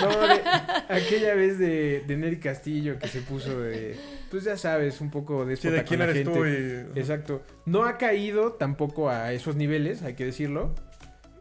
No, 0.00 0.26
de- 0.28 0.42
aquella 0.88 1.34
vez 1.34 1.58
de, 1.58 2.04
de 2.06 2.16
Neri 2.16 2.38
Castillo 2.38 2.98
que 2.98 3.08
se 3.08 3.20
puso 3.20 3.60
de, 3.60 3.96
pues 4.30 4.44
ya 4.44 4.56
sabes, 4.56 5.00
un 5.00 5.10
poco 5.10 5.44
de 5.44 5.56
Sí, 5.56 5.68
de 5.68 5.84
quién 5.84 6.02
eres 6.02 6.24
tú 6.24 6.44
y... 6.46 6.86
Exacto. 6.98 7.42
No 7.66 7.84
ha 7.84 7.98
caído 7.98 8.52
tampoco 8.52 9.10
a 9.10 9.32
esos 9.32 9.56
niveles, 9.56 10.02
hay 10.02 10.14
que 10.14 10.24
decirlo. 10.24 10.74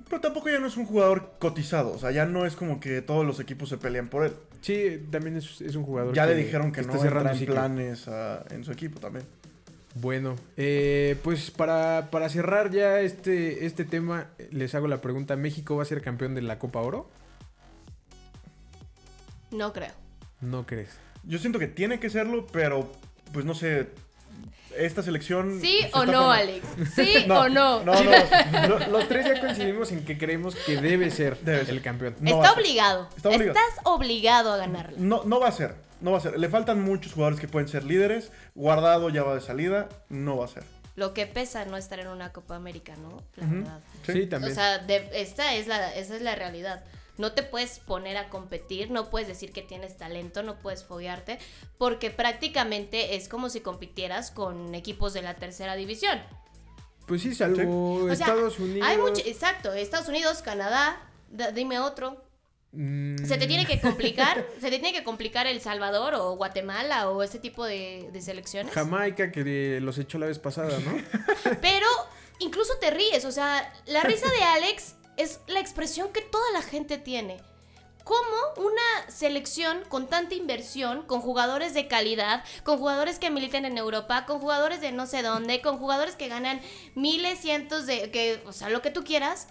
Pero 0.09 0.21
tampoco 0.21 0.49
ya 0.49 0.59
no 0.59 0.67
es 0.67 0.77
un 0.77 0.85
jugador 0.85 1.33
cotizado. 1.39 1.91
O 1.93 1.97
sea, 1.97 2.11
ya 2.11 2.25
no 2.25 2.45
es 2.45 2.55
como 2.55 2.79
que 2.79 3.01
todos 3.01 3.25
los 3.25 3.39
equipos 3.39 3.69
se 3.69 3.77
pelean 3.77 4.09
por 4.09 4.25
él. 4.25 4.33
Sí, 4.61 5.07
también 5.11 5.37
es, 5.37 5.59
es 5.61 5.75
un 5.75 5.83
jugador. 5.83 6.13
Ya 6.13 6.25
le 6.25 6.35
dijeron 6.35 6.71
que, 6.71 6.81
está 6.81 6.93
no 6.93 6.99
cerrando 7.01 7.29
entra 7.29 7.33
en 7.33 7.39
ciclo. 7.39 7.55
planes 7.55 8.07
a- 8.07 8.43
en 8.51 8.63
su 8.63 8.71
equipo 8.71 8.99
también. 8.99 9.25
Bueno, 9.95 10.35
eh, 10.57 11.17
pues 11.23 11.51
para, 11.51 12.09
para 12.09 12.27
cerrar 12.29 12.71
ya 12.71 12.99
este, 13.01 13.65
este 13.65 13.85
tema, 13.85 14.27
les 14.51 14.73
hago 14.75 14.87
la 14.87 15.01
pregunta: 15.01 15.35
¿México 15.35 15.75
va 15.75 15.83
a 15.83 15.85
ser 15.85 16.01
campeón 16.01 16.33
de 16.35 16.41
la 16.41 16.57
Copa 16.57 16.79
Oro? 16.79 17.09
No 19.51 19.71
creo. 19.73 19.91
¿No 20.41 20.65
crees? 20.65 20.89
Yo 21.23 21.37
siento 21.39 21.59
que 21.59 21.67
tiene 21.67 21.99
que 21.99 22.09
serlo, 22.09 22.47
pero 22.47 22.91
pues 23.31 23.45
no 23.45 23.53
sé. 23.55 23.89
Esta 24.75 25.03
selección. 25.03 25.61
¿Sí 25.61 25.81
se 25.83 25.89
o 25.93 26.03
no, 26.03 26.13
formando- 26.13 26.31
Alex? 26.31 26.65
¿Sí 26.95 27.25
o 27.29 27.47
no? 27.49 27.83
No, 27.83 27.93
no. 28.03 28.11
Lo- 28.67 28.79
los 28.87 29.07
tres 29.07 29.27
ya 29.27 29.39
coincidimos 29.39 29.91
en 29.91 30.03
que 30.03 30.17
creemos 30.17 30.55
que 30.55 30.81
debe 30.81 31.11
ser 31.11 31.37
Debe 31.41 31.65
ser. 31.65 31.75
el 31.75 31.81
campeón. 31.83 32.15
no 32.19 32.31
Está 32.41 32.53
obligado. 32.53 33.07
Está 33.15 33.29
obligado. 33.29 33.49
Estás 33.59 33.79
obligado 33.85 34.51
a 34.51 34.57
ganarlo. 34.57 34.97
No, 34.97 35.23
no 35.25 35.39
va 35.39 35.49
a 35.49 35.51
ser. 35.51 35.75
No 36.03 36.11
va 36.11 36.17
a 36.19 36.21
ser. 36.21 36.37
Le 36.39 36.49
faltan 36.49 36.81
muchos 36.81 37.13
jugadores 37.13 37.39
que 37.39 37.47
pueden 37.47 37.67
ser 37.67 37.83
líderes. 37.85 38.31
Guardado 38.53 39.09
ya 39.09 39.23
va 39.23 39.33
de 39.35 39.41
salida. 39.41 39.89
No 40.09 40.37
va 40.37 40.45
a 40.45 40.49
ser. 40.49 40.63
Lo 40.95 41.13
que 41.15 41.25
pesa 41.25 41.65
no 41.65 41.77
estar 41.77 41.99
en 41.99 42.07
una 42.07 42.31
Copa 42.31 42.55
América, 42.55 42.93
¿no? 42.97 43.23
La 43.37 43.45
Ujú. 43.47 43.55
verdad. 43.55 43.79
Sí, 44.05 44.27
también. 44.27 44.51
O 44.51 44.55
sea, 44.55 44.77
de- 44.77 45.09
esta 45.13 45.55
es 45.55 45.65
la, 45.65 45.95
esa 45.95 46.15
es 46.15 46.21
la 46.21 46.35
realidad. 46.35 46.83
No 47.17 47.31
te 47.31 47.41
puedes 47.43 47.79
poner 47.79 48.17
a 48.17 48.29
competir, 48.29 48.91
no 48.91 49.09
puedes 49.09 49.27
decir 49.27 49.51
que 49.53 49.61
tienes 49.61 49.97
talento, 49.97 50.43
no 50.43 50.55
puedes 50.59 50.83
foguearte, 50.83 51.39
porque 51.77 52.09
prácticamente 52.11 53.15
es 53.15 53.29
como 53.29 53.49
si 53.49 53.61
compitieras 53.61 54.29
con 54.31 54.73
equipos 54.75 55.13
de 55.13 55.21
la 55.21 55.35
tercera 55.35 55.75
división. 55.75 56.19
pues 57.05 57.21
sí, 57.21 57.33
salvo 57.35 57.95
O 58.03 58.03
sea, 58.05 58.13
Estados 58.13 58.59
Unidos. 58.59 58.87
Hay 58.87 58.97
mucho, 58.97 59.21
exacto, 59.25 59.71
Estados 59.73 60.07
Unidos, 60.09 60.41
Canadá, 60.41 61.01
dime 61.53 61.79
otro. 61.79 62.17
Mm, 62.73 63.23
Se 63.23 63.37
te 63.37 63.45
tiene 63.45 63.67
que 63.67 63.79
complicar, 63.79 64.45
se 64.59 64.69
te 64.69 64.79
tiene 64.79 64.93
que 64.93 65.03
complicar 65.03 65.45
El 65.45 65.61
Salvador 65.61 66.15
o 66.15 66.35
Guatemala 66.35 67.09
o 67.09 67.21
ese 67.21 67.37
tipo 67.39 67.65
de, 67.65 68.09
de 68.11 68.21
selecciones. 68.21 68.73
Jamaica, 68.73 69.31
que 69.31 69.79
los 69.79 69.99
echó 69.99 70.17
la 70.17 70.25
vez 70.25 70.39
pasada, 70.39 70.79
¿no? 70.79 70.97
Pero 71.61 71.85
incluso 72.39 72.73
te 72.79 72.89
ríes, 72.89 73.25
o 73.25 73.31
sea, 73.31 73.71
la 73.85 74.01
risa 74.01 74.27
de 74.29 74.43
Alex 74.43 74.95
es 75.17 75.39
la 75.47 75.59
expresión 75.59 76.11
que 76.11 76.21
toda 76.21 76.51
la 76.51 76.63
gente 76.63 76.97
tiene. 76.97 77.37
¿Cómo 78.03 78.67
una 78.67 78.81
selección 79.09 79.83
con 79.87 80.07
tanta 80.07 80.35
inversión, 80.35 81.03
con 81.03 81.21
jugadores 81.21 81.73
de 81.73 81.87
calidad, 81.87 82.43
con 82.63 82.77
jugadores 82.77 83.17
que 83.17 83.29
militan 83.29 83.63
en 83.63 83.77
Europa, 83.77 84.25
con 84.25 84.39
jugadores 84.39 84.81
de 84.81 84.91
no 84.91 85.05
sé 85.05 85.21
dónde, 85.21 85.61
con 85.61 85.77
jugadores 85.77 86.15
que 86.15 86.27
ganan 86.27 86.59
miles, 86.95 87.39
cientos 87.39 87.85
de, 87.85 88.11
que, 88.11 88.41
o 88.45 88.51
sea, 88.51 88.69
lo 88.69 88.81
que 88.81 88.91
tú 88.91 89.05
quieras, 89.05 89.47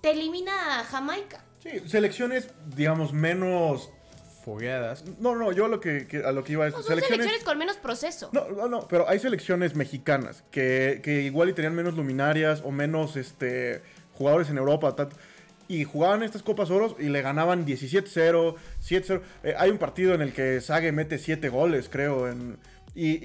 te 0.00 0.12
elimina 0.12 0.80
a 0.80 0.84
Jamaica? 0.84 1.44
Sí, 1.62 1.80
selecciones, 1.86 2.50
digamos, 2.74 3.12
menos. 3.12 3.90
Fogueadas. 4.44 5.04
No, 5.18 5.34
no, 5.34 5.50
yo 5.50 5.64
a 5.64 5.68
lo 5.68 5.80
que, 5.80 6.06
que- 6.06 6.18
a 6.24 6.30
lo 6.30 6.44
que 6.44 6.52
iba 6.52 6.68
es. 6.68 6.72
No, 6.72 6.80
son 6.82 7.00
selecciones 7.00 7.42
con 7.42 7.58
menos 7.58 7.78
proceso. 7.78 8.30
No, 8.32 8.48
no, 8.48 8.68
no, 8.68 8.86
pero 8.86 9.08
hay 9.08 9.18
selecciones 9.18 9.74
mexicanas 9.74 10.44
que, 10.52 11.00
que 11.02 11.22
igual 11.22 11.48
y 11.48 11.52
tenían 11.52 11.74
menos 11.74 11.94
luminarias 11.96 12.62
o 12.64 12.70
menos 12.70 13.16
este 13.16 13.82
jugadores 14.12 14.48
en 14.48 14.58
Europa. 14.58 14.94
tal, 14.94 15.08
y 15.66 15.82
jugaban 15.82 16.22
estas 16.22 16.44
Copas 16.44 16.70
Oros 16.70 16.94
y 17.00 17.08
le 17.08 17.22
ganaban 17.22 17.66
17-0, 17.66 18.54
7-0. 18.80 19.20
Eh, 19.42 19.54
hay 19.58 19.70
un 19.70 19.78
partido 19.78 20.14
en 20.14 20.20
el 20.22 20.32
que 20.32 20.60
Sage 20.60 20.92
mete 20.92 21.18
7 21.18 21.48
goles, 21.48 21.88
creo. 21.90 22.28
En, 22.28 22.56
y, 22.94 23.16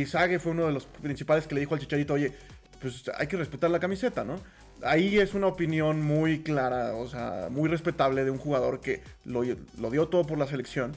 y 0.00 0.06
Sage 0.06 0.38
fue 0.38 0.52
uno 0.52 0.64
de 0.66 0.72
los 0.72 0.86
principales 0.86 1.46
que 1.46 1.54
le 1.56 1.60
dijo 1.60 1.74
al 1.74 1.80
Chicharito, 1.80 2.14
oye, 2.14 2.32
pues 2.80 3.04
hay 3.18 3.26
que 3.26 3.36
respetar 3.36 3.68
la 3.70 3.80
camiseta, 3.80 4.24
¿no? 4.24 4.36
Ahí 4.82 5.18
es 5.18 5.34
una 5.34 5.46
opinión 5.46 6.02
muy 6.02 6.42
clara, 6.42 6.94
o 6.94 7.06
sea, 7.08 7.48
muy 7.50 7.68
respetable 7.68 8.24
de 8.24 8.30
un 8.30 8.38
jugador 8.38 8.80
que 8.80 9.02
lo, 9.24 9.42
lo 9.78 9.90
dio 9.90 10.08
todo 10.08 10.24
por 10.24 10.38
la 10.38 10.46
selección. 10.46 10.94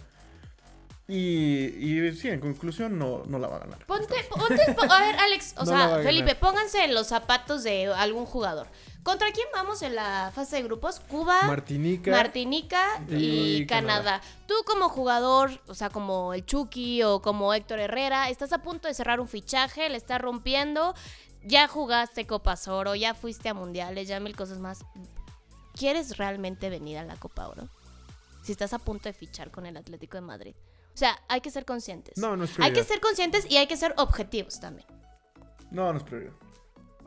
Y, 1.06 1.66
y 1.66 2.12
sí, 2.14 2.30
en 2.30 2.40
conclusión, 2.40 2.98
no, 2.98 3.24
no 3.26 3.38
la 3.38 3.48
va 3.50 3.58
a 3.58 3.60
ganar. 3.60 3.86
Ponte, 3.86 4.16
ponte, 4.30 4.74
po- 4.74 4.90
a 4.90 5.00
ver, 5.02 5.16
Alex, 5.20 5.54
o 5.58 5.66
No 5.66 5.72
sea. 5.72 6.00
Felipe, 6.02 6.34
pónganse 6.36 6.86
en 6.86 6.94
los 6.94 7.08
zapatos 7.08 7.64
de 7.64 7.88
algún 7.88 8.26
jugador. 8.26 8.68
¿Contra 9.04 9.30
quién 9.34 9.48
vamos 9.54 9.82
en 9.82 9.96
la 9.96 10.32
fase 10.34 10.56
de 10.56 10.64
grupos? 10.64 11.02
Cuba, 11.02 11.42
Martinica. 11.44 12.10
Martinica 12.10 13.02
y, 13.10 13.16
y 13.58 13.66
Canadá. 13.66 14.22
Tú 14.48 14.54
como 14.66 14.88
jugador, 14.88 15.52
o 15.68 15.74
sea, 15.76 15.90
como 15.90 16.34
el 16.34 16.46
Chucky 16.46 17.04
o 17.04 17.22
como 17.22 17.54
Héctor 17.54 17.80
Herrera, 17.82 18.30
estás 18.30 18.54
a 18.54 18.60
punto 18.60 18.88
de 18.88 18.94
cerrar 18.94 19.20
un 19.20 19.28
fichaje, 19.28 19.90
le 19.90 19.98
estás 19.98 20.22
rompiendo, 20.22 20.96
ya 21.46 21.68
jugaste 21.68 22.26
Copas 22.28 22.68
Oro, 22.68 22.96
ya 22.96 23.14
fuiste 23.14 23.50
a 23.50 23.54
Mundiales, 23.54 24.08
ya 24.08 24.20
mil 24.20 24.36
cosas 24.36 24.60
más. 24.60 24.86
¿Quieres 25.76 26.18
realmente 26.18 26.70
venir 26.70 26.98
a 26.98 27.04
la 27.04 27.16
Copa 27.16 27.48
Oro? 27.48 27.68
Si 28.44 28.52
estás 28.52 28.74
a 28.74 28.80
punto 28.80 29.10
de 29.10 29.14
fichar 29.14 29.52
con 29.52 29.66
el 29.66 29.78
Atlético 29.78 30.18
de 30.18 30.22
Madrid. 30.22 30.56
O 30.94 30.98
sea, 30.98 31.18
hay 31.28 31.42
que 31.42 31.50
ser 31.50 31.66
conscientes. 31.66 32.18
No, 32.18 32.36
no 32.36 32.44
es 32.44 32.52
Hay 32.52 32.56
prioridad. 32.56 32.76
que 32.76 32.84
ser 32.88 33.00
conscientes 33.02 33.46
y 33.50 33.58
hay 33.58 33.68
que 33.68 33.78
ser 33.78 33.94
objetivos 33.98 34.60
también. 34.60 34.88
No, 35.72 35.92
no 35.92 35.98
es 35.98 36.04
prioridad. 36.04 36.34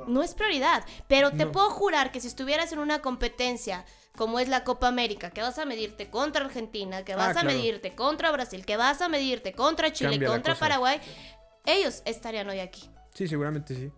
No 0.08 0.22
es 0.22 0.34
prioridad, 0.34 0.84
pero 1.08 1.30
te 1.30 1.44
No. 1.46 1.52
puedo 1.52 1.70
jurar 1.70 2.10
que 2.12 2.20
si 2.20 2.26
estuvieras 2.26 2.72
en 2.72 2.80
una 2.80 3.00
competencia 3.00 3.84
como 4.16 4.40
es 4.40 4.48
la 4.48 4.64
Copa 4.64 4.88
América, 4.88 5.30
que 5.30 5.40
vas 5.42 5.58
a 5.58 5.64
medirte 5.66 6.10
contra 6.10 6.44
Argentina, 6.44 7.04
que 7.04 7.14
vas 7.14 7.28
Ah, 7.28 7.30
a 7.30 7.42
claro. 7.42 7.48
medirte 7.48 7.94
contra 7.94 8.30
Brasil, 8.32 8.64
que 8.66 8.76
vas 8.76 9.00
a 9.02 9.08
medirte 9.08 9.52
contra 9.52 9.92
Chile, 9.92 10.10
Cambia 10.12 10.28
contra. 10.28 10.54
Paraguay, 10.54 11.00
ellos 11.66 12.02
estarían 12.06 12.48
hoy 12.48 12.60
aquí. 12.60 12.90
Sí, 13.14 13.28
seguramente 13.28 13.74
sí. 13.74 13.92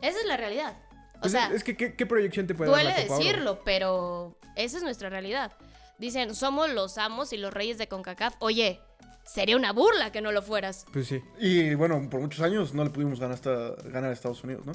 Esa 0.00 0.18
es 0.20 0.26
la 0.26 0.36
realidad. 0.36 0.76
O 1.16 1.20
Pues 1.20 1.32
sea, 1.32 1.46
es, 1.48 1.54
es 1.54 1.64
que 1.64 1.76
¿qué, 1.76 1.94
qué 1.94 2.06
proyección 2.06 2.46
te 2.46 2.54
puede 2.54 2.70
dar 2.70 2.82
duele 2.82 3.04
Oro? 3.08 3.18
decirlo, 3.18 3.60
pero 3.64 4.36
esa 4.56 4.76
es 4.76 4.82
nuestra 4.82 5.08
realidad. 5.08 5.52
Dicen, 5.98 6.34
somos 6.34 6.70
los 6.70 6.98
amos 6.98 7.32
y 7.32 7.36
los 7.36 7.54
reyes 7.54 7.78
de 7.78 7.86
CONCACAF. 7.88 8.34
Oye, 8.40 8.80
sería 9.24 9.56
una 9.56 9.72
burla 9.72 10.10
que 10.12 10.20
no 10.20 10.32
lo 10.32 10.42
fueras. 10.42 10.84
Pues 10.92 11.06
sí. 11.06 11.22
Y 11.38 11.74
bueno, 11.74 12.08
por 12.10 12.20
muchos 12.20 12.40
años 12.40 12.74
no 12.74 12.84
le 12.84 12.90
pudimos 12.90 13.20
ganar, 13.20 13.34
hasta, 13.34 13.74
ganar 13.84 14.10
a 14.10 14.12
Estados 14.12 14.42
Unidos, 14.44 14.66
¿no? 14.66 14.72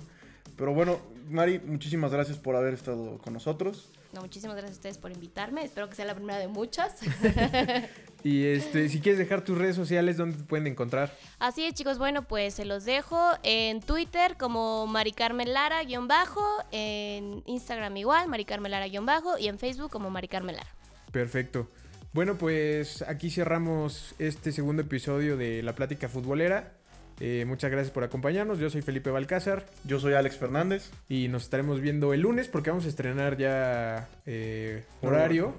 Pero 0.57 0.73
bueno, 0.73 0.99
Mari, 1.29 1.59
muchísimas 1.59 2.11
gracias 2.11 2.37
por 2.37 2.55
haber 2.55 2.73
estado 2.73 3.17
con 3.19 3.33
nosotros. 3.33 3.91
No, 4.13 4.21
muchísimas 4.21 4.55
gracias 4.55 4.77
a 4.77 4.79
ustedes 4.79 4.97
por 4.97 5.11
invitarme. 5.11 5.63
Espero 5.63 5.89
que 5.89 5.95
sea 5.95 6.05
la 6.05 6.15
primera 6.15 6.39
de 6.39 6.47
muchas. 6.47 6.95
Y 8.23 8.45
este, 8.45 8.89
si 8.89 8.99
quieres 8.99 9.17
dejar 9.17 9.43
tus 9.43 9.57
redes 9.57 9.75
sociales, 9.75 10.17
¿dónde 10.17 10.37
te 10.37 10.43
pueden 10.43 10.67
encontrar? 10.67 11.15
Así 11.39 11.63
es, 11.63 11.73
chicos. 11.73 11.97
Bueno, 11.97 12.27
pues 12.27 12.53
se 12.53 12.65
los 12.65 12.83
dejo 12.83 13.17
en 13.43 13.79
Twitter 13.81 14.35
como 14.37 14.87
Mari 14.87 15.13
Carmen 15.13 15.53
Lara 15.53 15.83
guion 15.83 16.07
bajo, 16.07 16.43
en 16.71 17.43
Instagram 17.45 17.95
igual, 17.95 18.27
Mari 18.27 18.45
Carmen 18.45 18.71
Lara 18.71 18.87
guion 18.87 19.05
bajo 19.05 19.37
y 19.37 19.47
en 19.47 19.57
Facebook 19.57 19.89
como 19.89 20.09
Mari 20.09 20.27
Carmen 20.27 20.57
Lara. 20.57 20.69
Perfecto. 21.11 21.69
Bueno, 22.11 22.35
pues 22.35 23.03
aquí 23.03 23.29
cerramos 23.29 24.15
este 24.19 24.51
segundo 24.51 24.81
episodio 24.81 25.37
de 25.37 25.63
La 25.63 25.73
Plática 25.73 26.09
Futbolera. 26.09 26.73
Eh, 27.19 27.43
muchas 27.45 27.69
gracias 27.71 27.91
por 27.91 28.03
acompañarnos. 28.03 28.59
Yo 28.59 28.69
soy 28.69 28.81
Felipe 28.81 29.09
Balcázar 29.11 29.65
Yo 29.83 29.99
soy 29.99 30.13
Alex 30.13 30.37
Fernández. 30.37 30.89
y 31.09 31.27
nos 31.27 31.43
estaremos 31.43 31.81
viendo 31.81 32.13
el 32.13 32.21
lunes 32.21 32.47
porque 32.47 32.69
vamos 32.69 32.85
a 32.85 32.89
estrenar 32.89 33.37
ya 33.37 34.07
eh, 34.25 34.83
horario. 35.01 35.55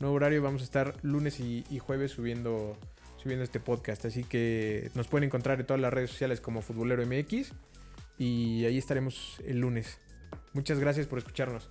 Nuevo 0.00 0.16
horario. 0.16 0.42
Vamos 0.42 0.62
a 0.62 0.64
estar 0.64 0.94
lunes 1.02 1.38
y, 1.40 1.64
y 1.70 1.78
jueves 1.78 2.12
subiendo, 2.12 2.76
subiendo 3.22 3.44
este 3.44 3.60
podcast. 3.60 4.04
Así 4.04 4.24
que 4.24 4.90
nos 4.94 5.08
pueden 5.08 5.24
encontrar 5.24 5.60
en 5.60 5.66
todas 5.66 5.80
las 5.80 5.92
redes 5.92 6.10
sociales 6.10 6.40
como 6.40 6.62
Futbolero 6.62 7.04
MX 7.06 7.52
y 8.18 8.64
ahí 8.64 8.78
estaremos 8.78 9.40
el 9.46 9.58
lunes. 9.58 9.98
Muchas 10.54 10.78
gracias 10.78 11.06
por 11.06 11.18
escucharnos. 11.18 11.68